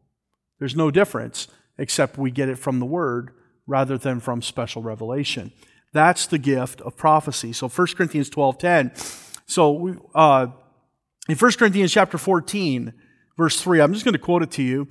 There's 0.58 0.76
no 0.76 0.90
difference 0.90 1.48
except 1.78 2.18
we 2.18 2.30
get 2.30 2.48
it 2.48 2.58
from 2.58 2.78
the 2.78 2.86
Word 2.86 3.30
rather 3.66 3.96
than 3.96 4.20
from 4.20 4.42
special 4.42 4.82
revelation. 4.82 5.52
That's 5.92 6.26
the 6.26 6.38
gift 6.38 6.80
of 6.82 6.96
prophecy. 6.96 7.52
So 7.52 7.68
1 7.68 7.86
Corinthians 7.96 8.28
12.10. 8.28 9.29
So 9.50 9.96
uh, 10.14 10.46
in 11.28 11.36
1 11.36 11.52
Corinthians 11.58 11.90
chapter 11.90 12.18
14, 12.18 12.92
verse 13.36 13.60
3, 13.60 13.80
I'm 13.80 13.92
just 13.92 14.04
going 14.04 14.12
to 14.12 14.18
quote 14.18 14.44
it 14.44 14.52
to 14.52 14.62
you. 14.62 14.86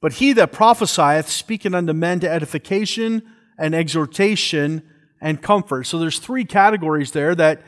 But 0.00 0.14
he 0.14 0.32
that 0.32 0.50
prophesieth 0.50 1.28
speaking 1.28 1.74
unto 1.74 1.92
men 1.92 2.18
to 2.20 2.30
edification 2.30 3.22
and 3.58 3.74
exhortation 3.74 4.82
and 5.20 5.42
comfort. 5.42 5.84
So 5.84 5.98
there's 5.98 6.20
three 6.20 6.46
categories 6.46 7.12
there 7.12 7.34
that 7.34 7.60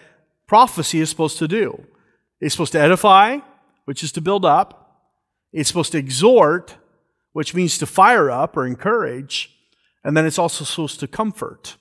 prophecy 0.46 1.00
is 1.00 1.10
supposed 1.10 1.36
to 1.40 1.48
do. 1.48 1.84
It's 2.40 2.54
supposed 2.54 2.72
to 2.72 2.80
edify, 2.80 3.40
which 3.84 4.02
is 4.02 4.10
to 4.12 4.22
build 4.22 4.46
up. 4.46 5.10
It's 5.52 5.68
supposed 5.68 5.92
to 5.92 5.98
exhort, 5.98 6.76
which 7.34 7.54
means 7.54 7.76
to 7.78 7.86
fire 7.86 8.30
up 8.30 8.56
or 8.56 8.66
encourage. 8.66 9.54
And 10.02 10.16
then 10.16 10.24
it's 10.24 10.38
also 10.38 10.64
supposed 10.64 11.00
to 11.00 11.06
comfort. 11.06 11.76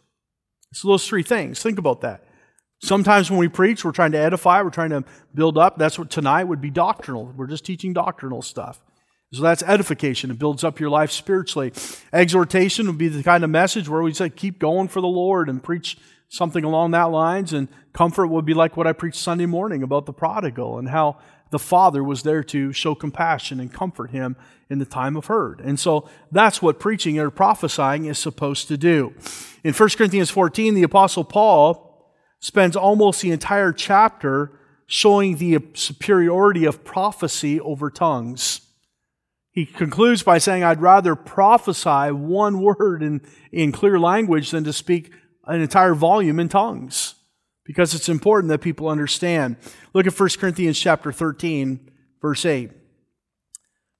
So 0.73 0.89
those 0.89 1.07
three 1.07 1.23
things. 1.23 1.63
Think 1.63 1.79
about 1.79 2.01
that. 2.01 2.25
Sometimes 2.81 3.29
when 3.29 3.39
we 3.39 3.49
preach, 3.49 3.83
we're 3.83 3.91
trying 3.91 4.13
to 4.13 4.17
edify, 4.17 4.61
we're 4.61 4.69
trying 4.69 4.91
to 4.91 5.03
build 5.33 5.57
up. 5.57 5.77
That's 5.77 5.99
what 5.99 6.09
tonight 6.09 6.45
would 6.45 6.61
be 6.61 6.69
doctrinal. 6.69 7.33
We're 7.35 7.47
just 7.47 7.65
teaching 7.65 7.93
doctrinal 7.93 8.41
stuff. 8.41 8.81
So 9.33 9.43
that's 9.43 9.61
edification. 9.63 10.31
It 10.31 10.39
builds 10.39 10.63
up 10.63 10.79
your 10.79 10.89
life 10.89 11.11
spiritually. 11.11 11.71
Exhortation 12.11 12.87
would 12.87 12.97
be 12.97 13.09
the 13.09 13.21
kind 13.21 13.43
of 13.43 13.49
message 13.49 13.87
where 13.87 14.01
we 14.01 14.13
say, 14.13 14.29
keep 14.29 14.59
going 14.59 14.87
for 14.87 15.01
the 15.01 15.07
Lord 15.07 15.49
and 15.49 15.61
preach 15.61 15.97
something 16.29 16.63
along 16.63 16.91
that 16.91 17.11
lines. 17.11 17.53
And 17.53 17.67
comfort 17.93 18.27
would 18.27 18.45
be 18.45 18.55
like 18.55 18.75
what 18.75 18.87
I 18.87 18.93
preached 18.93 19.19
Sunday 19.19 19.45
morning 19.45 19.83
about 19.83 20.05
the 20.07 20.13
prodigal 20.13 20.79
and 20.79 20.89
how 20.89 21.17
the 21.51 21.59
father 21.59 22.03
was 22.03 22.23
there 22.23 22.43
to 22.45 22.71
show 22.71 22.95
compassion 22.95 23.59
and 23.59 23.71
comfort 23.71 24.11
him 24.11 24.35
in 24.69 24.79
the 24.79 24.85
time 24.85 25.15
of 25.15 25.25
hurt. 25.25 25.59
And 25.61 25.79
so 25.79 26.09
that's 26.31 26.61
what 26.61 26.79
preaching 26.79 27.19
or 27.19 27.29
prophesying 27.29 28.05
is 28.05 28.17
supposed 28.17 28.67
to 28.69 28.77
do. 28.77 29.13
In 29.63 29.73
1 29.73 29.89
Corinthians 29.89 30.29
14, 30.31 30.73
the 30.73 30.83
apostle 30.83 31.23
Paul 31.23 31.88
spends 32.39 32.75
almost 32.75 33.21
the 33.21 33.31
entire 33.31 33.71
chapter 33.71 34.51
showing 34.85 35.37
the 35.37 35.59
superiority 35.73 36.65
of 36.65 36.83
prophecy 36.83 37.59
over 37.59 37.89
tongues. 37.89 38.61
He 39.51 39.65
concludes 39.65 40.23
by 40.23 40.37
saying, 40.37 40.63
I'd 40.63 40.81
rather 40.81 41.15
prophesy 41.15 42.11
one 42.11 42.61
word 42.61 43.03
in, 43.03 43.21
in 43.51 43.71
clear 43.71 43.99
language 43.99 44.51
than 44.51 44.63
to 44.63 44.73
speak 44.73 45.11
an 45.45 45.61
entire 45.61 45.93
volume 45.93 46.39
in 46.39 46.49
tongues 46.49 47.15
because 47.65 47.93
it's 47.93 48.09
important 48.09 48.49
that 48.49 48.61
people 48.61 48.87
understand. 48.87 49.57
Look 49.93 50.07
at 50.07 50.19
1 50.19 50.29
Corinthians 50.39 50.79
chapter 50.79 51.11
13, 51.11 51.91
verse 52.21 52.45
8. 52.45 52.71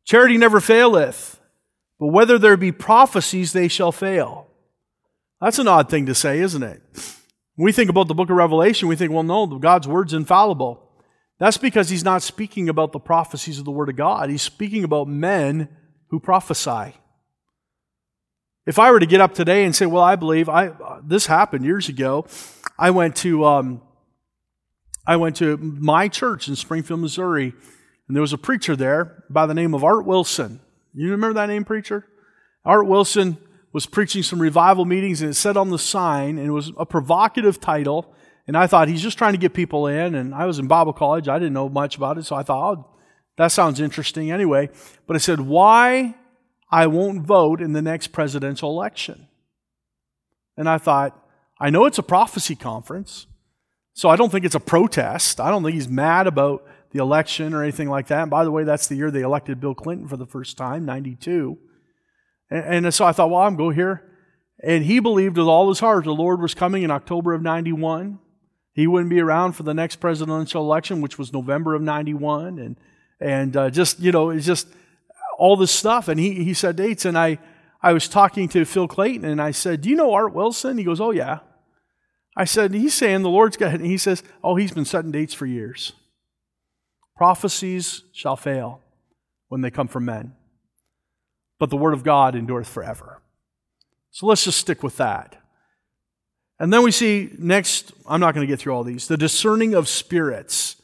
Charity 0.05 0.37
never 0.37 0.59
faileth, 0.59 1.39
but 1.99 2.07
whether 2.07 2.39
there 2.39 2.57
be 2.57 2.71
prophecies, 2.71 3.53
they 3.53 3.67
shall 3.67 3.91
fail. 3.91 4.47
That's 5.39 5.59
an 5.59 5.67
odd 5.67 5.87
thing 5.87 6.07
to 6.07 6.15
say, 6.15 6.39
isn't 6.39 6.63
it? 6.63 6.81
When 7.59 7.65
we 7.65 7.73
think 7.73 7.89
about 7.89 8.07
the 8.07 8.13
book 8.13 8.29
of 8.29 8.37
Revelation, 8.37 8.87
we 8.87 8.95
think, 8.95 9.11
well, 9.11 9.21
no, 9.21 9.45
God's 9.45 9.85
word's 9.85 10.13
infallible. 10.13 10.81
That's 11.39 11.57
because 11.57 11.89
he's 11.89 12.05
not 12.05 12.21
speaking 12.21 12.69
about 12.69 12.93
the 12.93 13.01
prophecies 13.01 13.59
of 13.59 13.65
the 13.65 13.71
Word 13.71 13.89
of 13.89 13.97
God. 13.97 14.29
He's 14.29 14.41
speaking 14.41 14.85
about 14.85 15.09
men 15.09 15.67
who 16.07 16.21
prophesy. 16.21 16.93
If 18.65 18.79
I 18.79 18.89
were 18.91 18.99
to 19.01 19.05
get 19.05 19.19
up 19.19 19.33
today 19.33 19.65
and 19.65 19.75
say, 19.75 19.85
"Well, 19.85 20.01
I 20.01 20.15
believe 20.15 20.47
I 20.47 20.71
this 21.03 21.25
happened 21.25 21.65
years 21.65 21.89
ago," 21.89 22.25
I 22.77 22.91
went 22.91 23.17
to 23.17 23.43
um, 23.43 23.81
I 25.05 25.17
went 25.17 25.35
to 25.37 25.57
my 25.57 26.07
church 26.07 26.47
in 26.47 26.55
Springfield, 26.55 27.01
Missouri, 27.01 27.53
and 28.07 28.15
there 28.15 28.21
was 28.21 28.31
a 28.31 28.37
preacher 28.37 28.77
there 28.77 29.25
by 29.29 29.45
the 29.45 29.53
name 29.53 29.73
of 29.73 29.83
Art 29.83 30.05
Wilson. 30.05 30.61
You 30.93 31.11
remember 31.11 31.33
that 31.33 31.47
name, 31.47 31.65
preacher? 31.65 32.05
Art 32.63 32.87
Wilson 32.87 33.37
was 33.71 33.85
preaching 33.85 34.23
some 34.23 34.41
revival 34.41 34.85
meetings, 34.85 35.21
and 35.21 35.31
it 35.31 35.35
said 35.35 35.57
on 35.57 35.69
the 35.69 35.79
sign, 35.79 36.37
and 36.37 36.47
it 36.47 36.51
was 36.51 36.71
a 36.77 36.85
provocative 36.85 37.59
title. 37.59 38.13
And 38.47 38.57
I 38.57 38.65
thought 38.65 38.87
he's 38.87 39.03
just 39.03 39.17
trying 39.17 39.33
to 39.33 39.37
get 39.37 39.53
people 39.53 39.85
in. 39.85 40.15
And 40.15 40.33
I 40.33 40.47
was 40.47 40.57
in 40.57 40.65
Bible 40.65 40.91
college. 40.91 41.27
I 41.27 41.37
didn't 41.37 41.53
know 41.53 41.69
much 41.69 41.97
about 41.97 42.17
it. 42.17 42.25
So 42.25 42.35
I 42.35 42.41
thought, 42.41 42.77
oh, 42.79 42.87
that 43.37 43.49
sounds 43.49 43.79
interesting 43.79 44.31
anyway. 44.31 44.69
But 45.05 45.15
it 45.15 45.19
said, 45.19 45.41
why 45.41 46.15
I 46.71 46.87
won't 46.87 47.21
vote 47.21 47.61
in 47.61 47.73
the 47.73 47.81
next 47.83 48.07
presidential 48.07 48.71
election. 48.71 49.27
And 50.57 50.67
I 50.67 50.79
thought, 50.79 51.15
I 51.59 51.69
know 51.69 51.85
it's 51.85 51.99
a 51.99 52.03
prophecy 52.03 52.55
conference. 52.55 53.27
So 53.93 54.09
I 54.09 54.15
don't 54.15 54.31
think 54.31 54.45
it's 54.45 54.55
a 54.55 54.59
protest. 54.59 55.39
I 55.39 55.51
don't 55.51 55.61
think 55.61 55.75
he's 55.75 55.87
mad 55.87 56.25
about 56.25 56.65
the 56.89 56.99
election 56.99 57.53
or 57.53 57.61
anything 57.61 57.87
like 57.87 58.07
that. 58.07 58.21
And 58.23 58.31
by 58.31 58.43
the 58.43 58.51
way, 58.51 58.63
that's 58.63 58.87
the 58.87 58.95
year 58.95 59.11
they 59.11 59.21
elected 59.21 59.59
Bill 59.59 59.75
Clinton 59.75 60.07
for 60.07 60.17
the 60.17 60.25
first 60.25 60.57
time, 60.57 60.85
92. 60.85 61.55
And, 62.49 62.85
and 62.85 62.93
so 62.93 63.05
I 63.05 63.11
thought, 63.11 63.29
well, 63.29 63.41
I'm 63.41 63.55
going 63.55 63.75
here. 63.75 64.03
And 64.61 64.83
he 64.83 64.99
believed 64.99 65.37
with 65.37 65.47
all 65.47 65.69
his 65.69 65.79
heart 65.79 66.05
the 66.05 66.11
Lord 66.13 66.41
was 66.41 66.53
coming 66.53 66.83
in 66.83 66.91
October 66.91 67.33
of 67.33 67.41
91. 67.41 68.19
He 68.73 68.87
wouldn't 68.87 69.09
be 69.09 69.19
around 69.19 69.53
for 69.53 69.63
the 69.63 69.73
next 69.73 69.97
presidential 69.97 70.63
election, 70.63 71.01
which 71.01 71.17
was 71.17 71.33
November 71.33 71.75
of 71.75 71.81
91. 71.81 72.59
And, 72.59 72.77
and 73.19 73.55
uh, 73.55 73.69
just, 73.69 73.99
you 73.99 74.11
know, 74.11 74.29
it's 74.29 74.45
just 74.45 74.67
all 75.37 75.55
this 75.55 75.71
stuff. 75.71 76.07
And 76.07 76.19
he, 76.19 76.43
he 76.43 76.53
said 76.53 76.75
dates. 76.75 77.05
And 77.05 77.17
I, 77.17 77.39
I 77.81 77.93
was 77.93 78.07
talking 78.07 78.49
to 78.49 78.65
Phil 78.65 78.87
Clayton 78.87 79.25
and 79.25 79.41
I 79.41 79.51
said, 79.51 79.81
Do 79.81 79.89
you 79.89 79.95
know 79.95 80.13
Art 80.13 80.33
Wilson? 80.33 80.77
He 80.77 80.83
goes, 80.83 80.99
Oh, 80.99 81.11
yeah. 81.11 81.39
I 82.35 82.45
said, 82.45 82.73
He's 82.73 82.93
saying 82.93 83.21
the 83.21 83.29
Lord's 83.29 83.57
got. 83.57 83.73
And 83.73 83.85
he 83.85 83.97
says, 83.97 84.23
Oh, 84.43 84.55
he's 84.55 84.71
been 84.71 84.85
setting 84.85 85.11
dates 85.11 85.33
for 85.33 85.45
years. 85.45 85.93
Prophecies 87.15 88.03
shall 88.13 88.35
fail 88.35 88.81
when 89.49 89.61
they 89.61 89.71
come 89.71 89.87
from 89.87 90.05
men, 90.05 90.33
but 91.59 91.69
the 91.69 91.77
word 91.77 91.93
of 91.93 92.03
God 92.03 92.35
endureth 92.35 92.67
forever. 92.67 93.21
So 94.11 94.25
let's 94.25 94.45
just 94.45 94.57
stick 94.57 94.81
with 94.81 94.97
that. 94.97 95.35
And 96.59 96.73
then 96.73 96.83
we 96.83 96.91
see 96.91 97.29
next, 97.37 97.93
I'm 98.07 98.19
not 98.19 98.33
going 98.33 98.45
to 98.45 98.51
get 98.51 98.59
through 98.59 98.73
all 98.73 98.83
these, 98.83 99.07
the 99.07 99.17
discerning 99.17 99.73
of 99.73 99.87
spirits. 99.87 100.77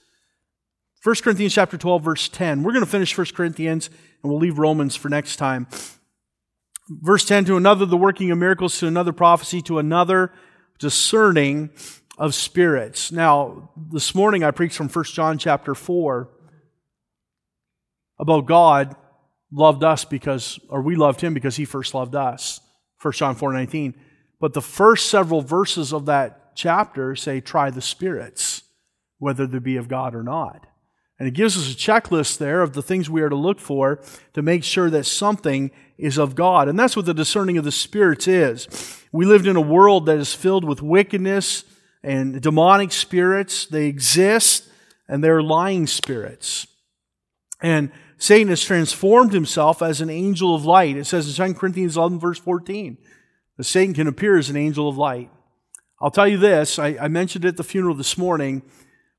1 1.03 1.15
Corinthians 1.21 1.53
chapter 1.53 1.77
12, 1.77 2.03
verse 2.03 2.29
10. 2.29 2.63
We're 2.63 2.71
going 2.71 2.85
to 2.85 2.89
finish 2.89 3.17
1 3.17 3.27
Corinthians 3.35 3.89
and 4.21 4.31
we'll 4.31 4.39
leave 4.39 4.57
Romans 4.57 4.95
for 4.95 5.09
next 5.09 5.35
time. 5.37 5.67
Verse 6.87 7.25
10 7.25 7.45
to 7.45 7.57
another, 7.57 7.85
the 7.85 7.97
working 7.97 8.31
of 8.31 8.37
miracles, 8.37 8.77
to 8.79 8.87
another 8.87 9.11
prophecy, 9.11 9.61
to 9.63 9.79
another 9.79 10.31
discerning 10.79 11.71
of 12.17 12.35
spirits. 12.35 13.11
Now, 13.11 13.69
this 13.91 14.15
morning 14.15 14.43
I 14.43 14.51
preached 14.51 14.77
from 14.77 14.89
1 14.89 15.05
John 15.05 15.37
chapter 15.37 15.75
4 15.75 16.29
about 18.19 18.45
God 18.45 18.95
loved 19.51 19.83
us 19.83 20.05
because, 20.05 20.59
or 20.69 20.81
we 20.81 20.95
loved 20.95 21.21
him 21.21 21.33
because 21.33 21.55
he 21.55 21.65
first 21.65 21.93
loved 21.93 22.15
us. 22.15 22.59
1 23.01 23.13
John 23.13 23.35
4 23.35 23.53
19. 23.53 23.95
But 24.39 24.53
the 24.53 24.61
first 24.61 25.09
several 25.09 25.41
verses 25.41 25.93
of 25.93 26.05
that 26.07 26.55
chapter 26.55 27.15
say, 27.15 27.41
try 27.41 27.69
the 27.69 27.81
spirits. 27.81 28.63
whether 29.17 29.47
they 29.47 29.59
be 29.59 29.77
of 29.77 29.87
God 29.87 30.13
or 30.13 30.23
not. 30.23 30.67
And 31.17 31.27
it 31.27 31.33
gives 31.33 31.57
us 31.57 31.71
a 31.71 31.77
checklist 31.77 32.37
there 32.37 32.61
of 32.61 32.73
the 32.73 32.81
things 32.81 33.09
we 33.09 33.21
are 33.21 33.29
to 33.29 33.35
look 33.35 33.59
for 33.59 34.01
to 34.33 34.41
make 34.41 34.65
sure 34.65 34.89
that 34.89 35.05
something 35.05 35.71
is 35.97 36.17
of 36.17 36.35
God. 36.35 36.67
And 36.67 36.77
that's 36.77 36.97
what 36.97 37.05
the 37.05 37.13
discerning 37.13 37.57
of 37.57 37.63
the 37.63 37.71
spirits 37.71 38.27
is. 38.27 39.01
We 39.13 39.25
lived 39.25 39.47
in 39.47 39.55
a 39.55 39.61
world 39.61 40.07
that 40.07 40.17
is 40.17 40.33
filled 40.33 40.65
with 40.65 40.81
wickedness 40.81 41.63
and 42.03 42.41
demonic 42.41 42.91
spirits. 42.91 43.65
They 43.65 43.85
exist 43.85 44.69
and 45.07 45.23
they're 45.23 45.41
lying 45.41 45.87
spirits. 45.87 46.67
And 47.61 47.91
Satan 48.17 48.47
has 48.47 48.63
transformed 48.63 49.33
himself 49.33 49.81
as 49.81 50.01
an 50.01 50.09
angel 50.09 50.55
of 50.55 50.65
light. 50.65 50.95
It 50.95 51.05
says 51.05 51.39
in 51.39 51.53
2 51.53 51.59
Corinthians 51.59 51.97
11, 51.97 52.19
verse 52.19 52.39
14, 52.39 52.97
that 53.57 53.63
Satan 53.63 53.93
can 53.93 54.07
appear 54.07 54.37
as 54.37 54.49
an 54.49 54.55
angel 54.55 54.87
of 54.87 54.97
light. 54.97 55.29
I'll 56.01 56.11
tell 56.11 56.27
you 56.27 56.37
this 56.37 56.77
I, 56.77 56.97
I 56.99 57.07
mentioned 57.07 57.45
it 57.45 57.49
at 57.49 57.57
the 57.57 57.63
funeral 57.63 57.95
this 57.95 58.17
morning. 58.17 58.61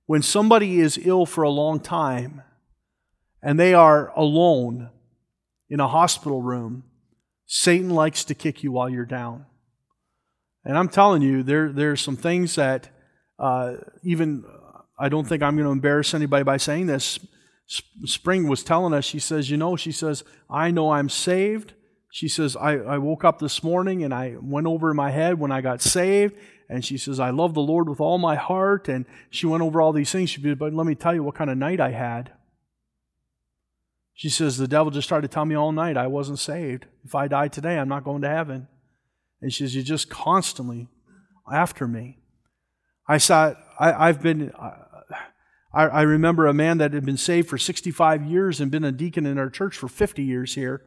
When 0.07 0.23
somebody 0.23 0.79
is 0.79 0.99
ill 1.03 1.27
for 1.27 1.43
a 1.43 1.51
long 1.51 1.81
time 1.81 2.43
and 3.43 3.59
they 3.59 3.75
are 3.75 4.13
alone 4.17 4.91
in 5.69 5.81
a 5.81 5.89
hospital 5.89 6.43
room, 6.43 6.85
Satan 7.47 7.91
likes 7.91 8.25
to 8.25 8.35
kick 8.35 8.63
you 8.63 8.73
while 8.73 8.89
you're 8.89 9.05
down. 9.05 9.47
And 10.65 10.77
I'm 10.77 10.89
telling 10.89 11.23
you, 11.23 11.43
there, 11.43 11.73
there 11.73 11.93
are 11.93 11.97
some 11.97 12.17
things 12.17 12.55
that 12.57 12.89
uh, 13.39 13.75
even 14.03 14.45
I 14.99 15.09
don't 15.09 15.27
think 15.27 15.43
I'm 15.43 15.57
going 15.57 15.67
to 15.67 15.73
embarrass 15.73 16.15
anybody 16.15 16.43
by 16.43 16.57
saying 16.57 16.87
this. 16.87 17.19
Spring 17.67 18.49
was 18.49 18.63
telling 18.63 18.95
us, 18.95 19.05
she 19.05 19.19
says, 19.19 19.51
You 19.51 19.57
know, 19.57 19.77
she 19.77 19.93
says, 19.93 20.25
I 20.49 20.71
know 20.71 20.93
I'm 20.93 21.09
saved. 21.09 21.75
She 22.11 22.29
says, 22.29 22.57
I, 22.57 22.77
I 22.77 22.99
woke 22.99 23.25
up 23.25 23.41
this 23.41 23.63
morning 23.63 24.03
and 24.05 24.15
I 24.15 24.37
went 24.41 24.67
over 24.67 24.91
in 24.91 24.97
my 24.97 25.11
head 25.11 25.39
when 25.39 25.53
I 25.53 25.61
got 25.61 25.83
saved 25.83 26.35
and 26.69 26.85
she 26.85 26.99
says, 26.99 27.21
I 27.21 27.31
love 27.31 27.55
the 27.55 27.61
Lord 27.61 27.89
with 27.89 28.01
all 28.01 28.19
my 28.19 28.35
heart. 28.35 28.89
And 28.89 29.07
she 29.31 29.47
went 29.47 29.63
over 29.63 29.81
all 29.81 29.93
these 29.93 30.11
things. 30.11 30.31
She 30.31 30.43
said, 30.43 30.59
But 30.59 30.73
let 30.73 30.87
me 30.87 30.95
tell 30.95 31.15
you 31.15 31.23
what 31.23 31.35
kind 31.35 31.51
of 31.51 31.59
night 31.59 31.81
I 31.81 31.91
had. 31.91 32.33
She 34.15 34.29
says, 34.29 34.57
The 34.57 34.69
devil 34.69 34.91
just 34.91 35.09
tried 35.09 35.23
to 35.23 35.29
tell 35.29 35.45
me 35.45 35.55
all 35.55 35.73
night 35.73 35.97
I 35.97 36.07
wasn't 36.07 36.39
saved. 36.39 36.87
If 37.05 37.15
I 37.15 37.29
die 37.29 37.49
today, 37.49 37.79
I'm 37.79 37.89
not 37.89 38.05
going 38.05 38.23
to 38.23 38.29
heaven. 38.29 38.67
And 39.41 39.53
she 39.53 39.65
says, 39.65 39.75
You're 39.75 39.85
just 39.85 40.11
constantly 40.11 40.89
after 41.53 41.87
me. 41.87 42.19
I 43.09 43.19
saw, 43.19 43.55
I, 43.79 44.09
have 44.09 44.21
been, 44.21 44.51
I, 45.77 45.89
I 45.89 46.03
remember 46.03 46.47
a 46.47 46.55
man 46.55 46.79
that 46.79 46.95
had 46.95 47.05
been 47.05 47.19
saved 47.19 47.51
for 47.51 47.59
65 47.59 48.25
years 48.25 48.61
and 48.63 48.71
been 48.71 48.83
a 48.83 48.91
deacon 48.91 49.27
in 49.27 49.39
our 49.39 49.51
church 49.51 49.77
for 49.77 49.89
50 49.89 50.23
years 50.23 50.55
here. 50.55 50.83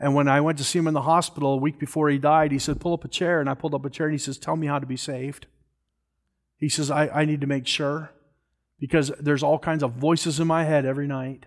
And 0.00 0.16
when 0.16 0.26
I 0.26 0.40
went 0.40 0.58
to 0.58 0.64
see 0.64 0.80
him 0.80 0.88
in 0.88 0.94
the 0.94 1.02
hospital 1.02 1.54
a 1.54 1.58
week 1.58 1.78
before 1.78 2.08
he 2.08 2.18
died, 2.18 2.50
he 2.50 2.58
said, 2.58 2.80
Pull 2.80 2.92
up 2.92 3.04
a 3.04 3.08
chair. 3.08 3.40
And 3.40 3.48
I 3.48 3.54
pulled 3.54 3.74
up 3.74 3.84
a 3.84 3.90
chair 3.90 4.06
and 4.06 4.14
he 4.14 4.18
says, 4.18 4.36
Tell 4.36 4.56
me 4.56 4.66
how 4.66 4.80
to 4.80 4.86
be 4.86 4.96
saved. 4.96 5.46
He 6.58 6.68
says, 6.68 6.90
I, 6.90 7.06
I 7.08 7.24
need 7.24 7.40
to 7.42 7.46
make 7.46 7.68
sure 7.68 8.10
because 8.80 9.12
there's 9.20 9.44
all 9.44 9.60
kinds 9.60 9.84
of 9.84 9.92
voices 9.92 10.40
in 10.40 10.48
my 10.48 10.64
head 10.64 10.84
every 10.84 11.06
night. 11.06 11.46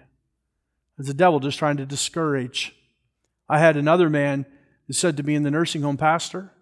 It's 0.98 1.10
the 1.10 1.14
devil 1.14 1.42
just 1.42 1.60
trying 1.60 1.78
to 1.78 1.86
discourage. 1.86 2.76
I 3.50 3.60
had 3.60 3.76
another 3.76 4.10
man 4.10 4.46
who 4.88 4.94
said 4.94 5.18
to 5.18 5.24
me 5.24 5.36
in 5.36 5.44
the 5.44 5.52
nursing 5.52 5.82
home, 5.82 5.98
Pastor, 5.98 6.54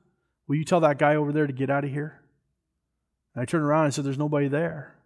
will 0.47 0.55
you 0.55 0.65
tell 0.65 0.79
that 0.79 0.97
guy 0.97 1.15
over 1.15 1.31
there 1.31 1.47
to 1.47 1.53
get 1.53 1.69
out 1.69 1.83
of 1.83 1.91
here? 1.91 2.21
And 3.35 3.43
I 3.43 3.45
turned 3.45 3.63
around 3.63 3.85
and 3.85 3.93
said, 3.93 4.03
There's 4.03 4.17
nobody 4.17 4.47
there. 4.47 4.96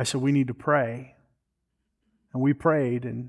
I 0.00 0.04
said, 0.04 0.22
We 0.22 0.32
need 0.32 0.46
to 0.46 0.54
pray. 0.54 1.14
And 2.32 2.42
we 2.42 2.54
prayed, 2.54 3.04
and 3.04 3.28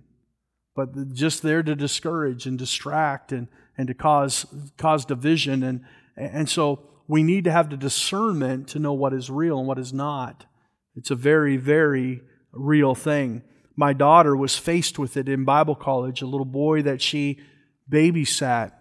but 0.73 1.13
just 1.13 1.43
there 1.43 1.61
to 1.61 1.75
discourage 1.75 2.45
and 2.45 2.57
distract 2.57 3.33
and, 3.33 3.49
and 3.77 3.89
to 3.89 3.93
cause, 3.93 4.45
cause 4.77 5.03
division. 5.03 5.63
And, 5.63 5.83
and 6.15 6.47
so 6.47 6.79
we 7.09 7.23
need 7.23 7.43
to 7.43 7.51
have 7.51 7.69
the 7.69 7.75
discernment 7.75 8.69
to 8.69 8.79
know 8.79 8.93
what 8.93 9.13
is 9.13 9.29
real 9.29 9.59
and 9.59 9.67
what 9.67 9.79
is 9.79 9.91
not. 9.91 10.45
It's 10.95 11.11
a 11.11 11.15
very, 11.15 11.57
very 11.57 12.21
real 12.53 12.95
thing. 12.95 13.43
My 13.75 13.91
daughter 13.91 14.33
was 14.33 14.57
faced 14.57 14.97
with 14.97 15.17
it 15.17 15.27
in 15.27 15.43
Bible 15.43 15.75
college, 15.75 16.21
a 16.21 16.25
little 16.25 16.45
boy 16.45 16.83
that 16.83 17.01
she 17.01 17.41
babysat. 17.91 18.71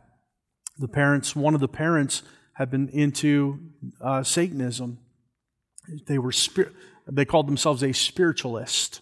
The 0.79 0.89
parents, 0.89 1.35
one 1.35 1.55
of 1.55 1.61
the 1.61 1.67
parents, 1.67 2.23
had 2.53 2.71
been 2.71 2.89
into 2.91 3.59
uh, 4.01 4.23
Satanism. 4.23 4.99
They 6.07 6.19
were 6.19 6.33
spir- 6.33 6.73
they 7.11 7.25
called 7.25 7.49
themselves 7.49 7.83
a 7.83 7.93
spiritualist. 7.93 9.01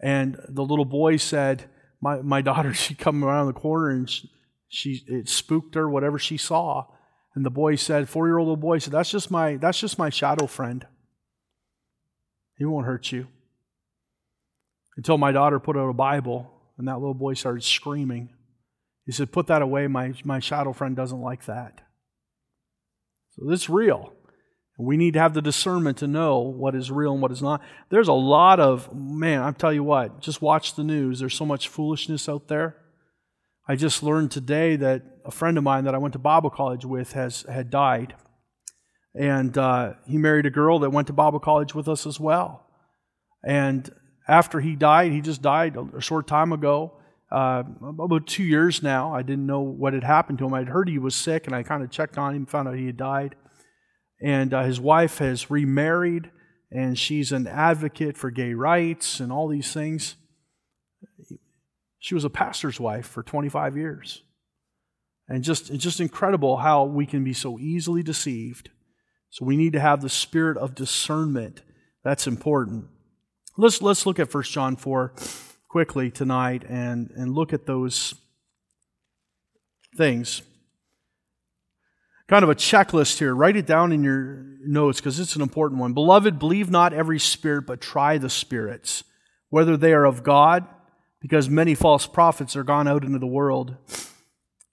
And 0.00 0.38
the 0.48 0.64
little 0.64 0.84
boy 0.84 1.16
said, 1.16 1.64
my, 2.00 2.22
my 2.22 2.40
daughter, 2.42 2.72
she 2.74 2.94
come 2.94 3.24
around 3.24 3.46
the 3.46 3.52
corner 3.52 3.90
and 3.90 4.08
she, 4.08 4.30
she 4.68 5.02
it 5.06 5.28
spooked 5.28 5.74
her, 5.74 5.88
whatever 5.88 6.18
she 6.18 6.36
saw. 6.36 6.86
And 7.34 7.44
the 7.44 7.50
boy 7.50 7.76
said, 7.76 8.08
four 8.08 8.26
year 8.26 8.38
old 8.38 8.48
little 8.48 8.56
boy 8.56 8.78
said, 8.78 8.92
That's 8.92 9.10
just 9.10 9.30
my 9.30 9.56
that's 9.56 9.78
just 9.78 9.98
my 9.98 10.10
shadow 10.10 10.46
friend. 10.46 10.84
He 12.56 12.64
won't 12.64 12.86
hurt 12.86 13.12
you. 13.12 13.28
Until 14.96 15.16
my 15.16 15.32
daughter 15.32 15.60
put 15.60 15.76
out 15.76 15.88
a 15.88 15.94
Bible 15.94 16.50
and 16.76 16.88
that 16.88 16.98
little 16.98 17.14
boy 17.14 17.34
started 17.34 17.62
screaming. 17.62 18.30
He 19.06 19.12
said, 19.12 19.32
Put 19.32 19.46
that 19.46 19.62
away. 19.62 19.86
My, 19.86 20.14
my 20.24 20.40
shadow 20.40 20.72
friend 20.72 20.96
doesn't 20.96 21.20
like 21.20 21.46
that. 21.46 21.80
So 23.30 23.46
this 23.48 23.62
is 23.62 23.70
real. 23.70 24.12
We 24.80 24.96
need 24.96 25.12
to 25.12 25.20
have 25.20 25.34
the 25.34 25.42
discernment 25.42 25.98
to 25.98 26.06
know 26.06 26.38
what 26.38 26.74
is 26.74 26.90
real 26.90 27.12
and 27.12 27.20
what 27.20 27.30
is 27.30 27.42
not. 27.42 27.60
There's 27.90 28.08
a 28.08 28.14
lot 28.14 28.58
of, 28.58 28.94
man, 28.94 29.42
i 29.42 29.50
tell 29.52 29.72
you 29.72 29.84
what, 29.84 30.20
just 30.20 30.40
watch 30.40 30.74
the 30.74 30.82
news. 30.82 31.20
There's 31.20 31.34
so 31.34 31.44
much 31.44 31.68
foolishness 31.68 32.28
out 32.28 32.48
there. 32.48 32.76
I 33.68 33.76
just 33.76 34.02
learned 34.02 34.30
today 34.30 34.76
that 34.76 35.02
a 35.24 35.30
friend 35.30 35.58
of 35.58 35.64
mine 35.64 35.84
that 35.84 35.94
I 35.94 35.98
went 35.98 36.14
to 36.14 36.18
Bible 36.18 36.50
college 36.50 36.84
with 36.84 37.12
has 37.12 37.42
had 37.42 37.70
died. 37.70 38.14
And 39.14 39.56
uh, 39.58 39.94
he 40.06 40.16
married 40.16 40.46
a 40.46 40.50
girl 40.50 40.78
that 40.78 40.90
went 40.90 41.08
to 41.08 41.12
Bible 41.12 41.40
college 41.40 41.74
with 41.74 41.86
us 41.86 42.06
as 42.06 42.18
well. 42.18 42.66
And 43.44 43.90
after 44.26 44.60
he 44.60 44.76
died, 44.76 45.12
he 45.12 45.20
just 45.20 45.42
died 45.42 45.76
a 45.76 46.00
short 46.00 46.26
time 46.26 46.52
ago, 46.52 46.94
uh, 47.30 47.64
about 47.82 48.26
two 48.26 48.44
years 48.44 48.82
now. 48.82 49.12
I 49.12 49.22
didn't 49.22 49.46
know 49.46 49.60
what 49.60 49.92
had 49.92 50.04
happened 50.04 50.38
to 50.38 50.46
him. 50.46 50.54
I'd 50.54 50.68
heard 50.68 50.88
he 50.88 50.98
was 50.98 51.14
sick, 51.14 51.46
and 51.46 51.54
I 51.54 51.62
kind 51.62 51.82
of 51.82 51.90
checked 51.90 52.16
on 52.16 52.34
him, 52.34 52.46
found 52.46 52.66
out 52.66 52.76
he 52.76 52.86
had 52.86 52.96
died 52.96 53.34
and 54.20 54.52
uh, 54.52 54.64
his 54.64 54.80
wife 54.80 55.18
has 55.18 55.50
remarried, 55.50 56.30
and 56.70 56.98
she's 56.98 57.32
an 57.32 57.46
advocate 57.46 58.16
for 58.16 58.30
gay 58.30 58.54
rights 58.54 59.20
and 59.20 59.32
all 59.32 59.48
these 59.48 59.72
things. 59.72 60.16
She 61.98 62.14
was 62.14 62.24
a 62.24 62.30
pastor's 62.30 62.78
wife 62.78 63.06
for 63.06 63.22
25 63.22 63.76
years. 63.76 64.22
And 65.28 65.44
just, 65.44 65.70
it's 65.70 65.84
just 65.84 66.00
incredible 66.00 66.56
how 66.56 66.84
we 66.84 67.06
can 67.06 67.22
be 67.24 67.32
so 67.32 67.58
easily 67.58 68.02
deceived. 68.02 68.70
So 69.30 69.44
we 69.44 69.56
need 69.56 69.74
to 69.74 69.80
have 69.80 70.00
the 70.00 70.08
spirit 70.08 70.56
of 70.56 70.74
discernment. 70.74 71.62
That's 72.02 72.26
important. 72.26 72.86
Let's, 73.56 73.80
let's 73.80 74.06
look 74.06 74.18
at 74.18 74.32
1 74.32 74.42
John 74.44 74.76
4 74.76 75.12
quickly 75.68 76.10
tonight 76.10 76.64
and, 76.68 77.10
and 77.14 77.32
look 77.32 77.52
at 77.52 77.66
those 77.66 78.14
things 79.96 80.42
kind 82.30 82.44
of 82.44 82.48
a 82.48 82.54
checklist 82.54 83.18
here. 83.18 83.34
Write 83.34 83.56
it 83.56 83.66
down 83.66 83.90
in 83.90 84.04
your 84.04 84.44
notes 84.64 85.00
because 85.00 85.18
it's 85.18 85.34
an 85.34 85.42
important 85.42 85.80
one. 85.80 85.94
Beloved, 85.94 86.38
believe 86.38 86.70
not 86.70 86.92
every 86.92 87.18
spirit, 87.18 87.66
but 87.66 87.80
try 87.80 88.18
the 88.18 88.30
spirits, 88.30 89.02
whether 89.48 89.76
they 89.76 89.92
are 89.92 90.04
of 90.04 90.22
God, 90.22 90.64
because 91.20 91.50
many 91.50 91.74
false 91.74 92.06
prophets 92.06 92.54
are 92.54 92.62
gone 92.62 92.86
out 92.86 93.04
into 93.04 93.18
the 93.18 93.26
world. 93.26 93.74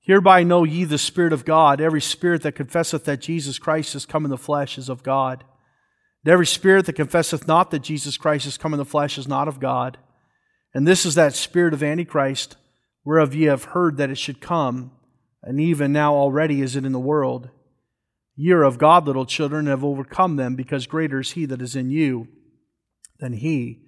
Hereby 0.01 0.43
know 0.43 0.65
ye 0.65 0.83
the 0.83 0.99
Spirit 0.99 1.33
of 1.33 1.45
God. 1.45 1.81
Every 1.81 1.99
spirit 1.99 2.43
that 2.43 2.53
confesseth 2.53 3.05
that 3.05 3.21
Jesus 3.21 3.57
Christ 3.57 3.95
is 3.95 4.05
come 4.05 4.23
in 4.23 4.29
the 4.29 4.37
flesh 4.37 4.77
is 4.77 4.87
of 4.87 5.01
God. 5.01 5.43
And 6.23 6.31
every 6.31 6.45
spirit 6.45 6.85
that 6.85 6.93
confesseth 6.93 7.47
not 7.47 7.71
that 7.71 7.79
Jesus 7.79 8.17
Christ 8.17 8.45
is 8.45 8.57
come 8.57 8.73
in 8.73 8.77
the 8.77 8.85
flesh 8.85 9.17
is 9.17 9.27
not 9.27 9.47
of 9.47 9.59
God. 9.59 9.97
And 10.75 10.87
this 10.87 11.07
is 11.07 11.15
that 11.15 11.33
spirit 11.33 11.73
of 11.73 11.81
Antichrist, 11.81 12.55
whereof 13.03 13.33
ye 13.33 13.45
have 13.45 13.63
heard 13.63 13.97
that 13.97 14.11
it 14.11 14.17
should 14.19 14.39
come 14.39 14.91
and 15.47 15.61
even 15.61 15.93
now 15.93 16.13
already 16.13 16.61
is 16.61 16.75
it 16.75 16.83
in 16.83 16.91
the 16.91 16.99
world. 16.99 17.49
Ye 18.35 18.51
are 18.51 18.63
of 18.63 18.77
God, 18.77 19.07
little 19.07 19.25
children, 19.25 19.61
and 19.61 19.69
have 19.69 19.83
overcome 19.83 20.35
them, 20.35 20.55
because 20.55 20.87
greater 20.87 21.21
is 21.21 21.31
he 21.31 21.45
that 21.45 21.61
is 21.61 21.73
in 21.73 21.89
you 21.89 22.27
than 23.19 23.31
he 23.31 23.81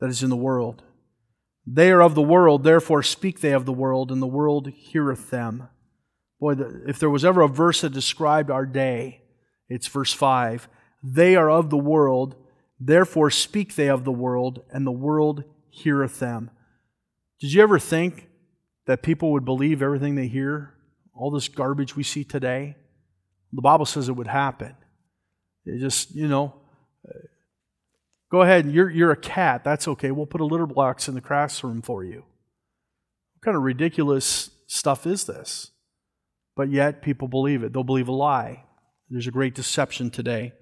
that 0.00 0.10
is 0.10 0.24
in 0.24 0.30
the 0.30 0.36
world. 0.36 0.82
They 1.64 1.92
are 1.92 2.02
of 2.02 2.16
the 2.16 2.22
world, 2.22 2.64
therefore 2.64 3.04
speak 3.04 3.40
they 3.40 3.52
of 3.52 3.66
the 3.66 3.72
world, 3.72 4.10
and 4.10 4.20
the 4.20 4.26
world 4.26 4.66
heareth 4.68 5.30
them. 5.30 5.68
Boy, 6.40 6.54
if 6.88 6.98
there 6.98 7.08
was 7.08 7.24
ever 7.24 7.40
a 7.40 7.48
verse 7.48 7.82
that 7.82 7.92
described 7.92 8.50
our 8.50 8.66
day, 8.66 9.22
it's 9.68 9.86
verse 9.86 10.12
5. 10.12 10.68
They 11.04 11.36
are 11.36 11.48
of 11.48 11.70
the 11.70 11.78
world, 11.78 12.34
therefore 12.80 13.30
speak 13.30 13.76
they 13.76 13.88
of 13.88 14.02
the 14.02 14.12
world, 14.12 14.64
and 14.72 14.84
the 14.84 14.90
world 14.90 15.44
heareth 15.70 16.18
them. 16.18 16.50
Did 17.40 17.52
you 17.52 17.62
ever 17.62 17.78
think 17.78 18.28
that 18.86 19.02
people 19.02 19.30
would 19.30 19.44
believe 19.44 19.82
everything 19.82 20.16
they 20.16 20.26
hear? 20.26 20.72
All 21.16 21.30
this 21.30 21.48
garbage 21.48 21.96
we 21.96 22.02
see 22.02 22.24
today, 22.24 22.76
the 23.52 23.62
Bible 23.62 23.86
says 23.86 24.08
it 24.08 24.12
would 24.12 24.26
happen. 24.26 24.74
It 25.64 25.80
just, 25.80 26.14
you 26.14 26.28
know, 26.28 26.54
uh, 27.08 27.18
go 28.30 28.42
ahead, 28.42 28.70
you're, 28.70 28.90
you're 28.90 29.10
a 29.10 29.16
cat. 29.16 29.64
That's 29.64 29.88
okay. 29.88 30.10
We'll 30.10 30.26
put 30.26 30.40
a 30.40 30.44
litter 30.44 30.66
box 30.66 31.08
in 31.08 31.14
the 31.14 31.20
classroom 31.20 31.82
for 31.82 32.04
you. 32.04 32.24
What 33.34 33.42
kind 33.42 33.56
of 33.56 33.62
ridiculous 33.62 34.50
stuff 34.66 35.06
is 35.06 35.24
this? 35.24 35.70
But 36.54 36.70
yet, 36.70 37.02
people 37.02 37.28
believe 37.28 37.62
it. 37.62 37.72
They'll 37.72 37.84
believe 37.84 38.08
a 38.08 38.12
lie. 38.12 38.64
There's 39.10 39.26
a 39.26 39.32
great 39.32 39.54
deception 39.54 40.10
today. 40.10 40.52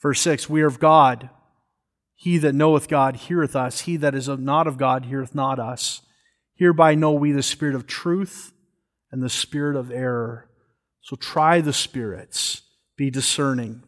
Verse 0.00 0.20
6 0.20 0.48
We 0.48 0.62
are 0.62 0.66
of 0.66 0.80
God. 0.80 1.30
He 2.14 2.38
that 2.38 2.54
knoweth 2.54 2.88
God 2.88 3.16
heareth 3.16 3.56
us. 3.56 3.80
He 3.80 3.96
that 3.96 4.14
is 4.14 4.28
not 4.28 4.68
of 4.68 4.78
God 4.78 5.06
heareth 5.06 5.34
not 5.34 5.58
us. 5.58 6.02
Hereby 6.54 6.94
know 6.94 7.12
we 7.12 7.32
the 7.32 7.42
spirit 7.42 7.74
of 7.74 7.86
truth 7.86 8.51
and 9.12 9.22
the 9.22 9.28
spirit 9.28 9.76
of 9.76 9.90
error. 9.90 10.48
So 11.02 11.16
try 11.16 11.60
the 11.60 11.72
spirits, 11.72 12.62
be 12.96 13.10
discerning. 13.10 13.82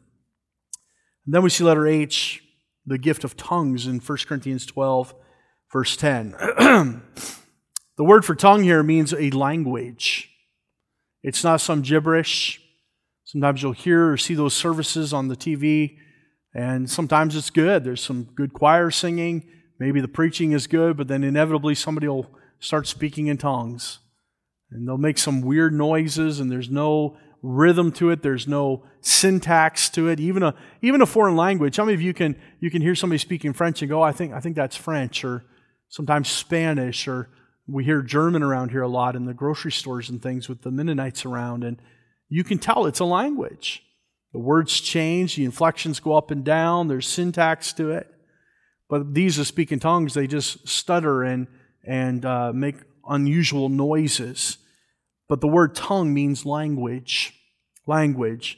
And 1.25 1.35
then 1.35 1.43
we 1.43 1.51
see 1.51 1.65
letter 1.65 1.87
H, 1.87 2.43
the 2.87 2.99
gift 2.99 3.25
of 3.25 3.37
tongues 3.37 3.87
in 3.87 3.99
1 3.99 4.19
Corinthians 4.29 4.67
12, 4.67 5.15
verse 5.73 5.97
10. 5.97 6.31
the 6.39 7.01
word 7.99 8.25
for 8.25 8.35
tongue 8.35 8.63
here 8.63 8.83
means 8.83 9.13
a 9.15 9.31
language. 9.31 10.31
It's 11.23 11.43
not 11.43 11.61
some 11.61 11.81
gibberish. 11.81 12.61
Sometimes 13.25 13.63
you'll 13.63 13.73
hear 13.73 14.13
or 14.13 14.17
see 14.17 14.35
those 14.35 14.55
services 14.55 15.13
on 15.13 15.29
the 15.29 15.37
TV 15.37 15.97
and 16.55 16.89
sometimes 16.89 17.35
it's 17.35 17.51
good. 17.51 17.83
There's 17.83 18.03
some 18.03 18.29
good 18.35 18.53
choir 18.53 18.91
singing. 18.91 19.45
Maybe 19.81 20.01
the 20.01 20.09
preaching 20.09 20.53
is 20.53 20.69
good, 20.69 20.97
but 20.97 21.09
then 21.09 21.25
inevitably 21.25 21.75
somebody 21.75 22.07
will 22.07 22.31
start 22.61 22.87
speaking 22.87 23.27
in 23.27 23.37
tongues. 23.37 23.99
And 24.75 24.87
they'll 24.87 24.99
make 24.99 25.19
some 25.19 25.41
weird 25.41 25.73
noises, 25.73 26.41
and 26.41 26.51
there's 26.51 26.69
no 26.69 27.17
rhythm 27.43 27.93
to 27.93 28.11
it. 28.11 28.23
There's 28.23 28.49
no 28.49 28.85
syntax 29.01 29.89
to 29.91 30.09
it. 30.09 30.19
Even 30.19 30.43
a, 30.43 30.55
even 30.83 31.01
a 31.01 31.07
foreign 31.07 31.37
language. 31.37 31.77
How 31.77 31.85
many 31.85 31.95
of 31.95 32.03
you 32.03 32.13
can, 32.13 32.37
you 32.59 32.71
can 32.71 32.83
hear 32.83 32.95
somebody 32.95 33.19
speaking 33.19 33.53
French 33.53 33.81
and 33.83 33.89
go, 33.89 34.03
I 34.03 34.13
think, 34.13 34.33
I 34.33 34.41
think 34.41 34.57
that's 34.57 34.77
French, 34.77 35.25
or 35.25 35.45
sometimes 35.89 36.29
Spanish, 36.29 37.07
or 37.07 37.29
we 37.69 37.85
hear 37.85 38.03
German 38.03 38.43
around 38.43 38.73
here 38.73 38.83
a 38.83 38.89
lot 38.89 39.15
in 39.15 39.27
the 39.27 39.33
grocery 39.33 39.73
stores 39.73 40.11
and 40.11 40.21
things 40.21 40.49
with 40.49 40.63
the 40.63 40.71
Mennonites 40.71 41.25
around, 41.25 41.65
and 41.65 41.81
you 42.29 42.45
can 42.45 42.59
tell 42.59 42.87
it's 42.87 43.01
a 43.01 43.05
language. 43.05 43.83
The 44.33 44.41
words 44.41 44.81
change, 44.81 45.37
the 45.37 45.45
inflections 45.45 46.01
go 46.01 46.17
up 46.17 46.33
and 46.33 46.45
down, 46.45 46.89
there's 46.89 47.07
syntax 47.07 47.73
to 47.75 47.93
it. 47.93 48.11
But 48.89 49.15
these 49.15 49.37
that 49.37 49.45
speak 49.45 49.71
in 49.71 49.79
tongues, 49.79 50.15
they 50.15 50.27
just 50.27 50.67
stutter 50.67 51.23
and, 51.23 51.47
and 51.87 52.25
uh, 52.25 52.53
make 52.53 52.77
unusual 53.09 53.69
noises. 53.69 54.59
But 55.35 55.41
the 55.41 55.49
word 55.49 55.75
tongue 55.75 56.15
means 56.15 56.47
language. 56.47 57.35
Language. 57.89 58.57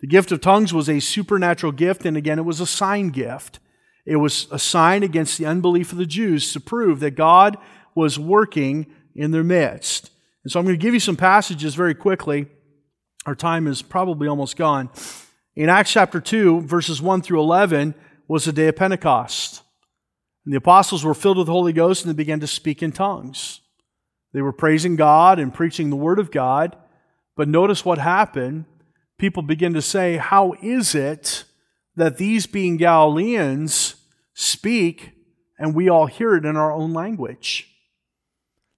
The 0.00 0.06
gift 0.06 0.30
of 0.30 0.40
tongues 0.40 0.72
was 0.72 0.88
a 0.88 1.00
supernatural 1.00 1.72
gift, 1.72 2.06
and 2.06 2.16
again, 2.16 2.38
it 2.38 2.44
was 2.44 2.60
a 2.60 2.66
sign 2.66 3.08
gift. 3.08 3.58
It 4.06 4.14
was 4.14 4.46
a 4.52 4.58
sign 4.60 5.02
against 5.02 5.36
the 5.36 5.46
unbelief 5.46 5.90
of 5.90 5.98
the 5.98 6.06
Jews 6.06 6.52
to 6.52 6.60
prove 6.60 7.00
that 7.00 7.16
God 7.16 7.58
was 7.96 8.20
working 8.20 8.86
in 9.16 9.32
their 9.32 9.42
midst. 9.42 10.12
And 10.44 10.52
so 10.52 10.60
I'm 10.60 10.64
going 10.64 10.78
to 10.78 10.80
give 10.80 10.94
you 10.94 11.00
some 11.00 11.16
passages 11.16 11.74
very 11.74 11.92
quickly 11.92 12.46
our 13.26 13.34
time 13.34 13.66
is 13.66 13.82
probably 13.82 14.28
almost 14.28 14.56
gone. 14.56 14.90
In 15.56 15.68
Acts 15.68 15.90
chapter 15.90 16.20
2, 16.20 16.60
verses 16.60 17.02
1 17.02 17.22
through 17.22 17.40
11, 17.40 17.96
was 18.28 18.44
the 18.44 18.52
day 18.52 18.68
of 18.68 18.76
Pentecost. 18.76 19.62
And 20.44 20.54
the 20.54 20.58
apostles 20.58 21.04
were 21.04 21.14
filled 21.14 21.38
with 21.38 21.48
the 21.48 21.52
Holy 21.52 21.72
Ghost 21.72 22.04
and 22.04 22.14
they 22.14 22.16
began 22.16 22.38
to 22.38 22.46
speak 22.46 22.80
in 22.80 22.92
tongues. 22.92 23.58
They 24.32 24.42
were 24.42 24.52
praising 24.52 24.96
God 24.96 25.38
and 25.38 25.52
preaching 25.52 25.90
the 25.90 25.96
Word 25.96 26.18
of 26.18 26.30
God. 26.30 26.76
But 27.36 27.48
notice 27.48 27.84
what 27.84 27.98
happened. 27.98 28.64
People 29.18 29.42
begin 29.42 29.74
to 29.74 29.82
say, 29.82 30.16
How 30.16 30.54
is 30.62 30.94
it 30.94 31.44
that 31.96 32.18
these 32.18 32.46
being 32.46 32.76
Galileans 32.76 33.96
speak 34.34 35.12
and 35.58 35.74
we 35.74 35.88
all 35.88 36.06
hear 36.06 36.34
it 36.34 36.44
in 36.44 36.56
our 36.56 36.72
own 36.72 36.92
language? 36.92 37.68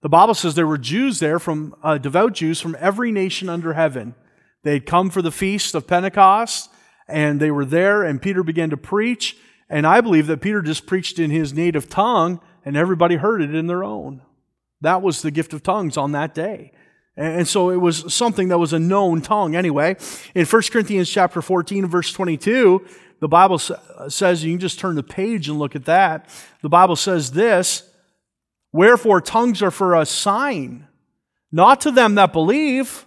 The 0.03 0.09
Bible 0.11 0.35
says 0.35 0.55
there 0.55 0.67
were 0.67 0.77
Jews 0.77 1.19
there 1.19 1.39
from 1.39 1.75
uh, 1.83 1.97
devout 1.97 2.35
Jews 2.35 2.61
from 2.61 2.77
every 2.79 3.11
nation 3.11 3.49
under 3.49 3.73
heaven. 3.73 4.15
They 4.63 4.75
had 4.75 4.87
come 4.87 5.09
for 5.09 5.23
the 5.23 5.31
feast 5.31 5.75
of 5.75 5.87
Pentecost, 5.87 6.71
and 7.09 7.41
they 7.41 7.51
were 7.51 7.65
there, 7.65 8.03
and 8.03 8.21
Peter 8.21 8.43
began 8.43 8.69
to 8.69 8.77
preach. 8.77 9.37
And 9.71 9.87
I 9.87 10.03
believe 10.03 10.27
that 10.27 10.43
Peter 10.43 10.61
just 10.61 10.87
preached 10.87 11.19
in 11.19 11.31
his 11.31 11.55
native 11.55 11.89
tongue, 11.89 12.41
and 12.67 12.77
everybody 12.77 13.17
heard 13.17 13.41
it 13.41 13.55
in 13.55 13.67
their 13.67 13.83
own. 13.83 14.21
That 14.85 15.01
was 15.01 15.23
the 15.23 15.31
gift 15.31 15.55
of 15.55 15.63
tongues 15.63 15.97
on 15.97 16.13
that 16.13 16.35
day. 16.35 16.71
And 17.17 17.49
so 17.49 17.71
it 17.71 17.77
was 17.77 18.13
something 18.13 18.49
that 18.49 18.59
was 18.59 18.75
a 18.75 18.79
known 18.79 19.23
tongue 19.23 19.57
anyway. 19.57 19.97
In 20.35 20.45
1 20.45 20.63
Corinthians 20.71 21.09
chapter 21.09 21.41
14, 21.41 21.87
verse 21.87 22.13
22, 22.13 22.87
the 23.19 23.29
Bible 23.29 23.59
says, 23.59 24.45
you 24.45 24.53
can 24.53 24.61
just 24.61 24.79
turn 24.79 24.97
the 24.97 25.03
page 25.03 25.49
and 25.49 25.59
look 25.59 25.75
at 25.75 25.87
that. 25.87 26.29
The 26.61 26.69
Bible 26.69 26.97
says 26.97 27.33
this, 27.33 27.89
Wherefore 28.73 29.23
tongues 29.23 29.63
are 29.63 29.71
for 29.71 29.95
a 29.95 30.05
sign, 30.05 30.87
not 31.51 31.81
to 31.83 31.91
them 31.91 32.17
that 32.17 32.35
believe, 32.35 33.07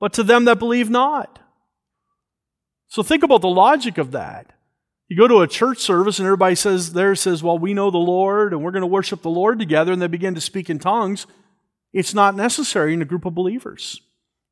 but 0.00 0.12
to 0.14 0.24
them 0.24 0.46
that 0.46 0.58
believe 0.58 0.90
not. 0.90 1.38
So 2.88 3.04
think 3.04 3.22
about 3.22 3.42
the 3.42 3.48
logic 3.48 3.98
of 3.98 4.10
that. 4.10 4.52
You 5.08 5.16
go 5.16 5.26
to 5.26 5.40
a 5.40 5.48
church 5.48 5.78
service 5.78 6.18
and 6.18 6.26
everybody 6.26 6.54
says 6.54 6.92
there 6.92 7.14
says, 7.14 7.42
"Well, 7.42 7.58
we 7.58 7.72
know 7.72 7.90
the 7.90 7.96
Lord 7.96 8.52
and 8.52 8.62
we're 8.62 8.72
going 8.72 8.82
to 8.82 8.86
worship 8.86 9.22
the 9.22 9.30
Lord 9.30 9.58
together," 9.58 9.92
and 9.92 10.02
they 10.02 10.06
begin 10.06 10.34
to 10.34 10.40
speak 10.40 10.68
in 10.68 10.78
tongues. 10.78 11.26
It's 11.94 12.12
not 12.12 12.36
necessary 12.36 12.92
in 12.92 13.00
a 13.00 13.06
group 13.06 13.24
of 13.24 13.34
believers 13.34 14.02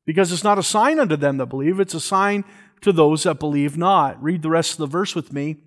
because 0.05 0.31
it's 0.31 0.43
not 0.43 0.57
a 0.57 0.63
sign 0.63 0.99
unto 0.99 1.15
them 1.15 1.37
that 1.37 1.45
believe; 1.45 1.79
it's 1.79 1.93
a 1.93 1.99
sign 1.99 2.43
to 2.81 2.91
those 2.91 3.23
that 3.23 3.39
believe 3.39 3.77
not. 3.77 4.21
Read 4.21 4.41
the 4.41 4.49
rest 4.49 4.71
of 4.71 4.77
the 4.79 4.87
verse 4.87 5.13
with 5.13 5.31
me. 5.31 5.57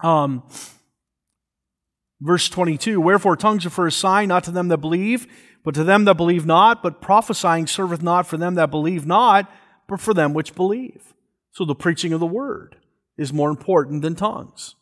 Um, 0.00 0.42
verse 2.22 2.48
twenty-two: 2.48 3.02
Wherefore 3.02 3.36
tongues 3.36 3.66
are 3.66 3.70
for 3.70 3.86
a 3.86 3.92
sign, 3.92 4.28
not 4.28 4.44
to 4.44 4.50
them 4.50 4.68
that 4.68 4.78
believe, 4.78 5.26
but 5.64 5.74
to 5.74 5.84
them 5.84 6.06
that 6.06 6.16
believe 6.16 6.46
not, 6.46 6.82
but 6.82 7.02
prophesying 7.02 7.66
serveth 7.66 8.02
not 8.02 8.26
for 8.26 8.38
them 8.38 8.54
that 8.54 8.70
believe 8.70 9.04
not, 9.04 9.52
but 9.86 10.00
for 10.00 10.14
them 10.14 10.32
which 10.32 10.54
believe. 10.54 11.12
So 11.50 11.66
the 11.66 11.74
preaching 11.74 12.14
of 12.14 12.20
the 12.20 12.26
word 12.26 12.76
is 13.18 13.32
more 13.32 13.50
important 13.50 14.02
than 14.02 14.14
tongues. 14.14 14.76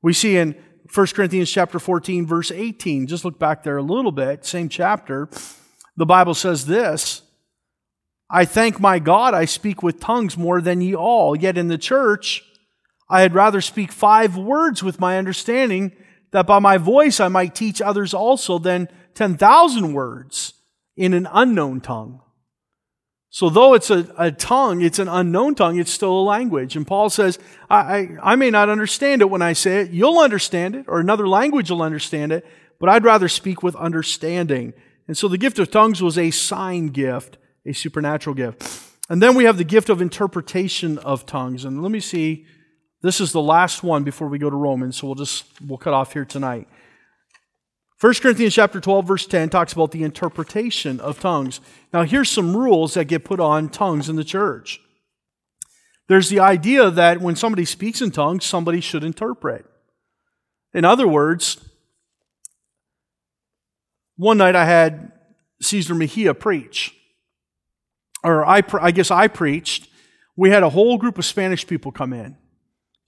We 0.00 0.12
see 0.12 0.36
in 0.36 0.54
1 0.92 1.06
Corinthians 1.08 1.50
chapter 1.50 1.78
14, 1.78 2.26
verse 2.26 2.50
18, 2.50 3.06
just 3.06 3.24
look 3.24 3.38
back 3.38 3.62
there 3.62 3.76
a 3.76 3.82
little 3.82 4.12
bit, 4.12 4.44
same 4.44 4.68
chapter, 4.68 5.28
the 5.96 6.06
Bible 6.06 6.34
says 6.34 6.66
this 6.66 7.22
I 8.30 8.44
thank 8.44 8.80
my 8.80 8.98
God 8.98 9.34
I 9.34 9.44
speak 9.44 9.82
with 9.82 10.00
tongues 10.00 10.36
more 10.36 10.60
than 10.60 10.80
ye 10.80 10.94
all, 10.94 11.36
yet 11.36 11.58
in 11.58 11.68
the 11.68 11.78
church 11.78 12.42
I 13.08 13.20
had 13.20 13.34
rather 13.34 13.60
speak 13.60 13.92
five 13.92 14.36
words 14.36 14.82
with 14.82 14.98
my 14.98 15.18
understanding, 15.18 15.92
that 16.32 16.46
by 16.46 16.58
my 16.58 16.78
voice 16.78 17.20
I 17.20 17.28
might 17.28 17.54
teach 17.54 17.80
others 17.80 18.14
also 18.14 18.58
than 18.58 18.88
10,000 19.14 19.92
words 19.92 20.54
in 20.96 21.12
an 21.12 21.28
unknown 21.32 21.80
tongue. 21.80 22.20
So 23.34 23.50
though 23.50 23.74
it's 23.74 23.90
a, 23.90 24.06
a 24.16 24.30
tongue, 24.30 24.80
it's 24.80 25.00
an 25.00 25.08
unknown 25.08 25.56
tongue, 25.56 25.76
it's 25.80 25.90
still 25.90 26.20
a 26.20 26.22
language. 26.22 26.76
And 26.76 26.86
Paul 26.86 27.10
says, 27.10 27.36
I, 27.68 27.76
I, 27.76 28.08
I 28.22 28.36
may 28.36 28.48
not 28.48 28.68
understand 28.68 29.22
it 29.22 29.28
when 29.28 29.42
I 29.42 29.54
say 29.54 29.80
it. 29.80 29.90
You'll 29.90 30.20
understand 30.20 30.76
it, 30.76 30.84
or 30.86 31.00
another 31.00 31.26
language 31.26 31.68
will 31.68 31.82
understand 31.82 32.30
it, 32.30 32.46
but 32.78 32.88
I'd 32.88 33.02
rather 33.02 33.26
speak 33.26 33.60
with 33.60 33.74
understanding. 33.74 34.72
And 35.08 35.18
so 35.18 35.26
the 35.26 35.36
gift 35.36 35.58
of 35.58 35.68
tongues 35.68 36.00
was 36.00 36.16
a 36.16 36.30
sign 36.30 36.90
gift, 36.90 37.36
a 37.66 37.72
supernatural 37.72 38.34
gift. 38.34 38.62
And 39.10 39.20
then 39.20 39.34
we 39.34 39.46
have 39.46 39.58
the 39.58 39.64
gift 39.64 39.88
of 39.88 40.00
interpretation 40.00 40.98
of 40.98 41.26
tongues. 41.26 41.64
And 41.64 41.82
let 41.82 41.90
me 41.90 41.98
see, 41.98 42.46
this 43.02 43.20
is 43.20 43.32
the 43.32 43.42
last 43.42 43.82
one 43.82 44.04
before 44.04 44.28
we 44.28 44.38
go 44.38 44.48
to 44.48 44.54
Romans, 44.54 44.98
so 44.98 45.08
we'll 45.08 45.16
just, 45.16 45.44
we'll 45.60 45.76
cut 45.76 45.92
off 45.92 46.12
here 46.12 46.24
tonight. 46.24 46.68
1 48.04 48.12
Corinthians 48.20 48.52
chapter 48.52 48.82
12 48.82 49.06
verse 49.06 49.26
10 49.26 49.48
talks 49.48 49.72
about 49.72 49.90
the 49.90 50.02
interpretation 50.02 51.00
of 51.00 51.18
tongues. 51.20 51.62
Now 51.90 52.02
here's 52.02 52.28
some 52.28 52.54
rules 52.54 52.92
that 52.92 53.06
get 53.06 53.24
put 53.24 53.40
on 53.40 53.70
tongues 53.70 54.10
in 54.10 54.16
the 54.16 54.24
church. 54.24 54.78
There's 56.06 56.28
the 56.28 56.38
idea 56.38 56.90
that 56.90 57.22
when 57.22 57.34
somebody 57.34 57.64
speaks 57.64 58.02
in 58.02 58.10
tongues, 58.10 58.44
somebody 58.44 58.82
should 58.82 59.04
interpret. 59.04 59.64
In 60.74 60.84
other 60.84 61.08
words, 61.08 61.66
one 64.18 64.36
night 64.36 64.54
I 64.54 64.66
had 64.66 65.10
Caesar 65.62 65.94
Mejia 65.94 66.34
preach. 66.34 66.94
Or 68.22 68.44
I, 68.44 68.62
I 68.82 68.90
guess 68.90 69.10
I 69.10 69.28
preached. 69.28 69.88
We 70.36 70.50
had 70.50 70.62
a 70.62 70.68
whole 70.68 70.98
group 70.98 71.16
of 71.16 71.24
Spanish 71.24 71.66
people 71.66 71.90
come 71.90 72.12
in, 72.12 72.36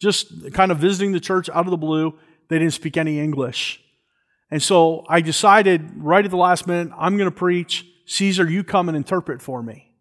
just 0.01 0.55
kind 0.55 0.73
of 0.73 0.79
visiting 0.79 1.13
the 1.13 1.21
church 1.21 1.51
out 1.51 1.67
of 1.67 1.71
the 1.71 1.77
blue. 1.77 2.19
They 2.49 2.59
didn't 2.59 2.73
speak 2.73 2.97
any 2.97 3.21
English. 3.21 3.83
And 4.51 4.63
so 4.63 5.05
I 5.09 5.21
decided 5.21 5.91
right 5.97 6.25
at 6.25 6.31
the 6.31 6.37
last 6.37 6.67
minute, 6.67 6.93
I'm 6.99 7.17
going 7.17 7.31
to 7.31 7.37
preach. 7.37 7.85
Caesar, 8.07 8.49
you 8.49 8.63
come 8.63 8.89
and 8.89 8.97
interpret 8.97 9.43
for 9.43 9.63
me. 9.63 9.93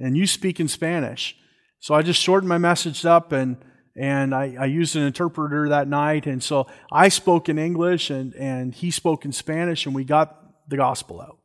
And 0.00 0.16
you 0.16 0.26
speak 0.26 0.58
in 0.58 0.66
Spanish. 0.66 1.36
So 1.78 1.94
I 1.94 2.02
just 2.02 2.20
shortened 2.20 2.48
my 2.48 2.58
message 2.58 3.04
up 3.04 3.32
and 3.32 3.56
and 3.94 4.34
I, 4.34 4.56
I, 4.58 4.64
used 4.64 4.96
an 4.96 5.02
interpreter 5.02 5.68
that 5.68 5.86
night. 5.86 6.24
And 6.26 6.42
so 6.42 6.66
I 6.90 7.10
spoke 7.10 7.50
in 7.50 7.58
English 7.58 8.08
and, 8.08 8.34
and 8.36 8.72
he 8.72 8.90
spoke 8.90 9.26
in 9.26 9.32
Spanish 9.32 9.84
and 9.84 9.94
we 9.94 10.02
got 10.02 10.34
the 10.66 10.78
gospel 10.78 11.20
out. 11.20 11.38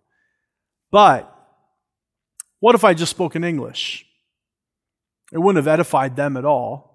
But 0.90 1.30
what 2.60 2.74
if 2.74 2.86
I 2.86 2.94
just 2.94 3.12
spoke 3.12 3.36
in 3.36 3.44
English? 3.44 4.06
It 5.34 5.40
wouldn't 5.40 5.58
have 5.58 5.68
edified 5.68 6.16
them 6.16 6.38
at 6.38 6.46
all. 6.46 6.87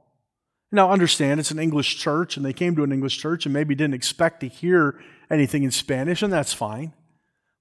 Now, 0.75 0.91
understand 0.91 1.39
it's 1.39 1.51
an 1.51 1.59
English 1.59 1.99
church 1.99 2.39
and 2.39 2.47
they 2.47 2.55
came 2.55 2.75
to 2.77 2.83
an 2.83 2.93
English 2.93 3.19
church 3.19 3.45
and 3.45 3.53
maybe 3.53 3.75
didn't 3.75 3.95
expect 3.95 4.41
to 4.41 4.49
hear 4.49 4.99
anything 5.31 5.63
in 5.63 5.71
Spanish, 5.71 6.23
and 6.23 6.33
that's 6.33 6.55
fine. 6.55 6.95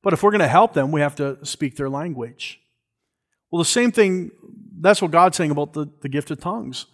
But 0.02 0.14
if 0.14 0.24
we're 0.24 0.32
going 0.32 0.40
to 0.40 0.48
help 0.48 0.74
them, 0.74 0.92
we 0.92 1.02
have 1.02 1.16
to 1.16 1.38
speak 1.46 1.76
their 1.76 1.90
language. 1.90 2.62
Well, 3.52 3.60
the 3.60 3.66
same 3.66 3.92
thing, 3.92 4.32
that's 4.80 5.02
what 5.02 5.12
God's 5.12 5.36
saying 5.36 5.52
about 5.52 5.74
the, 5.74 5.88
the 6.02 6.10
gift 6.10 6.32
of 6.32 6.40
tongues. 6.40 6.86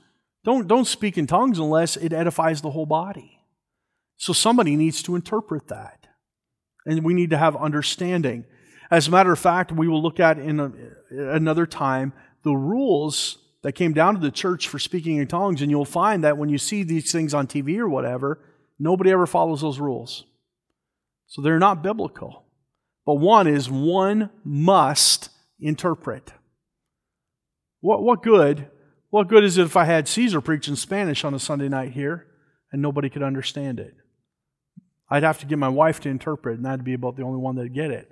Don't, 0.43 0.67
don't 0.67 0.85
speak 0.85 1.17
in 1.17 1.27
tongues 1.27 1.59
unless 1.59 1.95
it 1.95 2.11
edifies 2.11 2.61
the 2.61 2.71
whole 2.71 2.85
body. 2.87 3.39
So 4.17 4.33
somebody 4.33 4.75
needs 4.75 5.03
to 5.03 5.15
interpret 5.15 5.67
that. 5.67 6.07
And 6.85 7.03
we 7.03 7.13
need 7.13 7.29
to 7.29 7.37
have 7.37 7.55
understanding. 7.55 8.45
As 8.89 9.07
a 9.07 9.11
matter 9.11 9.31
of 9.31 9.39
fact, 9.39 9.71
we 9.71 9.87
will 9.87 10.01
look 10.01 10.19
at 10.19 10.39
in 10.39 10.59
a, 10.59 10.71
another 11.11 11.67
time 11.67 12.13
the 12.43 12.55
rules 12.55 13.37
that 13.67 13.73
came 13.73 13.91
down 13.91 14.13
to 14.13 14.21
the 14.21 14.31
church 14.31 14.69
for 14.69 14.79
speaking 14.79 15.17
in 15.17 15.27
tongues, 15.27 15.61
and 15.61 15.69
you'll 15.69 15.83
find 15.83 16.23
that 16.23 16.37
when 16.37 16.47
you 16.47 16.57
see 16.57 16.83
these 16.83 17.11
things 17.11 17.33
on 17.33 17.47
TV 17.47 17.77
or 17.77 17.89
whatever, 17.89 18.39
nobody 18.79 19.11
ever 19.11 19.27
follows 19.27 19.59
those 19.59 19.77
rules. 19.77 20.23
So 21.25 21.41
they're 21.41 21.59
not 21.59 21.83
biblical. 21.83 22.45
But 23.05 23.15
one 23.15 23.45
is 23.45 23.69
one 23.69 24.29
must 24.45 25.31
interpret. 25.59 26.31
What, 27.81 28.03
what 28.03 28.23
good? 28.23 28.69
What 29.09 29.27
good 29.27 29.43
is 29.43 29.57
it 29.57 29.63
if 29.63 29.75
I 29.75 29.83
had 29.83 30.07
Caesar 30.07 30.39
preach 30.39 30.69
in 30.69 30.77
Spanish 30.77 31.25
on 31.25 31.33
a 31.33 31.39
Sunday 31.39 31.67
night 31.67 31.91
here 31.91 32.25
and 32.71 32.81
nobody 32.81 33.09
could 33.09 33.21
understand 33.21 33.81
it? 33.81 33.95
I'd 35.09 35.23
have 35.23 35.39
to 35.39 35.45
get 35.45 35.59
my 35.59 35.67
wife 35.67 35.99
to 35.99 36.09
interpret, 36.09 36.55
and 36.55 36.65
that'd 36.65 36.85
be 36.85 36.93
about 36.93 37.17
the 37.17 37.23
only 37.23 37.39
one 37.39 37.57
that'd 37.57 37.73
get 37.73 37.91
it. 37.91 38.09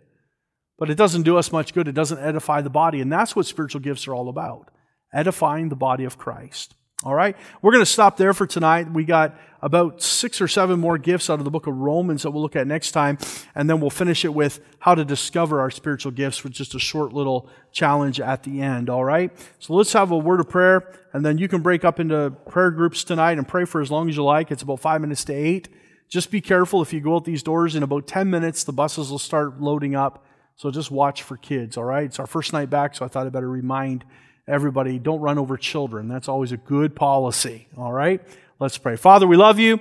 But 0.77 0.89
it 0.89 0.95
doesn't 0.95 1.23
do 1.23 1.37
us 1.37 1.53
much 1.53 1.73
good. 1.73 1.87
It 1.87 1.95
doesn't 1.95 2.19
edify 2.19 2.59
the 2.59 2.69
body. 2.69 2.99
And 2.99 3.09
that's 3.09 3.37
what 3.37 3.45
spiritual 3.45 3.79
gifts 3.79 4.05
are 4.09 4.13
all 4.13 4.27
about 4.27 4.69
edifying 5.15 5.69
the 5.69 5.75
body 5.75 6.03
of 6.03 6.17
Christ. 6.17 6.75
All 7.03 7.13
right? 7.13 7.35
We're 7.61 7.71
going 7.71 7.83
to 7.83 7.91
stop 7.91 8.17
there 8.17 8.33
for 8.33 8.47
tonight. 8.47 8.91
We 8.91 9.03
got 9.03 9.37
about 9.61 10.01
six 10.01 10.41
or 10.41 10.47
seven 10.47 10.79
more 10.79 10.97
gifts 10.97 11.29
out 11.29 11.39
of 11.39 11.45
the 11.45 11.51
book 11.51 11.67
of 11.67 11.75
Romans 11.75 12.23
that 12.23 12.31
we'll 12.31 12.41
look 12.41 12.55
at 12.55 12.67
next 12.67 12.91
time. 12.91 13.17
And 13.53 13.69
then 13.69 13.79
we'll 13.79 13.89
finish 13.89 14.25
it 14.25 14.33
with 14.33 14.59
how 14.79 14.95
to 14.95 15.03
discover 15.03 15.59
our 15.59 15.69
spiritual 15.69 16.11
gifts 16.11 16.43
with 16.43 16.53
just 16.53 16.73
a 16.73 16.79
short 16.79 17.13
little 17.13 17.49
challenge 17.71 18.19
at 18.19 18.43
the 18.43 18.61
end. 18.61 18.89
All 18.89 19.03
right? 19.03 19.31
So 19.59 19.73
let's 19.73 19.93
have 19.93 20.11
a 20.11 20.17
word 20.17 20.39
of 20.39 20.49
prayer. 20.49 20.91
And 21.13 21.25
then 21.25 21.37
you 21.37 21.47
can 21.47 21.61
break 21.61 21.85
up 21.85 21.99
into 21.99 22.31
prayer 22.47 22.71
groups 22.71 23.03
tonight 23.03 23.37
and 23.37 23.47
pray 23.47 23.65
for 23.65 23.81
as 23.81 23.91
long 23.91 24.09
as 24.09 24.15
you 24.15 24.23
like. 24.23 24.49
It's 24.51 24.63
about 24.63 24.79
five 24.79 25.01
minutes 25.01 25.23
to 25.25 25.33
eight. 25.33 25.69
Just 26.07 26.31
be 26.31 26.41
careful 26.41 26.81
if 26.81 26.93
you 26.93 27.01
go 27.01 27.15
out 27.15 27.25
these 27.25 27.43
doors 27.43 27.75
in 27.75 27.83
about 27.83 28.07
10 28.07 28.29
minutes, 28.29 28.63
the 28.63 28.73
buses 28.73 29.09
will 29.09 29.19
start 29.19 29.59
loading 29.59 29.95
up. 29.95 30.25
So 30.55 30.71
just 30.71 30.91
watch 30.91 31.23
for 31.23 31.35
kids, 31.35 31.77
all 31.77 31.83
right? 31.83 32.05
It's 32.05 32.19
our 32.19 32.27
first 32.27 32.53
night 32.53 32.69
back, 32.69 32.95
so 32.95 33.03
I 33.03 33.09
thought 33.09 33.25
I'd 33.25 33.33
better 33.33 33.49
remind 33.49 34.05
everybody 34.47 34.99
don't 34.99 35.19
run 35.19 35.37
over 35.37 35.57
children. 35.57 36.07
That's 36.07 36.27
always 36.27 36.51
a 36.51 36.57
good 36.57 36.95
policy, 36.95 37.67
all 37.77 37.91
right? 37.91 38.21
Let's 38.59 38.77
pray. 38.77 38.95
Father, 38.95 39.27
we 39.27 39.37
love 39.37 39.59
you. 39.59 39.79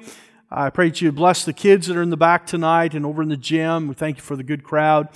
I 0.50 0.70
pray 0.70 0.88
that 0.88 1.00
you 1.00 1.10
bless 1.12 1.44
the 1.44 1.52
kids 1.52 1.86
that 1.86 1.96
are 1.96 2.02
in 2.02 2.10
the 2.10 2.16
back 2.16 2.46
tonight 2.46 2.94
and 2.94 3.04
over 3.04 3.22
in 3.22 3.28
the 3.28 3.36
gym. 3.36 3.88
We 3.88 3.94
thank 3.94 4.16
you 4.16 4.22
for 4.22 4.36
the 4.36 4.42
good 4.42 4.62
crowd. 4.62 5.08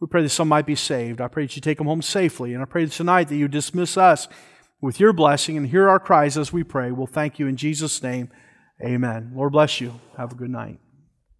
We 0.00 0.06
pray 0.06 0.22
that 0.22 0.28
some 0.30 0.48
might 0.48 0.66
be 0.66 0.74
saved. 0.74 1.20
I 1.20 1.28
pray 1.28 1.44
that 1.44 1.56
you 1.56 1.62
take 1.62 1.78
them 1.78 1.86
home 1.86 2.02
safely. 2.02 2.54
And 2.54 2.62
I 2.62 2.64
pray 2.64 2.86
tonight 2.86 3.28
that 3.28 3.36
you 3.36 3.48
dismiss 3.48 3.96
us 3.96 4.28
with 4.80 5.00
your 5.00 5.12
blessing 5.12 5.56
and 5.56 5.66
hear 5.66 5.88
our 5.88 5.98
cries 5.98 6.38
as 6.38 6.52
we 6.52 6.62
pray. 6.62 6.90
We'll 6.90 7.06
thank 7.06 7.38
you 7.38 7.46
in 7.46 7.56
Jesus' 7.56 8.02
name. 8.02 8.30
Amen. 8.82 9.32
Lord 9.34 9.52
bless 9.52 9.80
you. 9.80 10.00
Have 10.16 10.32
a 10.32 10.36
good 10.36 10.50
night. 10.50 10.78